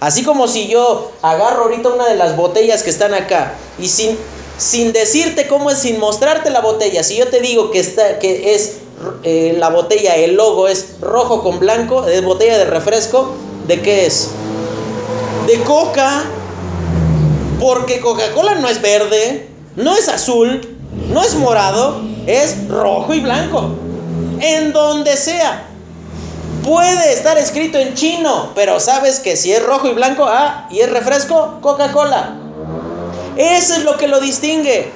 Así 0.00 0.24
como 0.24 0.48
si 0.48 0.68
yo 0.68 1.12
agarro 1.22 1.64
ahorita 1.64 1.90
una 1.90 2.08
de 2.08 2.14
las 2.16 2.36
botellas 2.36 2.82
que 2.82 2.90
están 2.90 3.14
acá 3.14 3.54
y 3.78 3.88
sin 3.88 4.16
sin 4.60 4.92
decirte 4.92 5.48
cómo 5.48 5.70
es, 5.70 5.78
sin 5.78 5.98
mostrarte 5.98 6.50
la 6.50 6.60
botella. 6.60 7.02
Si 7.02 7.16
yo 7.16 7.28
te 7.28 7.40
digo 7.40 7.70
que, 7.70 7.80
está, 7.80 8.18
que 8.18 8.54
es 8.54 8.76
eh, 9.24 9.56
la 9.58 9.70
botella, 9.70 10.16
el 10.16 10.34
logo 10.34 10.68
es 10.68 11.00
rojo 11.00 11.42
con 11.42 11.58
blanco, 11.58 12.06
es 12.06 12.22
botella 12.22 12.58
de 12.58 12.66
refresco, 12.66 13.34
¿de 13.66 13.80
qué 13.80 14.06
es? 14.06 14.28
De 15.46 15.60
coca. 15.62 16.24
Porque 17.58 18.00
Coca-Cola 18.00 18.56
no 18.56 18.68
es 18.68 18.80
verde, 18.80 19.48
no 19.76 19.94
es 19.94 20.08
azul, 20.08 20.60
no 21.08 21.22
es 21.22 21.34
morado, 21.34 22.00
es 22.26 22.68
rojo 22.68 23.14
y 23.14 23.20
blanco. 23.20 23.70
En 24.40 24.72
donde 24.72 25.16
sea. 25.16 25.66
Puede 26.64 27.14
estar 27.14 27.38
escrito 27.38 27.78
en 27.78 27.94
chino, 27.94 28.50
pero 28.54 28.78
sabes 28.80 29.20
que 29.20 29.36
si 29.36 29.52
es 29.52 29.62
rojo 29.62 29.88
y 29.88 29.94
blanco, 29.94 30.26
ah, 30.28 30.68
y 30.70 30.80
es 30.80 30.90
refresco, 30.90 31.58
Coca-Cola. 31.62 32.39
Eso 33.40 33.74
es 33.74 33.84
lo 33.84 33.96
que 33.96 34.06
lo 34.06 34.20
distingue. 34.20 34.90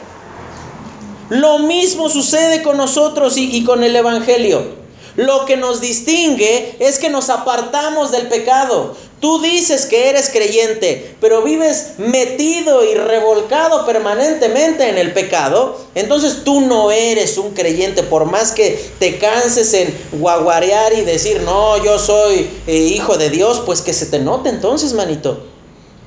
Lo 1.30 1.60
mismo 1.60 2.10
sucede 2.10 2.62
con 2.62 2.76
nosotros 2.76 3.38
y, 3.38 3.64
con 3.64 3.82
el 3.82 3.96
Evangelio. 3.96 4.84
Lo 5.16 5.46
que 5.46 5.56
nos 5.56 5.80
distingue 5.80 6.76
es 6.78 6.98
que 6.98 7.08
nos 7.08 7.30
apartamos 7.30 8.12
del 8.12 8.28
pecado. 8.28 8.94
Tú 9.20 9.40
dices 9.40 9.86
que 9.86 10.10
eres 10.10 10.28
creyente, 10.28 11.16
pero 11.22 11.40
vives 11.40 11.94
metido 11.96 12.84
y 12.84 12.94
revolcado 12.94 13.86
permanentemente 13.86 14.90
en 14.90 14.98
el 14.98 15.14
pecado. 15.14 15.80
Entonces 15.94 16.44
tú 16.44 16.60
no 16.60 16.90
eres 16.90 17.38
un 17.38 17.54
creyente, 17.54 18.02
por 18.02 18.26
más 18.26 18.52
que 18.52 18.78
te 18.98 19.16
canses 19.16 19.72
en 19.72 19.96
guaguarear 20.12 20.92
y 20.92 21.00
decir, 21.00 21.40
no, 21.40 21.82
yo 21.82 21.98
soy 21.98 22.50
eh, 22.66 22.76
hijo 22.76 23.16
de 23.16 23.30
Dios, 23.30 23.62
pues 23.64 23.80
que 23.80 23.94
se 23.94 24.04
te 24.04 24.18
note 24.18 24.50
entonces, 24.50 24.92
manito. 24.92 25.54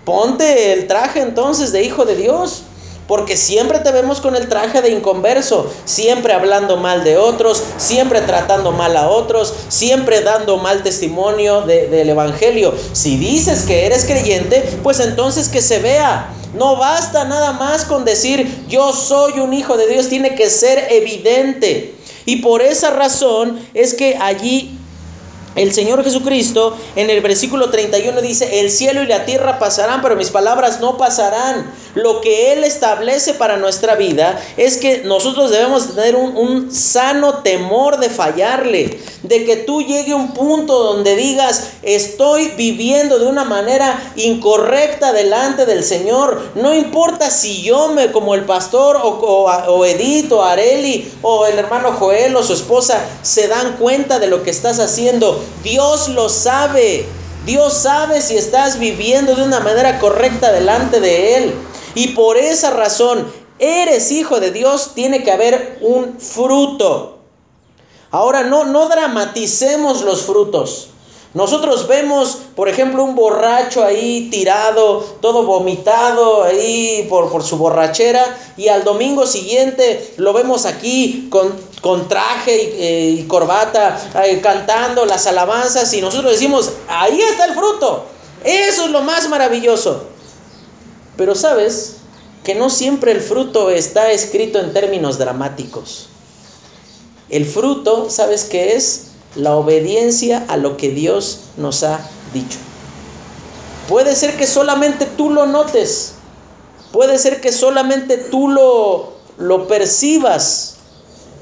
Ponte 0.08 0.72
el 0.72 0.88
traje 0.88 1.20
entonces 1.20 1.74
de 1.74 1.84
hijo 1.84 2.06
de 2.06 2.16
Dios. 2.16 2.64
Porque 3.10 3.36
siempre 3.36 3.80
te 3.80 3.92
vemos 3.92 4.22
con 4.22 4.38
el 4.38 4.48
traje 4.48 4.82
de 4.82 4.90
inconverso, 4.90 5.70
siempre 5.84 6.32
hablando 6.34 6.78
mal 6.78 7.04
de 7.04 7.18
otros, 7.18 7.62
siempre 7.78 8.22
tratando 8.22 8.72
mal 8.72 8.96
a 8.96 9.10
otros, 9.10 9.54
siempre 9.68 10.22
dando 10.22 10.58
mal 10.58 10.82
testimonio 10.82 11.62
del 11.62 12.10
Evangelio. 12.10 12.74
Si 12.94 13.18
dices 13.18 13.64
que 13.64 13.86
eres 13.86 14.06
creyente, 14.06 14.80
pues 14.82 15.02
entonces 15.02 15.50
que 15.50 15.62
se 15.62 15.80
vea. 15.80 16.30
No 16.54 16.78
basta 16.78 17.26
nada 17.26 17.52
más 17.54 17.84
con 17.84 18.06
decir 18.06 18.66
yo 18.70 18.94
soy 18.94 19.40
un 19.40 19.54
hijo 19.54 19.76
de 19.76 19.88
Dios, 19.88 20.08
tiene 20.08 20.36
que 20.36 20.50
ser 20.50 20.88
evidente. 20.90 21.96
Y 22.26 22.38
por 22.38 22.62
esa 22.62 22.92
razón 22.92 23.60
es 23.74 23.94
que 23.94 24.18
allí 24.22 24.78
el 25.58 25.74
Señor 25.74 26.04
Jesucristo 26.04 26.78
en 26.96 27.10
el 27.10 27.22
versículo 27.22 27.70
31 27.70 28.22
dice, 28.22 28.60
el 28.60 28.70
cielo 28.70 29.02
y 29.02 29.08
la 29.08 29.26
tierra 29.26 29.60
pasarán, 29.60 30.02
pero 30.02 30.16
mis 30.16 30.30
palabras 30.30 30.80
no 30.80 30.98
pasarán. 30.98 31.72
Lo 31.96 32.22
que 32.22 32.54
Él 32.54 32.64
establece 32.64 33.34
para 33.34 33.58
nuestra 33.58 33.96
vida 33.96 34.40
es 34.56 34.78
que 34.78 35.02
nosotros 35.04 35.50
debemos 35.50 35.96
tener 35.96 36.16
un, 36.16 36.72
sano 36.72 37.40
temor 37.40 38.00
de 38.00 38.10
fallarle, 38.10 39.00
de 39.24 39.46
que 39.46 39.56
tú 39.58 39.82
llegue 39.82 40.14
un 40.14 40.34
punto 40.34 40.84
donde 40.84 41.16
digas, 41.16 41.72
estoy 41.82 42.50
viviendo 42.50 43.18
de 43.18 43.26
una 43.26 43.44
manera 43.44 44.00
incorrecta 44.16 45.12
delante 45.12 45.66
del 45.66 45.84
Señor. 45.84 46.52
No 46.56 46.76
importa 46.76 47.32
si 47.32 47.64
yo 47.64 47.88
me, 47.90 48.12
como 48.12 48.36
el 48.36 48.46
pastor 48.46 48.98
o, 48.98 49.08
o, 49.08 49.46
o 49.46 49.86
Edith 49.86 50.32
o 50.32 50.44
Areli 50.44 51.12
o 51.24 51.48
el 51.48 51.58
hermano 51.58 51.94
Joel 51.94 52.36
o 52.36 52.44
su 52.44 52.54
esposa, 52.54 53.04
se 53.24 53.48
dan 53.48 53.78
cuenta 53.78 54.20
de 54.20 54.28
lo 54.28 54.44
que 54.44 54.52
estás 54.52 54.80
haciendo 54.80 55.42
Dios 55.64 56.10
lo 56.10 56.30
sabe. 56.30 57.06
Dios 57.46 57.74
sabe 57.74 58.22
si 58.22 58.36
estás 58.36 58.80
viviendo 58.80 59.36
de 59.36 59.44
una 59.44 59.60
manera 59.60 60.00
correcta 60.00 60.52
delante 60.52 61.00
de 61.00 61.38
Él. 61.38 61.54
Y 61.96 62.10
por 62.10 62.38
esa 62.38 62.72
razón, 62.72 63.32
eres 63.60 64.12
hijo 64.12 64.40
de 64.40 64.52
Dios, 64.52 64.92
tiene 64.94 65.24
que 65.24 65.32
haber 65.32 65.80
un 65.82 66.20
fruto. 66.20 67.20
Ahora 68.12 68.44
no, 68.44 68.66
no 68.66 68.88
dramaticemos 68.88 70.02
los 70.04 70.24
frutos. 70.24 70.90
Nosotros 71.34 71.88
vemos, 71.88 72.38
por 72.56 72.70
ejemplo, 72.70 73.04
un 73.04 73.16
borracho 73.16 73.84
ahí 73.84 74.30
tirado, 74.32 75.02
todo 75.22 75.44
vomitado 75.44 76.44
ahí 76.44 77.06
por, 77.10 77.30
por 77.30 77.44
su 77.44 77.58
borrachera, 77.58 78.24
y 78.56 78.70
al 78.70 78.84
domingo 78.84 79.28
siguiente 79.28 80.14
lo 80.18 80.34
vemos 80.34 80.66
aquí 80.66 81.28
con, 81.30 81.54
con 81.82 82.08
traje 82.08 82.56
y, 82.56 83.22
eh, 83.22 83.26
corbata, 83.28 84.00
eh, 84.26 84.40
cantando 84.42 85.06
las 85.06 85.28
alabanzas, 85.28 85.94
y 85.94 86.02
nosotros 86.02 86.32
decimos, 86.32 86.72
ahí 86.88 87.22
está 87.22 87.46
el 87.46 87.54
fruto. 87.54 88.06
Eso 88.44 88.86
es 88.86 88.92
lo 88.92 89.02
más 89.02 89.28
maravilloso. 89.30 90.04
Pero 91.18 91.36
sabes 91.36 91.98
que 92.44 92.56
no 92.56 92.70
siempre 92.70 93.12
el 93.12 93.20
fruto 93.20 93.70
está 93.70 94.12
escrito 94.12 94.60
en 94.60 94.74
términos 94.74 95.18
dramáticos. 95.18 96.08
El 97.30 97.46
fruto, 97.46 98.10
¿sabes 98.10 98.46
qué 98.46 98.76
es? 98.76 99.08
La 99.38 99.56
obediencia 99.56 100.44
a 100.48 100.58
lo 100.58 100.78
que 100.78 100.90
Dios 100.90 101.42
nos 101.58 101.84
ha 101.84 102.00
dicho. 102.34 102.58
Puede 103.88 104.16
ser 104.16 104.36
que 104.36 104.48
solamente 104.48 105.06
tú 105.06 105.30
lo 105.30 105.46
notes, 105.46 106.16
puede 106.92 107.18
ser 107.20 107.40
que 107.40 107.52
solamente 107.52 108.18
tú 108.18 108.50
lo, 108.50 109.14
lo 109.38 109.68
percibas, 109.68 110.76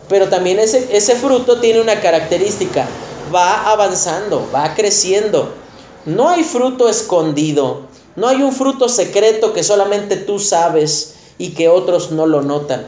pero 0.10 0.30
también 0.30 0.60
ese, 0.60 0.96
ese 0.96 1.16
fruto 1.16 1.60
tiene 1.60 1.82
una 1.82 2.02
característica, 2.02 2.88
va 3.34 3.72
avanzando, 3.72 4.48
va 4.54 4.76
creciendo. 4.76 5.54
No 6.06 6.30
hay 6.30 6.44
fruto 6.44 6.88
escondido, 6.88 7.82
no 8.16 8.28
hay 8.28 8.44
un 8.44 8.54
fruto 8.54 8.90
secreto 8.90 9.54
que 9.54 9.64
solamente 9.64 10.18
tú 10.18 10.38
sabes 10.38 11.16
y 11.40 11.56
que 11.56 11.68
otros 11.68 12.12
no 12.12 12.28
lo 12.28 12.44
notan. 12.44 12.86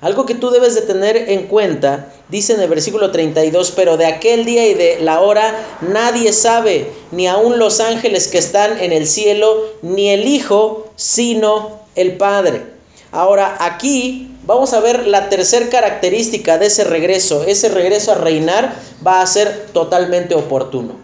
Algo 0.00 0.26
que 0.26 0.34
tú 0.34 0.50
debes 0.50 0.74
de 0.74 0.82
tener 0.82 1.16
en 1.30 1.46
cuenta, 1.46 2.12
dice 2.28 2.52
en 2.52 2.60
el 2.60 2.68
versículo 2.68 3.10
32, 3.10 3.72
pero 3.74 3.96
de 3.96 4.04
aquel 4.04 4.44
día 4.44 4.66
y 4.66 4.74
de 4.74 4.98
la 5.00 5.20
hora 5.20 5.54
nadie 5.80 6.34
sabe, 6.34 6.90
ni 7.12 7.26
aun 7.26 7.58
los 7.58 7.80
ángeles 7.80 8.28
que 8.28 8.36
están 8.38 8.78
en 8.78 8.92
el 8.92 9.06
cielo, 9.06 9.64
ni 9.80 10.10
el 10.10 10.28
Hijo, 10.28 10.86
sino 10.96 11.80
el 11.94 12.18
Padre. 12.18 12.62
Ahora 13.10 13.56
aquí 13.60 14.30
vamos 14.44 14.74
a 14.74 14.80
ver 14.80 15.06
la 15.06 15.30
tercera 15.30 15.70
característica 15.70 16.58
de 16.58 16.66
ese 16.66 16.84
regreso. 16.84 17.44
Ese 17.44 17.70
regreso 17.70 18.12
a 18.12 18.16
reinar 18.16 18.74
va 19.06 19.22
a 19.22 19.26
ser 19.26 19.68
totalmente 19.72 20.34
oportuno. 20.34 20.94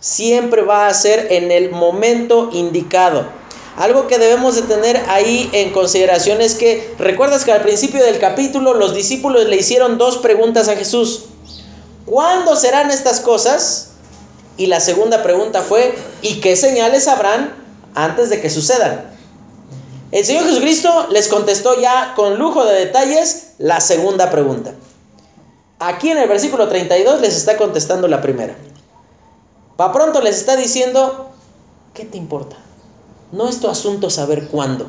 Siempre 0.00 0.62
va 0.62 0.88
a 0.88 0.94
ser 0.94 1.28
en 1.30 1.52
el 1.52 1.70
momento 1.70 2.50
indicado. 2.52 3.24
Algo 3.82 4.06
que 4.06 4.20
debemos 4.20 4.54
de 4.54 4.62
tener 4.62 4.96
ahí 5.08 5.50
en 5.52 5.72
consideración 5.72 6.40
es 6.40 6.54
que, 6.54 6.94
recuerdas 7.00 7.44
que 7.44 7.50
al 7.50 7.62
principio 7.62 8.04
del 8.04 8.20
capítulo 8.20 8.74
los 8.74 8.94
discípulos 8.94 9.46
le 9.46 9.56
hicieron 9.56 9.98
dos 9.98 10.18
preguntas 10.18 10.68
a 10.68 10.76
Jesús. 10.76 11.24
¿Cuándo 12.06 12.54
serán 12.54 12.92
estas 12.92 13.18
cosas? 13.18 13.94
Y 14.56 14.66
la 14.66 14.78
segunda 14.78 15.24
pregunta 15.24 15.62
fue, 15.62 15.96
¿y 16.20 16.40
qué 16.40 16.54
señales 16.54 17.08
habrán 17.08 17.56
antes 17.96 18.30
de 18.30 18.40
que 18.40 18.50
sucedan? 18.50 19.10
El 20.12 20.24
Señor 20.24 20.44
Jesucristo 20.44 21.08
les 21.10 21.26
contestó 21.26 21.80
ya 21.80 22.12
con 22.14 22.38
lujo 22.38 22.64
de 22.64 22.84
detalles 22.84 23.54
la 23.58 23.80
segunda 23.80 24.30
pregunta. 24.30 24.74
Aquí 25.80 26.08
en 26.08 26.18
el 26.18 26.28
versículo 26.28 26.68
32 26.68 27.20
les 27.20 27.36
está 27.36 27.56
contestando 27.56 28.06
la 28.06 28.22
primera. 28.22 28.54
Pa 29.76 29.90
pronto 29.90 30.20
les 30.20 30.36
está 30.36 30.54
diciendo, 30.54 31.32
¿qué 31.94 32.04
te 32.04 32.16
importa? 32.16 32.58
No 33.32 33.48
es 33.48 33.60
tu 33.60 33.68
asunto 33.68 34.10
saber 34.10 34.48
cuándo. 34.48 34.86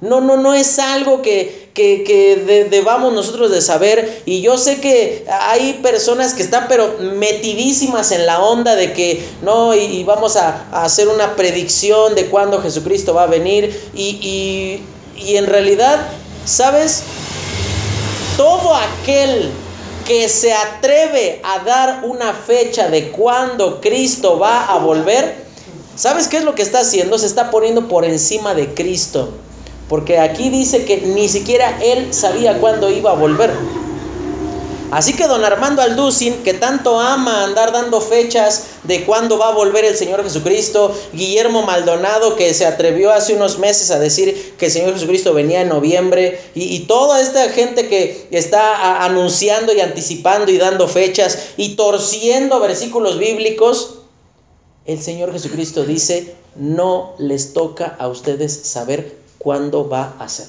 No, 0.00 0.22
no, 0.22 0.38
no 0.38 0.54
es 0.54 0.78
algo 0.78 1.20
que, 1.20 1.70
que, 1.74 2.68
debamos 2.70 3.12
nosotros 3.12 3.50
de 3.50 3.60
saber. 3.60 4.22
Y 4.24 4.40
yo 4.40 4.56
sé 4.56 4.80
que 4.80 5.26
hay 5.28 5.74
personas 5.82 6.32
que 6.32 6.42
están 6.42 6.66
pero 6.68 6.96
metidísimas 7.16 8.10
en 8.12 8.24
la 8.24 8.40
onda 8.40 8.76
de 8.76 8.92
que 8.94 9.22
no, 9.42 9.74
y, 9.74 10.02
vamos 10.04 10.36
a, 10.36 10.84
hacer 10.84 11.08
una 11.08 11.36
predicción 11.36 12.14
de 12.14 12.26
cuándo 12.26 12.62
Jesucristo 12.62 13.12
va 13.12 13.24
a 13.24 13.26
venir. 13.26 13.78
Y, 13.94 14.80
y 15.16 15.36
en 15.36 15.46
realidad, 15.46 15.98
¿sabes? 16.46 17.02
Todo 18.38 18.74
aquel 18.74 19.50
que 20.06 20.28
se 20.28 20.52
atreve 20.52 21.40
a 21.44 21.58
dar 21.60 22.00
una 22.04 22.32
fecha 22.32 22.88
de 22.88 23.10
cuándo 23.10 23.80
Cristo 23.80 24.38
va 24.38 24.66
a 24.66 24.78
volver, 24.78 25.49
¿Sabes 26.00 26.28
qué 26.28 26.38
es 26.38 26.44
lo 26.44 26.54
que 26.54 26.62
está 26.62 26.80
haciendo? 26.80 27.18
Se 27.18 27.26
está 27.26 27.50
poniendo 27.50 27.86
por 27.86 28.06
encima 28.06 28.54
de 28.54 28.72
Cristo. 28.72 29.34
Porque 29.86 30.18
aquí 30.18 30.48
dice 30.48 30.86
que 30.86 31.02
ni 31.02 31.28
siquiera 31.28 31.78
él 31.82 32.14
sabía 32.14 32.56
cuándo 32.56 32.88
iba 32.88 33.10
a 33.10 33.16
volver. 33.16 33.50
Así 34.92 35.12
que 35.12 35.26
don 35.26 35.44
Armando 35.44 35.82
Alducin, 35.82 36.42
que 36.42 36.54
tanto 36.54 36.98
ama 36.98 37.44
andar 37.44 37.72
dando 37.72 38.00
fechas 38.00 38.62
de 38.84 39.04
cuándo 39.04 39.36
va 39.36 39.48
a 39.48 39.52
volver 39.52 39.84
el 39.84 39.94
Señor 39.94 40.24
Jesucristo, 40.24 40.96
Guillermo 41.12 41.64
Maldonado, 41.64 42.34
que 42.34 42.54
se 42.54 42.64
atrevió 42.64 43.12
hace 43.12 43.34
unos 43.34 43.58
meses 43.58 43.90
a 43.90 43.98
decir 43.98 44.54
que 44.56 44.66
el 44.66 44.72
Señor 44.72 44.94
Jesucristo 44.94 45.34
venía 45.34 45.60
en 45.60 45.68
noviembre, 45.68 46.40
y, 46.54 46.78
toda 46.86 47.20
esta 47.20 47.50
gente 47.50 47.88
que 47.88 48.26
está 48.30 49.04
anunciando 49.04 49.74
y 49.74 49.80
anticipando 49.80 50.50
y 50.50 50.56
dando 50.56 50.88
fechas 50.88 51.50
y 51.58 51.76
torciendo 51.76 52.58
versículos 52.58 53.18
bíblicos, 53.18 53.99
el 54.92 55.00
Señor 55.00 55.32
Jesucristo 55.32 55.84
dice, 55.84 56.34
no 56.56 57.14
les 57.18 57.52
toca 57.52 57.96
a 57.98 58.08
ustedes 58.08 58.52
saber 58.64 59.16
cuándo 59.38 59.88
va 59.88 60.16
a 60.18 60.28
ser. 60.28 60.48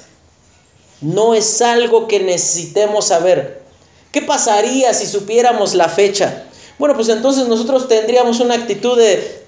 No 1.00 1.34
es 1.34 1.62
algo 1.62 2.08
que 2.08 2.18
necesitemos 2.18 3.06
saber. 3.06 3.62
¿Qué 4.10 4.20
pasaría 4.20 4.92
si 4.94 5.06
supiéramos 5.06 5.74
la 5.74 5.88
fecha? 5.88 6.44
Bueno, 6.78 6.96
pues 6.96 7.08
entonces 7.08 7.46
nosotros 7.46 7.86
tendríamos 7.86 8.40
una 8.40 8.54
actitud 8.54 8.98
de, 8.98 9.44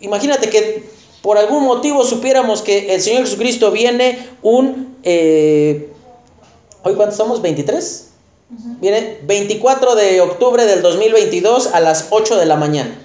imagínate 0.00 0.48
que 0.48 0.88
por 1.20 1.36
algún 1.36 1.64
motivo 1.64 2.02
supiéramos 2.02 2.62
que 2.62 2.94
el 2.94 3.02
Señor 3.02 3.24
Jesucristo 3.24 3.70
viene 3.70 4.18
un, 4.42 4.96
eh, 5.02 5.92
hoy 6.82 6.94
cuánto 6.94 7.12
estamos, 7.12 7.42
23, 7.42 8.08
viene 8.80 9.18
24 9.24 9.94
de 9.94 10.22
octubre 10.22 10.64
del 10.64 10.80
2022 10.80 11.74
a 11.74 11.80
las 11.80 12.06
8 12.10 12.38
de 12.38 12.46
la 12.46 12.56
mañana. 12.56 13.02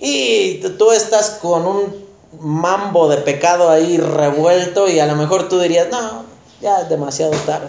Y 0.00 0.60
tú 0.78 0.92
estás 0.92 1.38
con 1.42 1.66
un 1.66 2.06
mambo 2.40 3.08
de 3.08 3.18
pecado 3.18 3.68
ahí 3.68 3.98
revuelto 3.98 4.88
y 4.88 4.98
a 4.98 5.06
lo 5.06 5.14
mejor 5.14 5.48
tú 5.48 5.60
dirías, 5.60 5.88
no, 5.90 6.24
ya 6.60 6.80
es 6.80 6.88
demasiado 6.88 7.32
tarde, 7.44 7.68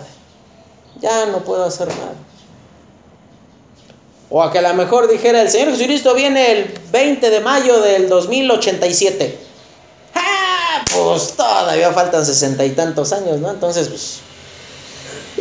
ya 1.01 1.25
no 1.25 1.39
puedo 1.39 1.65
hacer 1.65 1.89
nada. 1.89 2.13
O 4.29 4.41
a 4.41 4.51
que 4.51 4.59
a 4.59 4.61
lo 4.61 4.73
mejor 4.75 5.09
dijera, 5.09 5.41
el 5.41 5.49
Señor 5.49 5.71
Jesucristo 5.71 6.13
viene 6.13 6.51
el 6.53 6.79
20 6.89 7.29
de 7.29 7.39
mayo 7.41 7.81
del 7.81 8.07
2087. 8.07 9.37
¡Ah! 10.15 10.85
Pues 10.95 11.33
todavía 11.33 11.91
faltan 11.91 12.25
sesenta 12.25 12.63
y 12.63 12.69
tantos 12.69 13.11
años, 13.11 13.39
¿no? 13.39 13.49
Entonces, 13.49 13.89
pues, 13.89 14.19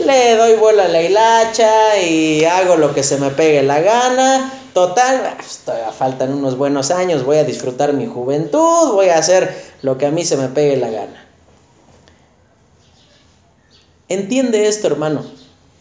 le 0.05 0.35
doy 0.35 0.55
vuelo 0.57 0.83
a 0.83 0.89
la 0.89 1.03
hilacha 1.03 1.99
y 1.99 2.45
hago 2.45 2.75
lo 2.75 2.93
que 2.93 3.05
se 3.05 3.19
me 3.19 3.31
pegue 3.31 3.63
la 3.63 3.81
gana 3.81 4.60
Total, 4.73 5.37
todavía 5.65 5.91
faltan 5.91 6.33
unos 6.33 6.57
buenos 6.57 6.91
años, 6.91 7.25
voy 7.25 7.39
a 7.39 7.45
disfrutar 7.45 7.93
mi 7.93 8.07
juventud, 8.07 8.93
voy 8.93 9.09
a 9.09 9.19
hacer 9.19 9.55
lo 9.83 9.99
que 9.99 10.07
a 10.07 10.11
mí 10.11 10.25
se 10.25 10.37
me 10.37 10.49
pegue 10.49 10.77
la 10.77 10.91
gana. 10.91 11.27
Entiende 14.09 14.69
esto, 14.69 14.87
hermano. 14.87 15.25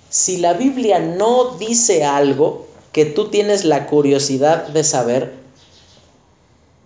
Si 0.09 0.37
la 0.37 0.53
Biblia 0.53 0.99
no 0.99 1.57
dice 1.57 2.03
algo 2.03 2.67
que 2.91 3.05
tú 3.05 3.29
tienes 3.29 3.63
la 3.63 3.85
curiosidad 3.85 4.67
de 4.67 4.83
saber, 4.83 5.33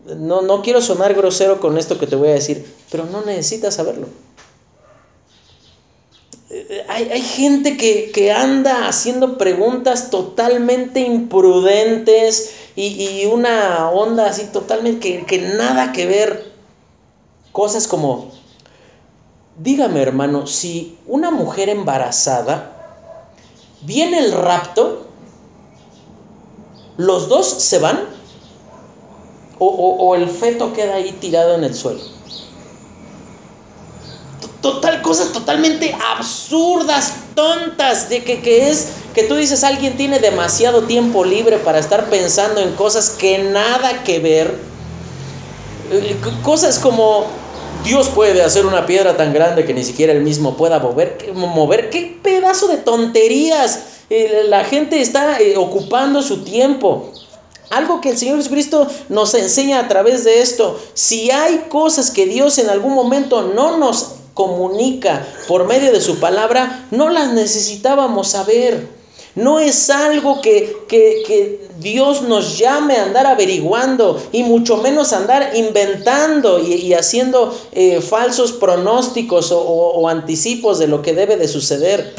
no, 0.06 0.42
no 0.42 0.62
quiero 0.62 0.82
sonar 0.82 1.14
grosero 1.14 1.62
con 1.62 1.78
esto 1.78 2.00
que 2.00 2.08
te 2.08 2.18
voy 2.18 2.30
a 2.30 2.34
decir, 2.34 2.66
pero 2.92 3.06
no 3.06 3.24
necesitas 3.24 3.76
saberlo 3.76 4.08
hay, 6.88 7.22
gente 7.22 7.78
que, 7.78 8.32
anda 8.32 8.88
haciendo 8.88 9.38
preguntas 9.38 10.10
totalmente 10.10 11.00
imprudentes 11.00 12.54
y, 12.76 13.26
una 13.26 13.90
onda 13.90 14.28
así 14.28 14.46
totalmente 14.46 15.26
que, 15.26 15.38
nada 15.40 15.92
que 15.92 16.06
ver. 16.06 16.54
Cosas 17.52 17.88
como, 17.88 18.32
dígame 19.58 20.02
hermano, 20.02 20.48
si 20.48 20.98
una 21.06 21.30
mujer 21.30 21.70
embarazada 21.70 23.06
viene 23.82 24.20
el 24.20 24.32
rapto, 24.32 25.06
¿los 26.98 27.30
dos 27.30 27.48
se 27.48 27.80
van? 27.80 28.14
o 29.66 30.16
el 30.16 30.28
feto 30.28 30.74
queda 30.74 30.96
ahí 30.96 31.14
tirado 31.14 31.56
en 31.56 31.64
el 31.64 31.74
suelo? 31.74 32.02
Total, 34.64 35.04
cosas 35.04 35.32
totalmente 35.32 35.96
absurdas, 36.16 37.14
tontas, 37.36 38.10
de 38.10 38.24
que, 38.24 38.42
que, 38.42 38.72
es 38.72 38.88
que 39.14 39.22
tú 39.22 39.36
dices 39.36 39.64
alguien 39.64 39.96
tiene 39.96 40.18
demasiado 40.18 40.84
tiempo 40.84 41.24
libre 41.24 41.58
para 41.58 41.78
estar 41.78 42.10
pensando 42.10 42.60
en 42.62 42.72
cosas 42.72 43.12
que 43.12 43.38
nada 43.38 44.04
que 44.04 44.18
ver. 44.18 44.58
Cosas 46.42 46.80
como 46.80 47.28
Dios 47.84 48.10
puede 48.10 48.42
hacer 48.42 48.66
una 48.66 48.88
piedra 48.88 49.16
tan 49.16 49.32
grande 49.34 49.66
que 49.66 49.76
ni 49.76 49.84
siquiera 49.84 50.12
él 50.14 50.22
mismo 50.22 50.58
pueda 50.58 50.80
mover. 50.80 51.32
mover. 51.36 51.92
¿Qué 51.92 52.18
pedazo 52.24 52.68
de 52.68 52.78
tonterías? 52.78 53.82
eh, 54.10 54.44
la 54.48 54.64
gente 54.64 55.02
está 55.02 55.40
eh, 55.40 55.58
ocupando 55.58 56.22
su 56.22 56.44
tiempo. 56.44 57.12
Algo 57.72 58.02
que 58.02 58.10
el 58.10 58.18
Señor 58.18 58.38
Jesucristo 58.38 58.88
nos 59.10 59.34
enseña 59.34 59.80
a 59.80 59.88
través 59.88 60.24
de 60.24 60.42
esto. 60.42 60.80
Si 60.94 61.32
hay 61.32 61.66
cosas 61.70 62.12
que 62.12 62.28
Dios 62.28 62.60
en 62.60 62.70
algún 62.70 62.94
momento 62.94 63.42
no 63.56 63.78
nos 63.78 64.16
comunica 64.34 65.26
por 65.48 65.68
medio 65.68 65.92
de 65.92 66.02
su 66.02 66.20
palabra, 66.20 66.88
no 66.92 67.10
las 67.10 67.34
necesitábamos 67.34 68.30
saber. 68.30 68.88
No 69.36 69.60
es 69.60 69.90
algo 69.90 70.42
que, 70.42 70.78
que, 70.88 71.64
Dios 71.80 72.22
nos 72.22 72.60
llame 72.60 72.96
a 72.96 73.04
andar 73.04 73.26
averiguando 73.26 74.22
y 74.32 74.44
mucho 74.44 74.78
menos 74.78 75.12
andar 75.12 75.52
inventando 75.56 76.60
y, 76.60 76.94
haciendo 76.94 77.54
eh, 77.72 78.00
falsos 78.00 78.54
pronósticos 78.54 79.52
o, 79.52 79.60
o 79.60 80.08
anticipos 80.08 80.78
de 80.78 80.88
lo 80.88 81.02
que 81.02 81.14
debe 81.14 81.36
de 81.36 81.48
suceder. 81.48 82.14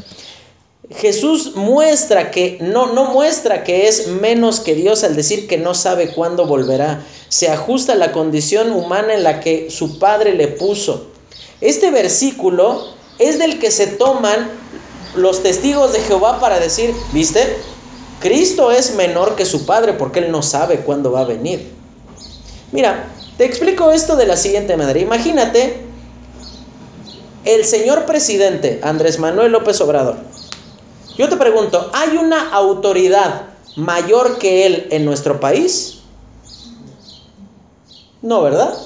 Jesús 0.90 1.56
muestra 1.56 2.30
que 2.30 2.58
no, 2.60 2.92
no 2.92 3.06
muestra 3.06 3.64
que 3.64 3.88
es 3.88 4.08
menos 4.08 4.60
que 4.60 4.74
Dios 4.74 5.02
al 5.02 5.16
decir 5.16 5.48
que 5.48 5.56
no 5.56 5.74
sabe 5.74 6.12
cuándo 6.12 6.46
volverá. 6.46 7.04
Se 7.28 7.48
ajusta 7.48 7.94
a 7.94 7.96
la 7.96 8.12
condición 8.12 8.70
humana 8.72 9.14
en 9.14 9.22
la 9.22 9.40
que 9.40 9.70
su 9.70 9.98
Padre 9.98 10.34
le 10.34 10.48
puso. 10.48 11.13
Este 11.64 11.90
versículo 11.90 12.94
es 13.18 13.40
del 13.40 13.58
que 13.58 13.72
se 13.72 13.88
toman 13.88 14.48
los 15.16 15.42
testigos 15.42 15.92
de 15.92 16.00
Jehová 16.00 16.38
para 16.38 16.60
decir, 16.60 16.94
¿viste? 17.12 17.56
Cristo 18.20 18.70
es 18.70 18.94
menor 18.94 19.34
que 19.34 19.44
su 19.44 19.66
Padre 19.66 19.94
porque 19.94 20.20
Él 20.20 20.30
no 20.30 20.42
sabe 20.42 20.80
cuándo 20.80 21.10
va 21.10 21.20
a 21.20 21.24
venir. 21.24 21.72
Mira, 22.70 23.08
te 23.36 23.44
explico 23.44 23.90
esto 23.90 24.14
de 24.14 24.26
la 24.26 24.36
siguiente 24.36 24.76
manera. 24.76 25.00
Imagínate 25.00 25.80
el 27.44 27.64
señor 27.64 28.06
presidente 28.06 28.78
Andrés 28.82 29.18
Manuel 29.18 29.50
López 29.50 29.80
Obrador 29.80 30.16
yo 31.16 31.28
te 31.28 31.36
pregunto, 31.36 31.90
¿hay 31.92 32.16
una 32.16 32.50
autoridad 32.50 33.42
mayor 33.76 34.38
que 34.38 34.66
él 34.66 34.88
en 34.90 35.04
nuestro 35.04 35.38
país? 35.38 36.00
No, 38.20 38.42
¿verdad? 38.42 38.76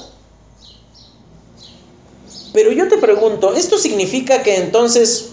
Pero 2.59 2.72
yo 2.72 2.88
te 2.88 2.96
pregunto, 2.96 3.54
¿esto 3.54 3.78
significa 3.78 4.42
que 4.42 4.56
entonces, 4.56 5.28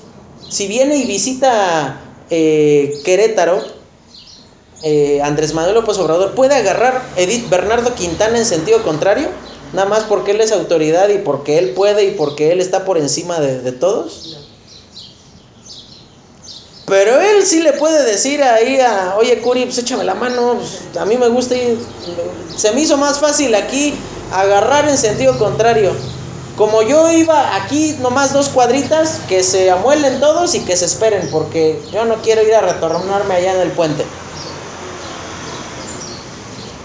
si 0.48 0.68
viene 0.68 0.98
y 0.98 1.06
visita 1.06 2.00
eh, 2.30 3.02
Querétaro, 3.04 3.64
eh, 4.84 5.22
Andrés 5.24 5.56
Manuel 5.56 5.74
López 5.74 5.98
Obrador, 5.98 6.36
¿puede 6.36 6.54
agarrar 6.54 7.04
Edith 7.16 7.50
Bernardo 7.50 7.96
Quintana 7.96 8.38
en 8.38 8.46
sentido 8.46 8.84
contrario? 8.84 9.30
Nada 9.74 9.90
más 9.90 10.04
porque 10.04 10.34
él 10.34 10.42
es 10.42 10.52
autoridad 10.52 11.10
y 11.10 11.18
porque 11.18 11.58
él 11.58 11.72
puede 11.72 12.06
y 12.06 12.12
porque 12.12 12.52
él 12.52 12.62
está 12.62 12.86
por 12.86 13.00
encima 13.00 13.40
de, 13.40 13.72
todos. 13.72 14.38
Pero 16.86 17.20
él 17.20 17.44
sí 17.44 17.64
le 17.64 17.74
puede 17.74 18.04
decir 18.04 18.44
ahí 18.44 18.80
a, 18.82 19.16
oye 19.18 19.40
Curi, 19.40 19.66
pues 19.66 19.80
échame 19.80 20.04
la 20.04 20.14
mano, 20.14 20.60
pues, 20.60 20.96
a 20.96 21.06
mí 21.06 21.18
me 21.18 21.30
gusta 21.30 21.56
ir, 21.56 21.80
se 22.56 22.72
me 22.74 22.82
hizo 22.82 22.98
más 22.98 23.18
fácil 23.18 23.56
aquí 23.56 23.96
agarrar 24.32 24.88
en 24.88 24.96
sentido 25.00 25.40
contrario. 25.40 25.92
Como 26.58 26.82
yo 26.82 27.12
iba 27.12 27.56
aquí 27.56 27.98
nomás 28.00 28.32
dos 28.32 28.50
cuadritas, 28.50 29.20
que 29.28 29.44
se 29.44 29.70
amuelen 29.70 30.20
todos 30.20 30.56
y 30.56 30.62
que 30.62 30.78
se 30.78 30.86
esperen, 30.86 31.30
porque 31.32 31.82
yo 31.92 32.06
no 32.06 32.16
quiero 32.22 32.44
ir 32.44 32.56
a 32.56 32.62
retornarme 32.62 33.36
allá 33.36 33.56
en 33.56 33.62
el 33.62 33.72
puente. 33.72 34.06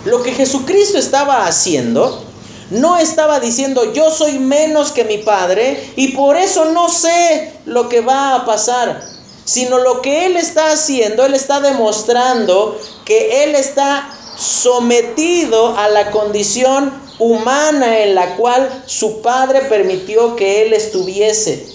Lo 0.05 0.23
que 0.23 0.33
Jesucristo 0.33 0.99
estaba 0.99 1.47
haciendo, 1.47 2.25
no 2.71 2.99
estaba 2.99 3.39
diciendo 3.39 3.93
yo 3.93 4.11
soy 4.11 4.39
menos 4.39 4.93
que 4.93 5.05
mi 5.05 5.19
Padre 5.19 5.93
y 5.97 6.09
por 6.09 6.37
eso 6.37 6.67
no 6.67 6.89
sé 6.89 7.53
lo 7.67 7.89
que 7.89 8.01
va 8.01 8.37
a 8.37 8.45
pasar 8.47 9.11
sino 9.51 9.79
lo 9.79 10.01
que 10.01 10.27
Él 10.27 10.37
está 10.37 10.71
haciendo, 10.71 11.25
Él 11.25 11.35
está 11.35 11.59
demostrando 11.61 12.79
que 13.05 13.43
Él 13.43 13.57
está 13.57 14.09
sometido 14.41 15.77
a 15.77 15.89
la 15.91 16.11
condición 16.11 16.91
humana 17.19 18.01
en 18.01 18.15
la 18.15 18.37
cual 18.37 18.85
su 18.87 19.21
Padre 19.21 19.61
permitió 19.69 20.35
que 20.35 20.63
Él 20.63 20.73
estuviese. 20.73 21.67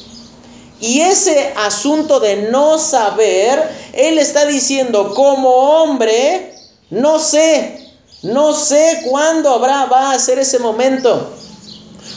Y 0.81 1.01
ese 1.01 1.53
asunto 1.55 2.19
de 2.19 2.49
no 2.49 2.79
saber, 2.79 3.61
Él 3.93 4.17
está 4.17 4.45
diciendo, 4.47 5.13
como 5.13 5.49
hombre, 5.49 6.55
no 6.89 7.19
sé, 7.19 7.79
no 8.23 8.53
sé 8.53 9.03
cuándo 9.07 9.51
habrá, 9.51 9.85
va 9.85 10.11
a 10.11 10.19
ser 10.19 10.39
ese 10.39 10.57
momento. 10.57 11.33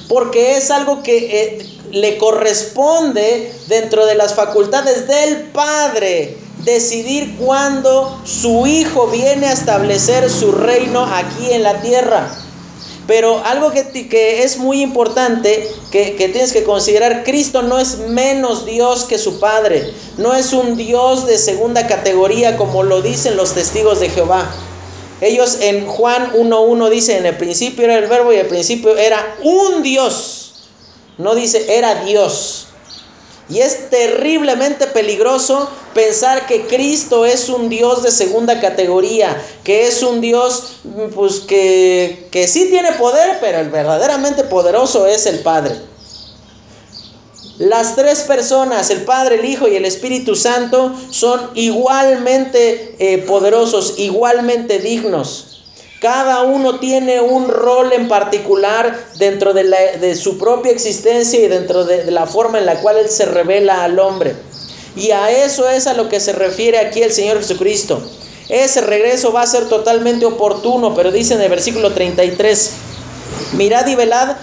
Porque 0.09 0.57
es 0.57 0.70
algo 0.70 1.03
que 1.03 1.42
eh, 1.42 1.66
le 1.90 2.16
corresponde 2.16 3.53
dentro 3.66 4.07
de 4.07 4.14
las 4.14 4.34
facultades 4.34 5.07
del 5.07 5.51
Padre 5.51 6.47
decidir 6.65 7.37
cuándo 7.39 8.21
su 8.25 8.67
Hijo 8.67 9.09
viene 9.09 9.47
a 9.47 9.53
establecer 9.53 10.29
su 10.31 10.53
reino 10.53 11.05
aquí 11.05 11.53
en 11.53 11.63
la 11.63 11.81
tierra. 11.81 12.35
Pero 13.07 13.43
algo 13.45 13.71
que, 13.71 14.09
que 14.09 14.43
es 14.43 14.59
muy 14.59 14.83
importante 14.83 15.67
que, 15.91 16.15
que, 16.17 16.29
tienes 16.29 16.53
que 16.53 16.65
considerar, 16.65 17.25
Cristo 17.25 17.63
no 17.63 17.79
es 17.79 17.99
menos 17.99 18.67
Dios 18.67 19.05
que 19.05 19.17
su 19.17 19.41
Padre, 19.41 19.95
no 20.19 20.35
es 20.35 20.53
un 20.53 20.77
Dios 20.77 21.27
de 21.27 21.39
segunda 21.39 21.87
categoría 21.87 22.59
como 22.59 22.83
lo 22.83 23.01
dicen 23.01 23.37
los 23.37 23.55
testigos 23.55 24.01
de 24.01 24.11
Jehová. 24.11 24.51
Ellos 25.21 25.59
en 25.61 25.87
Juan 25.87 26.33
1.1 26.35 26.91
dicen, 26.91 27.17
en 27.19 27.27
el 27.27 27.37
principio 27.37 27.85
era 27.85 27.97
el 27.97 28.07
verbo 28.07 28.33
y 28.33 28.37
el 28.37 28.47
principio 28.47 28.97
era 28.97 29.37
un 29.43 29.83
Dios. 29.83 30.53
No 31.17 31.35
dice, 31.35 31.77
era 31.77 32.05
Dios. 32.05 32.68
Y 33.51 33.61
es 33.61 33.88
terriblemente 33.88 34.86
peligroso 34.88 35.70
pensar 35.94 36.46
que 36.46 36.66
Cristo 36.66 37.24
es 37.24 37.49
un 37.49 37.70
Dios 37.70 38.03
de 38.03 38.11
segunda 38.11 38.61
categoría, 38.61 39.42
que 39.64 39.86
es 39.86 40.03
un 40.03 40.20
Dios 40.20 40.80
pues, 41.14 41.40
que, 41.40 42.28
que 42.30 42.46
sí 42.46 42.66
tiene 42.68 42.92
poder, 42.92 43.38
pero 43.40 43.59
el 43.61 43.70
verdaderamente 43.70 44.44
poderoso 44.44 45.07
es 45.07 45.24
el 45.26 45.38
Padre. 45.40 45.76
Las 47.59 47.96
tres 47.96 48.20
personas, 48.20 48.90
el 48.90 49.03
Padre, 49.03 49.36
el 49.36 49.44
Hijo 49.44 49.66
y 49.66 49.74
el 49.74 49.84
Espíritu 49.84 50.36
Santo, 50.36 50.94
son 51.11 51.51
igualmente 51.55 52.94
eh, 53.01 53.18
poderosos, 53.18 53.94
igualmente 53.99 54.78
dignos. 54.78 55.58
Cada 56.01 56.42
uno 56.42 56.78
tiene 56.78 57.20
un 57.20 57.49
rol 57.49 57.92
en 57.92 58.07
particular 58.07 59.07
dentro 59.16 59.53
de, 59.53 60.14
su 60.14 60.38
propia 60.38 60.70
existencia 60.70 61.40
y 61.40 61.49
dentro 61.49 61.84
de, 61.84 62.09
la 62.12 62.26
forma 62.26 62.59
en 62.59 62.66
la 62.66 62.80
cual 62.80 62.99
Él 62.99 63.09
se 63.09 63.26
revela 63.26 63.82
al 63.82 63.99
hombre. 63.99 64.36
Y 64.94 65.11
a 65.11 65.30
eso 65.30 65.68
es 65.68 65.88
a 65.88 65.94
lo 65.94 66.09
que 66.09 66.20
se 66.20 66.32
refiere 66.32 66.78
aquí 66.78 67.03
el 67.03 67.12
Señor 67.12 67.38
Jesucristo. 67.38 68.01
Ese 68.49 68.80
regreso 68.80 69.32
va 69.32 69.42
a 69.42 69.46
ser 69.46 69.68
totalmente 69.68 70.24
oportuno, 70.24 70.94
pero 70.94 71.11
dice 71.11 71.34
en 71.34 71.40
el 71.40 71.51
versículo 71.51 71.92
33, 71.92 72.70
mirad 73.55 73.86
y 73.88 73.96
velad 73.96 74.36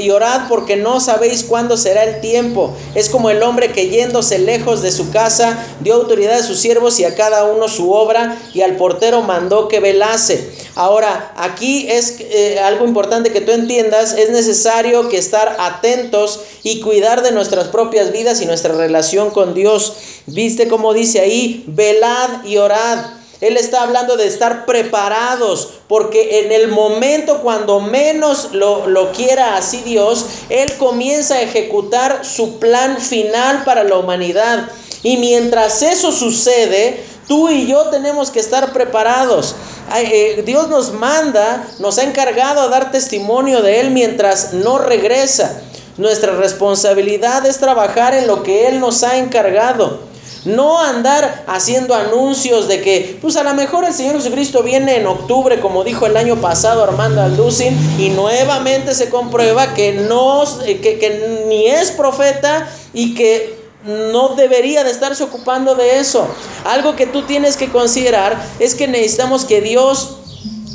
y 0.00 0.08
orad 0.10 0.48
porque 0.48 0.76
no 0.76 1.00
sabéis 1.00 1.44
cuándo 1.44 1.76
será 1.76 2.04
el 2.04 2.20
tiempo. 2.20 2.74
Es 2.94 3.10
como 3.10 3.28
el 3.28 3.42
hombre 3.42 3.72
que 3.72 3.90
yéndose 3.90 4.38
lejos 4.38 4.80
de 4.80 4.90
su 4.90 5.10
casa 5.10 5.66
dio 5.80 5.94
autoridad 5.94 6.38
a 6.38 6.42
sus 6.42 6.60
siervos 6.60 6.98
y 6.98 7.04
a 7.04 7.14
cada 7.14 7.44
uno 7.44 7.68
su 7.68 7.92
obra 7.92 8.38
y 8.54 8.62
al 8.62 8.76
portero 8.76 9.20
mandó 9.20 9.68
que 9.68 9.80
velase. 9.80 10.50
Ahora, 10.76 11.34
aquí 11.36 11.86
es 11.90 12.16
eh, 12.20 12.58
algo 12.58 12.86
importante 12.86 13.32
que 13.32 13.42
tú 13.42 13.52
entiendas, 13.52 14.14
es 14.14 14.30
necesario 14.30 15.10
que 15.10 15.18
estar 15.18 15.56
atentos 15.58 16.40
y 16.62 16.80
cuidar 16.80 17.22
de 17.22 17.32
nuestras 17.32 17.68
propias 17.68 18.12
vidas 18.12 18.40
y 18.40 18.46
nuestra 18.46 18.74
relación 18.74 19.30
con 19.30 19.52
Dios. 19.52 19.92
¿Viste 20.26 20.68
cómo 20.68 20.94
dice 20.94 21.20
ahí? 21.20 21.64
Velad 21.66 22.44
y 22.44 22.56
orad. 22.56 23.19
Él 23.40 23.56
está 23.56 23.82
hablando 23.82 24.16
de 24.16 24.26
estar 24.26 24.66
preparados, 24.66 25.70
porque 25.88 26.40
en 26.40 26.52
el 26.52 26.68
momento 26.68 27.40
cuando 27.42 27.80
menos 27.80 28.50
lo, 28.52 28.86
lo, 28.86 29.12
quiera 29.12 29.56
así 29.56 29.82
Dios, 29.82 30.26
Él 30.50 30.70
comienza 30.78 31.36
a 31.36 31.42
ejecutar 31.42 32.24
su 32.24 32.58
plan 32.58 32.98
final 32.98 33.64
para 33.64 33.84
la 33.84 33.96
humanidad. 33.96 34.68
Y 35.02 35.16
mientras 35.16 35.82
eso 35.82 36.12
sucede, 36.12 37.02
tú 37.26 37.48
y 37.48 37.66
yo 37.66 37.84
tenemos 37.86 38.30
que 38.30 38.40
estar 38.40 38.72
preparados. 38.72 39.54
Eh, 39.96 40.42
Dios 40.44 40.68
nos 40.68 40.92
manda, 40.92 41.66
nos 41.78 41.98
ha 41.98 42.04
encargado 42.04 42.60
a 42.60 42.68
dar 42.68 42.90
testimonio 42.90 43.62
de 43.62 43.80
Él 43.80 43.90
mientras 43.90 44.52
no 44.52 44.78
regresa. 44.78 45.62
Nuestra 45.96 46.34
responsabilidad 46.36 47.44
es 47.46 47.58
trabajar 47.58 48.14
en 48.14 48.26
lo 48.26 48.42
que 48.42 48.68
Él 48.68 48.80
nos 48.80 49.02
ha 49.02 49.16
encargado. 49.16 50.09
No 50.44 50.80
andar 50.80 51.44
haciendo 51.46 51.94
anuncios 51.94 52.68
de 52.68 52.80
que, 52.80 53.18
pues 53.20 53.36
a 53.36 53.42
lo 53.42 53.54
mejor 53.54 53.84
el 53.84 53.92
Señor 53.92 54.16
Jesucristo 54.16 54.62
viene 54.62 54.96
en 54.96 55.06
octubre, 55.06 55.60
como 55.60 55.84
dijo 55.84 56.06
el 56.06 56.16
año 56.16 56.36
pasado 56.40 56.82
Armando 56.82 57.20
Alducin, 57.20 57.76
y 57.98 58.08
nuevamente 58.10 58.94
se 58.94 59.10
comprueba 59.10 59.74
que, 59.74 59.92
no, 59.92 60.44
que, 60.64 60.80
que 60.80 61.44
ni 61.46 61.66
es 61.66 61.90
profeta 61.90 62.68
y 62.94 63.14
que 63.14 63.60
no 63.84 64.30
debería 64.30 64.84
de 64.84 64.90
estarse 64.90 65.22
ocupando 65.22 65.74
de 65.74 65.98
eso. 65.98 66.26
Algo 66.64 66.96
que 66.96 67.06
tú 67.06 67.22
tienes 67.22 67.56
que 67.56 67.70
considerar 67.70 68.40
es 68.58 68.74
que 68.74 68.88
necesitamos 68.88 69.44
que 69.44 69.60
Dios 69.60 70.16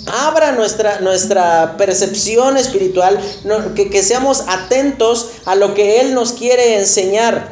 abra 0.08 0.51
nuestra, 0.51 0.99
nuestra 1.01 1.78
percepción 1.78 2.58
espiritual, 2.58 3.20
que, 3.76 3.89
que 3.89 4.03
seamos 4.03 4.43
atentos 4.47 5.30
a 5.45 5.56
lo 5.56 5.74
que 5.74 6.01
Él 6.01 6.14
nos 6.14 6.34
quiere 6.34 6.78
enseñar. 6.78 7.49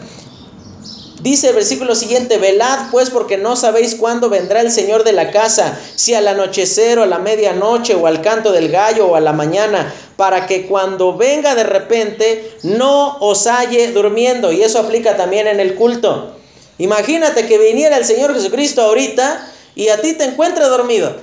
Dice 1.23 1.47
el 1.47 1.55
versículo 1.55 1.95
siguiente, 1.95 2.37
velad 2.37 2.91
pues 2.91 3.09
porque 3.09 3.37
no 3.37 3.55
sabéis 3.55 3.95
cuándo 3.95 4.27
vendrá 4.27 4.59
el 4.59 4.69
Señor 4.69 5.05
de 5.05 5.13
la 5.13 5.31
casa, 5.31 5.79
si 5.95 6.13
al 6.13 6.27
anochecer 6.27 6.99
o 6.99 7.03
a 7.03 7.05
la 7.05 7.17
medianoche 7.17 7.95
o 7.95 8.07
al 8.07 8.21
canto 8.21 8.51
del 8.51 8.69
gallo 8.69 9.07
o 9.07 9.15
a 9.15 9.21
la 9.21 9.31
mañana, 9.31 9.93
para 10.17 10.47
que 10.47 10.67
cuando 10.67 11.15
venga 11.15 11.55
de 11.55 11.63
repente 11.63 12.51
no 12.63 13.19
os 13.19 13.47
halle 13.47 13.93
durmiendo. 13.93 14.51
Y 14.51 14.63
eso 14.63 14.79
aplica 14.79 15.15
también 15.15 15.47
en 15.47 15.61
el 15.61 15.75
culto. 15.75 16.35
Imagínate 16.77 17.47
que 17.47 17.57
viniera 17.57 17.95
el 17.95 18.03
Señor 18.03 18.33
Jesucristo 18.33 18.81
ahorita 18.81 19.49
y 19.75 19.87
a 19.87 20.01
ti 20.01 20.15
te 20.15 20.25
encuentra 20.25 20.67
dormido. 20.67 21.15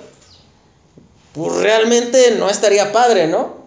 Pues 1.34 1.52
realmente 1.56 2.36
no 2.38 2.48
estaría 2.48 2.90
padre, 2.90 3.26
¿no? 3.26 3.66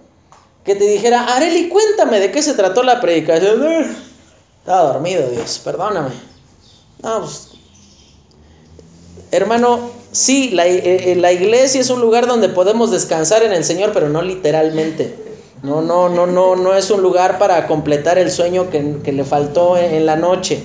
Que 0.65 0.73
te 0.73 0.85
dijera, 0.85 1.35
Areli, 1.35 1.69
cuéntame 1.69 2.19
de 2.19 2.31
qué 2.31 2.41
se 2.41 2.55
trató 2.55 2.81
la 2.81 2.99
predicación. 2.99 4.12
Estaba 4.63 4.93
dormido, 4.93 5.27
Dios, 5.29 5.59
perdóname. 5.61 6.11
No, 7.01 7.19
pues, 7.19 7.49
hermano, 9.29 9.91
sí, 10.13 10.51
la, 10.51 10.65
eh, 10.65 11.11
eh, 11.11 11.15
la, 11.17 11.33
iglesia 11.33 11.81
es 11.81 11.89
un 11.89 11.99
lugar 11.99 12.27
donde 12.27 12.47
podemos 12.47 12.89
descansar 12.89 13.43
en 13.43 13.51
el 13.51 13.65
Señor, 13.65 13.91
pero 13.93 14.07
no 14.07 14.21
literalmente. 14.21 15.17
No, 15.63 15.81
no, 15.81 16.07
no, 16.07 16.27
no, 16.27 16.55
no 16.55 16.75
es 16.75 16.89
un 16.91 17.01
lugar 17.01 17.39
para 17.39 17.67
completar 17.67 18.17
el 18.17 18.31
sueño 18.31 18.69
que, 18.69 18.99
que 19.03 19.11
le 19.11 19.25
faltó 19.25 19.75
en, 19.75 20.05
la 20.05 20.15
noche. 20.15 20.63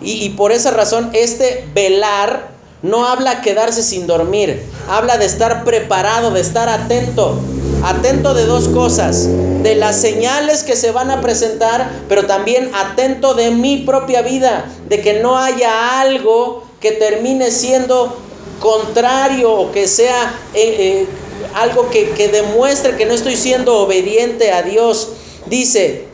Y, 0.00 0.24
y, 0.24 0.28
por 0.30 0.52
esa 0.52 0.70
razón, 0.70 1.10
este 1.12 1.66
velar 1.74 2.50
no 2.82 3.04
habla 3.04 3.40
quedarse 3.40 3.82
sin 3.82 4.06
dormir, 4.06 4.62
habla 4.88 5.18
de 5.18 5.24
estar 5.24 5.64
preparado, 5.64 6.30
de 6.30 6.40
estar 6.40 6.68
atento. 6.68 7.40
Atento 7.84 8.34
de 8.34 8.44
dos 8.44 8.68
cosas, 8.68 9.28
de 9.62 9.74
las 9.74 10.00
señales 10.00 10.62
que 10.64 10.76
se 10.76 10.90
van 10.90 11.10
a 11.10 11.20
presentar, 11.20 11.90
pero 12.08 12.26
también 12.26 12.70
atento 12.74 13.34
de 13.34 13.50
mi 13.50 13.78
propia 13.78 14.22
vida, 14.22 14.64
de 14.88 15.00
que 15.00 15.20
no 15.20 15.38
haya 15.38 16.00
algo 16.00 16.64
que 16.80 16.92
termine 16.92 17.50
siendo 17.50 18.16
contrario 18.60 19.52
o 19.52 19.72
que 19.72 19.86
sea 19.86 20.38
eh, 20.54 20.76
eh, 20.78 21.06
algo 21.54 21.90
que, 21.90 22.10
que, 22.10 22.28
demuestre 22.28 22.96
que 22.96 23.06
no 23.06 23.14
estoy 23.14 23.36
siendo 23.36 23.76
obediente 23.78 24.52
a 24.52 24.62
Dios. 24.62 25.10
Dice, 25.46 26.08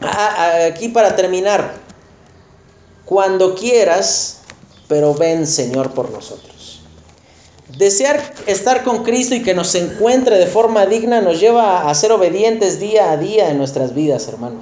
aquí 0.00 0.88
para 0.88 1.16
terminar, 1.16 1.74
cuando 3.04 3.54
quieras, 3.54 4.38
pero 4.88 5.14
ven 5.14 5.46
Señor 5.46 5.92
por 5.92 6.10
nosotros. 6.10 6.51
Desear 7.82 8.22
estar 8.46 8.84
con 8.84 9.02
Cristo 9.02 9.34
y 9.34 9.42
que 9.42 9.54
nos 9.54 9.74
encuentre 9.74 10.38
de 10.38 10.46
forma 10.46 10.86
digna 10.86 11.20
nos 11.20 11.40
lleva 11.40 11.90
a 11.90 11.94
ser 11.96 12.12
obedientes 12.12 12.78
día 12.78 13.10
a 13.10 13.16
día 13.16 13.50
en 13.50 13.58
nuestras 13.58 13.92
vidas, 13.92 14.28
hermano. 14.28 14.60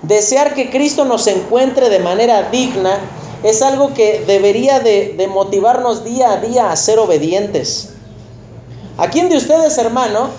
Desear 0.00 0.54
que 0.54 0.70
Cristo 0.70 1.04
nos 1.04 1.26
encuentre 1.26 1.90
de 1.90 1.98
manera 1.98 2.48
digna 2.50 2.98
es 3.42 3.60
algo 3.60 3.92
que 3.92 4.24
debería 4.26 4.80
de, 4.80 5.28
motivarnos 5.30 6.04
día 6.04 6.32
a 6.32 6.36
día 6.38 6.72
a 6.72 6.76
ser 6.76 7.00
obedientes. 7.00 7.90
¿A 8.96 9.08
quién 9.08 9.28
de 9.28 9.36
ustedes, 9.36 9.76
hermano, 9.76 10.30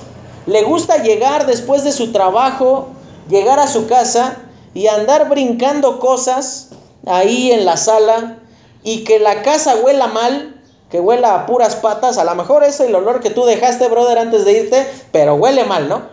le 0.48 0.64
gusta 0.64 1.04
llegar 1.04 1.46
después 1.46 1.84
de 1.84 1.92
su 1.92 2.12
trabajo, 2.12 2.88
llegar 3.30 3.60
a 3.60 3.68
su 3.68 3.86
casa 3.86 4.40
y 4.74 4.88
andar 4.88 5.30
brincando 5.30 6.00
cosas 6.00 6.70
ahí 7.06 7.52
en 7.52 7.66
la 7.66 7.78
sala 7.78 8.40
y 8.84 9.04
que 9.04 9.20
la 9.20 9.44
casa 9.44 9.76
huela 9.76 10.08
mal 10.08 10.53
que 10.94 11.00
huela 11.00 11.34
a 11.34 11.46
puras 11.48 11.78
patas, 11.78 12.20
a 12.20 12.24
lo 12.24 12.36
mejor 12.36 12.64
es 12.64 12.80
el 12.80 12.94
olor 12.94 13.20
que 13.20 13.32
tú 13.32 13.46
dejaste, 13.46 13.88
brother, 13.88 14.20
antes 14.20 14.46
de 14.46 14.52
irte, 14.52 14.88
pero 15.12 15.34
huele 15.34 15.64
mal, 15.64 15.90
¿no? 15.90 16.04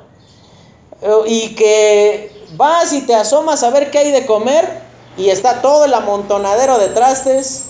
Y 1.26 1.54
que 1.54 2.32
vas 2.56 2.94
y 2.94 3.02
te 3.02 3.14
asomas 3.14 3.62
a 3.62 3.68
ver 3.68 3.90
qué 3.90 3.98
hay 3.98 4.10
de 4.10 4.24
comer 4.24 4.80
y 5.18 5.28
está 5.28 5.60
todo 5.60 5.84
el 5.84 5.92
amontonadero 5.92 6.78
de 6.78 6.88
trastes. 6.88 7.64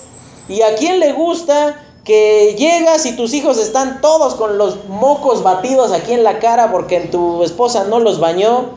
¿Y 0.47 0.61
a 0.61 0.75
quién 0.75 1.01
le 1.01 1.11
gusta 1.11 1.83
que 2.05 2.55
llegas 2.57 3.05
y 3.05 3.17
tus 3.17 3.33
hijos 3.33 3.57
están 3.57 3.99
todos 3.99 4.35
con 4.35 4.57
los 4.57 4.85
mocos 4.85 5.43
batidos 5.43 5.91
aquí 5.91 6.13
en 6.13 6.23
la 6.23 6.39
cara 6.39 6.71
porque 6.71 7.01
tu 7.01 7.43
esposa 7.43 7.83
no 7.89 7.99
los 7.99 8.21
bañó? 8.21 8.69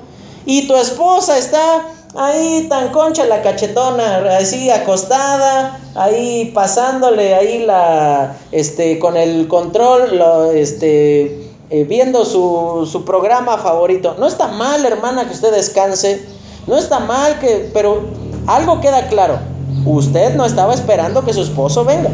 Y 0.45 0.67
tu 0.67 0.75
esposa 0.75 1.39
está 1.39 1.87
ahí 2.15 2.67
tan 2.69 2.91
concha 2.91 3.25
la 3.25 3.43
cachetona, 3.43 4.37
así 4.37 4.71
acostada, 4.71 5.81
ahí 5.95 6.53
pasándole 6.55 7.35
ahí 7.35 7.65
la, 7.65 8.37
este, 8.53 8.99
con 8.99 9.17
el 9.17 9.49
control, 9.49 10.17
lo, 10.17 10.53
este, 10.53 11.51
eh, 11.71 11.85
viendo 11.85 12.25
su, 12.25 12.89
su 12.91 13.05
programa 13.05 13.59
favorito. 13.59 14.17
No 14.19 14.27
está 14.27 14.49
mal, 14.49 14.85
hermana, 14.85 15.27
que 15.27 15.35
usted 15.35 15.53
descanse. 15.53 16.25
No 16.67 16.77
está 16.77 17.01
mal 17.01 17.39
que, 17.41 17.71
pero 17.75 18.03
algo 18.47 18.81
queda 18.81 19.09
claro. 19.09 19.39
Usted 19.85 20.35
no 20.35 20.45
estaba 20.45 20.73
esperando 20.73 21.25
que 21.25 21.33
su 21.33 21.43
esposo 21.43 21.85
venga. 21.85 22.11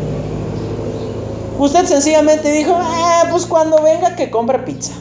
Usted 1.59 1.84
sencillamente 1.84 2.51
dijo, 2.51 2.74
ah, 2.74 3.24
pues 3.30 3.44
cuando 3.44 3.80
venga 3.82 4.16
que 4.16 4.30
compre 4.30 4.61
pizza. 4.61 4.92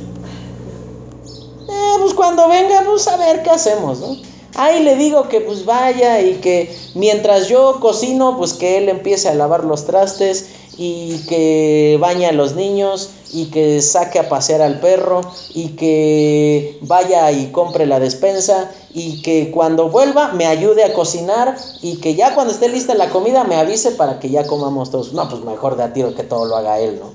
Eh, 1.69 1.95
pues 1.99 2.13
cuando 2.13 2.47
venga, 2.49 2.83
pues 2.85 3.07
a 3.07 3.15
ver 3.15 3.43
qué 3.43 3.49
hacemos, 3.49 3.99
¿no? 3.99 4.28
Ahí 4.61 4.83
le 4.83 4.97
digo 4.97 5.29
que 5.29 5.39
pues 5.39 5.63
vaya 5.63 6.19
y 6.19 6.33
que 6.41 6.77
mientras 6.93 7.47
yo 7.47 7.79
cocino, 7.79 8.35
pues 8.37 8.51
que 8.51 8.77
él 8.77 8.89
empiece 8.89 9.29
a 9.29 9.33
lavar 9.33 9.63
los 9.63 9.85
trastes 9.85 10.49
y 10.77 11.19
que 11.29 11.97
bañe 12.01 12.25
a 12.25 12.33
los 12.33 12.55
niños 12.55 13.09
y 13.31 13.51
que 13.51 13.81
saque 13.81 14.19
a 14.19 14.27
pasear 14.27 14.61
al 14.61 14.81
perro 14.81 15.21
y 15.53 15.77
que 15.77 16.77
vaya 16.81 17.31
y 17.31 17.53
compre 17.53 17.85
la 17.85 18.01
despensa 18.01 18.69
y 18.93 19.21
que 19.21 19.49
cuando 19.49 19.87
vuelva 19.87 20.33
me 20.33 20.45
ayude 20.45 20.83
a 20.83 20.91
cocinar 20.91 21.55
y 21.81 22.01
que 22.01 22.15
ya 22.15 22.35
cuando 22.35 22.51
esté 22.51 22.67
lista 22.67 22.95
la 22.95 23.11
comida 23.11 23.45
me 23.45 23.55
avise 23.55 23.91
para 23.91 24.19
que 24.19 24.29
ya 24.29 24.45
comamos 24.45 24.91
todos. 24.91 25.13
No, 25.13 25.29
pues 25.29 25.41
mejor 25.41 25.77
de 25.77 25.83
a 25.83 25.93
tiro 25.93 26.13
que 26.15 26.23
todo 26.23 26.43
lo 26.43 26.57
haga 26.57 26.81
él, 26.81 26.99
¿no? 26.99 27.11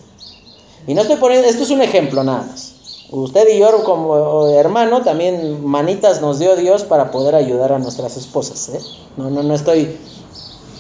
Y 0.86 0.95
no 0.95 1.03
estoy 1.03 1.18
poniendo, 1.18 1.47
esto 1.47 1.64
es 1.64 1.70
un 1.70 1.82
ejemplo 1.82 2.24
nada 2.24 2.47
más. 2.51 2.74
Usted 3.15 3.49
y 3.49 3.61
yo 3.61 3.85
como 3.85 4.49
hermano 4.49 5.03
también 5.03 5.65
manitas 5.65 6.21
nos 6.21 6.41
dio 6.41 6.57
Dios 6.57 6.83
para 6.83 7.12
poder 7.12 7.37
ayudar 7.37 7.73
a 7.73 7.79
nuestras 7.79 8.17
esposas. 8.17 8.71
¿eh? 8.71 8.81
No, 9.17 9.31
no, 9.31 9.45
no 9.45 9.55
estoy 9.55 9.97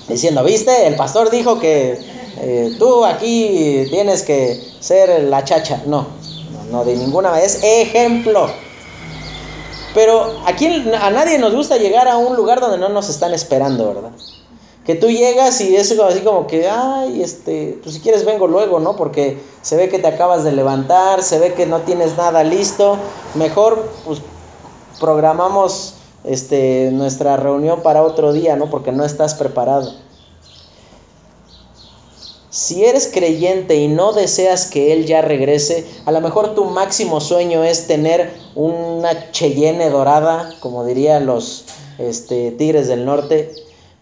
diciendo, 0.08 0.42
viste, 0.42 0.88
el 0.88 0.96
pastor 0.96 1.30
dijo 1.30 1.60
que 1.60 1.96
eh, 2.40 2.74
tú 2.76 3.04
aquí 3.04 3.86
tienes 3.88 4.24
que 4.24 4.60
ser 4.80 5.22
la 5.22 5.44
chacha. 5.44 5.82
No, 5.86 6.08
no, 6.52 6.64
no 6.72 6.84
de 6.84 6.96
ninguna 6.96 7.30
manera. 7.30 7.46
Es 7.46 7.62
ejemplo. 7.62 8.48
Pero 9.94 10.40
aquí 10.44 10.66
a 10.66 11.10
nadie 11.10 11.38
nos 11.38 11.54
gusta 11.54 11.76
llegar 11.76 12.08
a 12.08 12.16
un 12.16 12.34
lugar 12.34 12.60
donde 12.60 12.78
no 12.78 12.88
nos 12.88 13.10
están 13.10 13.32
esperando, 13.32 13.94
¿verdad? 13.94 14.10
Que 14.84 14.94
tú 14.94 15.08
llegas 15.08 15.60
y 15.62 15.74
es 15.76 15.98
así 15.98 16.20
como 16.20 16.46
que, 16.46 16.68
ay, 16.68 17.22
este, 17.22 17.78
pues 17.82 17.94
si 17.94 18.00
quieres 18.02 18.26
vengo 18.26 18.46
luego, 18.46 18.80
¿no? 18.80 18.96
Porque 18.96 19.38
se 19.62 19.76
ve 19.76 19.88
que 19.88 19.98
te 19.98 20.08
acabas 20.08 20.44
de 20.44 20.52
levantar, 20.52 21.22
se 21.22 21.38
ve 21.38 21.54
que 21.54 21.64
no 21.64 21.80
tienes 21.80 22.18
nada 22.18 22.44
listo. 22.44 22.98
Mejor, 23.34 23.88
pues, 24.04 24.20
programamos 25.00 25.94
este, 26.24 26.90
nuestra 26.92 27.36
reunión 27.38 27.82
para 27.82 28.02
otro 28.02 28.34
día, 28.34 28.56
¿no? 28.56 28.68
Porque 28.68 28.92
no 28.92 29.04
estás 29.04 29.34
preparado. 29.34 29.94
Si 32.50 32.84
eres 32.84 33.10
creyente 33.12 33.76
y 33.76 33.88
no 33.88 34.12
deseas 34.12 34.66
que 34.66 34.92
Él 34.92 35.06
ya 35.06 35.22
regrese, 35.22 35.86
a 36.04 36.12
lo 36.12 36.20
mejor 36.20 36.54
tu 36.54 36.66
máximo 36.66 37.20
sueño 37.20 37.64
es 37.64 37.88
tener 37.88 38.32
una 38.54 39.32
Cheyenne 39.32 39.90
dorada, 39.90 40.54
como 40.60 40.84
dirían 40.84 41.26
los 41.26 41.64
este, 41.98 42.52
Tigres 42.52 42.86
del 42.86 43.06
Norte, 43.06 43.50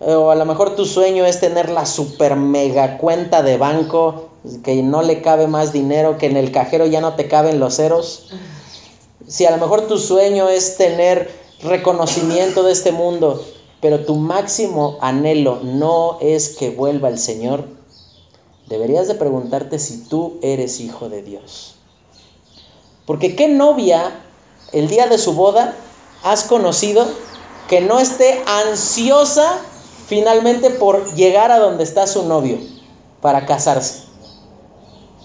o 0.05 0.30
a 0.30 0.34
lo 0.34 0.44
mejor 0.44 0.74
tu 0.74 0.84
sueño 0.84 1.24
es 1.24 1.40
tener 1.40 1.70
la 1.70 1.86
super 1.86 2.36
mega 2.36 2.98
cuenta 2.98 3.42
de 3.42 3.57
banco 3.57 4.30
que 4.64 4.82
no 4.82 5.03
le 5.03 5.22
cabe 5.22 5.46
más 5.46 5.72
dinero, 5.72 6.18
que 6.18 6.26
en 6.26 6.36
el 6.36 6.50
cajero 6.50 6.86
ya 6.86 7.00
no 7.00 7.14
te 7.14 7.28
caben 7.28 7.61
los 7.61 7.76
ceros. 7.76 8.30
Si 9.28 9.46
a 9.46 9.50
lo 9.53 9.59
mejor 9.59 9.86
tu 9.86 9.98
sueño 9.98 10.48
es 10.48 10.76
tener 10.76 11.30
reconocimiento 11.62 12.64
de 12.64 12.72
este 12.72 12.90
mundo, 12.90 13.44
pero 13.80 14.05
tu 14.05 14.16
máximo 14.16 14.98
anhelo 15.00 15.61
no 15.62 16.18
es 16.20 16.50
que 16.50 16.70
vuelva 16.70 17.09
el 17.09 17.18
Señor, 17.18 17.64
deberías 18.68 19.07
de 19.07 19.14
preguntarte 19.14 19.78
si 19.78 20.05
tú 20.05 20.38
eres 20.42 20.80
hijo 20.80 21.09
de 21.09 21.22
Dios. 21.22 21.76
Porque 23.07 23.36
qué 23.36 23.48
novia 23.48 24.20
el 24.72 24.88
día 24.88 25.07
de 25.07 25.18
su 25.18 25.34
boda 25.34 25.76
has 26.24 26.44
conocido 26.44 27.07
que 27.68 27.80
no 27.80 28.00
esté 28.00 28.42
ansiosa 28.46 29.61
finalmente 30.07 30.70
por 30.70 31.14
llegar 31.14 31.50
a 31.50 31.59
donde 31.59 31.84
está 31.84 32.07
su 32.07 32.26
novio 32.26 32.59
para 33.20 33.46
casarse. 33.46 34.03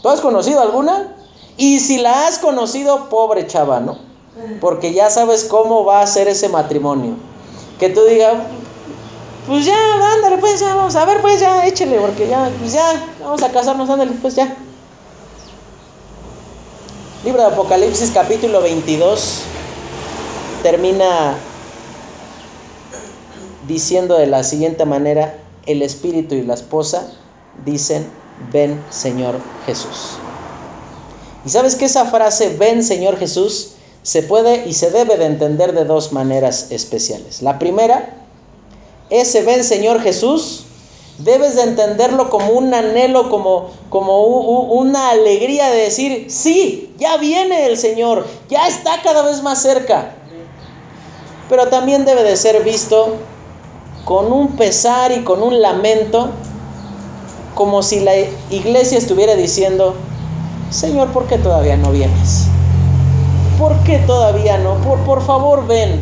¿Tú 0.01 0.09
has 0.09 0.21
conocido 0.21 0.61
alguna? 0.61 1.15
Y 1.57 1.79
si 1.79 1.97
la 1.97 2.27
has 2.27 2.37
conocido, 2.37 3.09
pobre 3.09 3.47
chava, 3.47 3.79
¿no? 3.79 3.97
Porque 4.61 4.93
ya 4.93 5.09
sabes 5.09 5.43
cómo 5.43 5.83
va 5.83 6.01
a 6.01 6.07
ser 6.07 6.27
ese 6.27 6.49
matrimonio. 6.49 7.15
Que 7.79 7.89
tú 7.89 8.03
digas, 8.05 8.35
pues 9.47 9.65
ya, 9.65 9.75
ándale, 10.15 10.37
pues 10.37 10.59
ya, 10.59 10.75
vamos 10.75 10.95
a 10.95 11.05
ver, 11.05 11.21
pues 11.21 11.39
ya, 11.39 11.65
échele, 11.65 11.99
porque 11.99 12.27
ya, 12.27 12.51
pues 12.59 12.73
ya, 12.73 13.07
vamos 13.21 13.41
a 13.41 13.51
casarnos, 13.51 13.89
ándale, 13.89 14.11
pues 14.21 14.35
ya. 14.35 14.55
Libro 17.23 17.41
de 17.41 17.47
Apocalipsis 17.47 18.11
capítulo 18.11 18.61
22 18.61 19.41
termina 20.61 21.35
diciendo 23.67 24.17
de 24.17 24.27
la 24.27 24.43
siguiente 24.43 24.85
manera, 24.85 25.37
el 25.65 25.81
espíritu 25.81 26.35
y 26.35 26.43
la 26.43 26.53
esposa 26.53 27.11
dicen, 27.65 28.07
ven 28.51 28.83
Señor 28.89 29.39
Jesús. 29.65 30.17
Y 31.45 31.49
sabes 31.49 31.75
que 31.75 31.85
esa 31.85 32.05
frase, 32.05 32.55
ven 32.57 32.83
Señor 32.83 33.17
Jesús, 33.17 33.73
se 34.03 34.23
puede 34.23 34.67
y 34.67 34.73
se 34.73 34.91
debe 34.91 35.17
de 35.17 35.25
entender 35.25 35.73
de 35.73 35.85
dos 35.85 36.13
maneras 36.13 36.71
especiales. 36.71 37.41
La 37.41 37.59
primera, 37.59 38.13
ese 39.09 39.43
ven 39.43 39.63
Señor 39.63 40.01
Jesús, 40.01 40.63
debes 41.17 41.55
de 41.55 41.63
entenderlo 41.63 42.29
como 42.29 42.51
un 42.51 42.73
anhelo, 42.73 43.29
como, 43.29 43.71
como 43.89 44.25
una 44.25 45.09
alegría 45.09 45.69
de 45.69 45.81
decir, 45.81 46.27
sí, 46.29 46.93
ya 46.97 47.17
viene 47.17 47.65
el 47.65 47.77
Señor, 47.77 48.25
ya 48.49 48.67
está 48.67 49.01
cada 49.01 49.23
vez 49.23 49.41
más 49.41 49.61
cerca. 49.61 50.13
Pero 51.49 51.67
también 51.67 52.05
debe 52.05 52.23
de 52.23 52.35
ser 52.35 52.63
visto 52.63 53.15
con 54.07 54.31
un 54.31 54.55
pesar 54.55 55.11
y 55.11 55.25
con 55.25 55.43
un 55.43 55.61
lamento, 55.61 56.29
como 57.55 57.83
si 57.83 57.99
la 57.99 58.13
iglesia 58.49 58.97
estuviera 58.97 59.35
diciendo, 59.35 59.95
Señor, 60.69 61.09
¿por 61.09 61.25
qué 61.25 61.37
todavía 61.37 61.75
no 61.75 61.91
vienes? 61.91 62.45
¿Por 63.59 63.75
qué 63.83 63.97
todavía 63.97 64.59
no? 64.59 64.75
Por, 64.75 64.99
por 64.99 65.25
favor, 65.25 65.67
ven. 65.67 66.01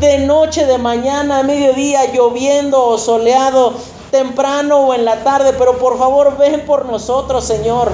De 0.00 0.20
noche, 0.20 0.64
de 0.64 0.78
mañana, 0.78 1.40
a 1.40 1.42
mediodía, 1.42 2.10
lloviendo 2.10 2.82
o 2.82 2.96
soleado, 2.96 3.74
temprano 4.10 4.86
o 4.86 4.94
en 4.94 5.04
la 5.04 5.22
tarde, 5.22 5.52
pero 5.58 5.76
por 5.76 5.98
favor, 5.98 6.38
ven 6.38 6.64
por 6.64 6.86
nosotros, 6.86 7.44
Señor. 7.44 7.92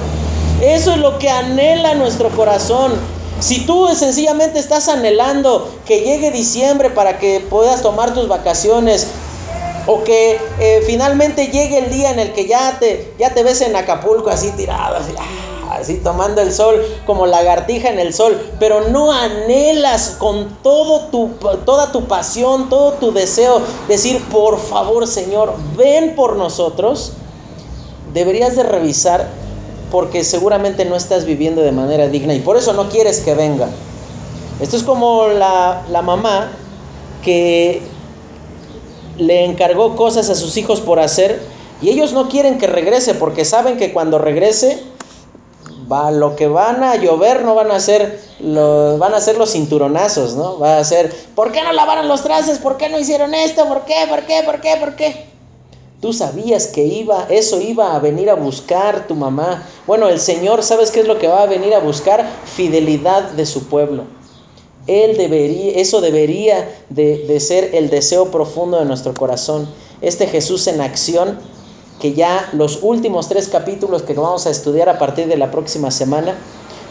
Eso 0.61 0.91
es 0.91 0.99
lo 0.99 1.19
que 1.19 1.29
anhela 1.29 1.95
nuestro 1.95 2.29
corazón. 2.29 2.93
Si 3.41 3.65
tú 3.65 3.89
sencillamente 3.93 4.59
estás 4.59 4.87
anhelando 4.87 5.69
que 5.85 5.99
llegue 5.99 6.31
diciembre 6.31 6.89
para 6.91 7.19
que 7.19 7.41
puedas 7.41 7.81
tomar 7.81 8.13
tus 8.13 8.29
vacaciones, 8.29 9.05
o 9.85 10.03
que 10.03 10.39
eh, 10.59 10.83
finalmente 10.85 11.47
llegue 11.47 11.79
el 11.79 11.91
día 11.91 12.11
en 12.11 12.19
el 12.19 12.33
que 12.33 12.47
ya 12.47 12.77
te, 12.79 13.13
ya 13.19 13.33
te 13.33 13.43
ves 13.43 13.61
en 13.61 13.75
Acapulco 13.75 14.29
así 14.29 14.51
tirado, 14.51 14.95
así, 14.95 15.13
ah, 15.17 15.77
así 15.79 15.95
tomando 15.95 16.41
el 16.41 16.53
sol 16.53 16.81
como 17.05 17.25
lagartija 17.25 17.89
en 17.89 17.99
el 17.99 18.13
sol, 18.13 18.39
pero 18.59 18.89
no 18.89 19.11
anhelas 19.11 20.15
con 20.17 20.57
todo 20.61 21.07
tu, 21.07 21.31
toda 21.65 21.91
tu 21.91 22.05
pasión, 22.05 22.69
todo 22.69 22.93
tu 22.93 23.11
deseo, 23.11 23.61
decir, 23.87 24.23
por 24.31 24.59
favor 24.59 25.07
Señor, 25.07 25.53
ven 25.77 26.15
por 26.15 26.37
nosotros, 26.37 27.13
deberías 28.13 28.55
de 28.55 28.63
revisar 28.63 29.27
porque 29.91 30.23
seguramente 30.23 30.85
no 30.85 30.95
estás 30.95 31.25
viviendo 31.25 31.61
de 31.61 31.71
manera 31.71 32.07
digna 32.07 32.33
y 32.33 32.39
por 32.39 32.57
eso 32.57 32.73
no 32.73 32.89
quieres 32.89 33.19
que 33.19 33.35
venga. 33.35 33.67
Esto 34.59 34.77
es 34.77 34.83
como 34.83 35.27
la, 35.27 35.83
la 35.89 36.01
mamá 36.01 36.51
que 37.23 37.81
le 39.17 39.45
encargó 39.45 39.95
cosas 39.95 40.29
a 40.29 40.35
sus 40.35 40.57
hijos 40.57 40.81
por 40.81 40.99
hacer 40.99 41.41
y 41.81 41.89
ellos 41.89 42.13
no 42.13 42.29
quieren 42.29 42.57
que 42.57 42.67
regrese 42.67 43.13
porque 43.13 43.45
saben 43.45 43.77
que 43.77 43.93
cuando 43.93 44.17
regrese 44.17 44.81
va 45.91 46.11
lo 46.11 46.35
que 46.35 46.47
van 46.47 46.83
a 46.83 46.95
llover 46.95 47.43
no 47.43 47.55
van 47.55 47.71
a 47.71 47.79
ser 47.79 48.21
los 48.39 48.97
van 48.99 49.13
a 49.13 49.21
ser 49.21 49.37
los 49.37 49.51
cinturonazos, 49.51 50.35
¿no? 50.35 50.59
Va 50.59 50.77
a 50.77 50.83
ser 50.83 51.13
¿por 51.35 51.51
qué 51.51 51.61
no 51.61 51.73
lavaron 51.73 52.07
los 52.07 52.23
trastes? 52.23 52.59
¿Por 52.59 52.77
qué 52.77 52.89
no 52.89 52.99
hicieron 52.99 53.33
esto? 53.33 53.67
¿Por 53.67 53.85
qué? 53.85 54.05
¿Por 54.09 54.21
qué? 54.23 54.41
¿Por 54.45 54.61
qué? 54.61 54.77
¿Por 54.79 54.95
qué? 54.95 55.33
Tú 56.01 56.11
sabías 56.11 56.67
que 56.67 56.83
iba, 56.83 57.27
eso 57.29 57.61
iba 57.61 57.95
a 57.95 57.99
venir 57.99 58.29
a 58.29 58.33
buscar 58.33 59.07
tu 59.07 59.15
mamá. 59.15 59.63
Bueno, 59.87 60.09
el 60.09 60.19
Señor, 60.19 60.61
¿sabes 60.61 60.91
qué 60.91 60.99
es 60.99 61.07
lo 61.07 61.17
que 61.17 61.29
va 61.29 61.43
a 61.43 61.45
venir 61.45 61.73
a 61.73 61.79
buscar? 61.79 62.29
Fidelidad 62.43 63.23
de 63.31 63.45
su 63.45 63.69
pueblo. 63.69 64.03
Él 64.87 65.17
debería, 65.17 65.73
eso 65.79 66.01
debería 66.01 66.69
de, 66.89 67.39
ser 67.39 67.73
el 67.73 67.89
deseo 67.89 68.31
profundo 68.31 68.79
de 68.79 68.85
nuestro 68.85 69.13
corazón. 69.13 69.67
Este 70.01 70.27
Jesús 70.27 70.67
en 70.67 70.81
acción, 70.81 71.39
que 72.01 72.13
ya 72.13 72.49
los 72.53 72.79
últimos 72.81 73.29
tres 73.29 73.47
capítulos 73.47 74.03
que 74.03 74.13
vamos 74.13 74.45
a 74.45 74.49
estudiar 74.49 74.89
a 74.89 74.99
partir 74.99 75.27
de 75.27 75.37
la 75.37 75.51
próxima 75.51 75.89
semana, 75.89 76.35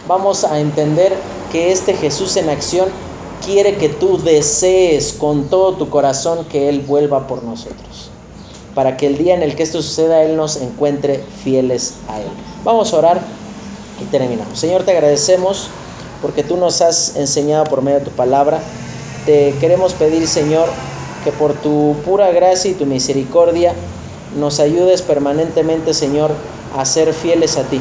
vamos 0.09 0.45
a 0.45 0.61
entender 0.61 1.13
que 1.51 1.71
este 1.71 1.93
Jesús 1.95 2.37
en 2.37 2.49
acción 2.49 2.89
quiere 3.45 3.77
que 3.77 3.91
tú 3.91 4.19
desees 4.19 5.13
con 5.13 5.51
todo 5.51 5.75
tu 5.75 5.91
corazón 5.91 6.47
que 6.47 6.71
Él 6.71 6.81
vuelva 6.81 7.27
por 7.27 7.43
nosotros. 7.43 8.11
Para 8.75 8.97
que 8.97 9.07
el 9.07 9.19
día 9.19 9.35
en 9.35 9.43
el 9.43 9.55
que 9.55 9.65
esto 9.65 9.83
suceda, 9.83 10.23
Él 10.23 10.37
nos 10.37 10.57
encuentre 10.57 11.23
fieles 11.45 11.97
a 12.09 12.21
Él. 12.21 12.29
Vamos 12.65 12.95
a 12.95 12.99
orar 12.99 13.21
y 14.01 14.05
terminamos. 14.07 14.59
Señor, 14.59 14.85
te 14.85 14.93
agradecemos 14.93 15.69
porque 16.23 16.45
tú 16.45 16.57
nos 16.57 16.81
has 16.81 17.17
enseñado 17.17 17.65
por 17.65 17.83
medio 17.83 17.99
de 17.99 18.05
tu 18.07 18.13
palabra. 18.13 18.61
Te 19.27 19.55
queremos 19.61 19.93
pedir, 19.93 20.27
Señor, 20.27 20.69
que 21.25 21.33
por 21.33 21.53
tu 21.55 21.97
pura 22.05 22.31
gracia 22.31 22.71
y 22.71 22.75
tu 22.75 22.87
misericordia 22.87 23.75
nos 24.39 24.61
ayudes 24.61 25.03
permanentemente, 25.03 25.93
Señor, 25.93 26.31
a 26.77 26.85
ser 26.85 27.13
fieles 27.13 27.59
a 27.59 27.65
ti. 27.65 27.81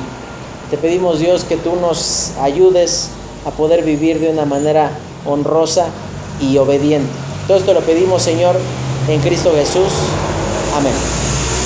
Te 0.69 0.77
pedimos, 0.77 1.19
Dios, 1.19 1.43
que 1.43 1.57
tú 1.57 1.75
nos 1.75 2.31
ayudes 2.41 3.09
a 3.45 3.51
poder 3.51 3.83
vivir 3.83 4.19
de 4.19 4.29
una 4.29 4.45
manera 4.45 4.91
honrosa 5.25 5.87
y 6.39 6.57
obediente. 6.57 7.09
Todo 7.47 7.57
esto 7.57 7.73
lo 7.73 7.81
pedimos, 7.81 8.21
Señor, 8.21 8.55
en 9.07 9.19
Cristo 9.21 9.51
Jesús. 9.55 9.91
Amén. 10.75 11.20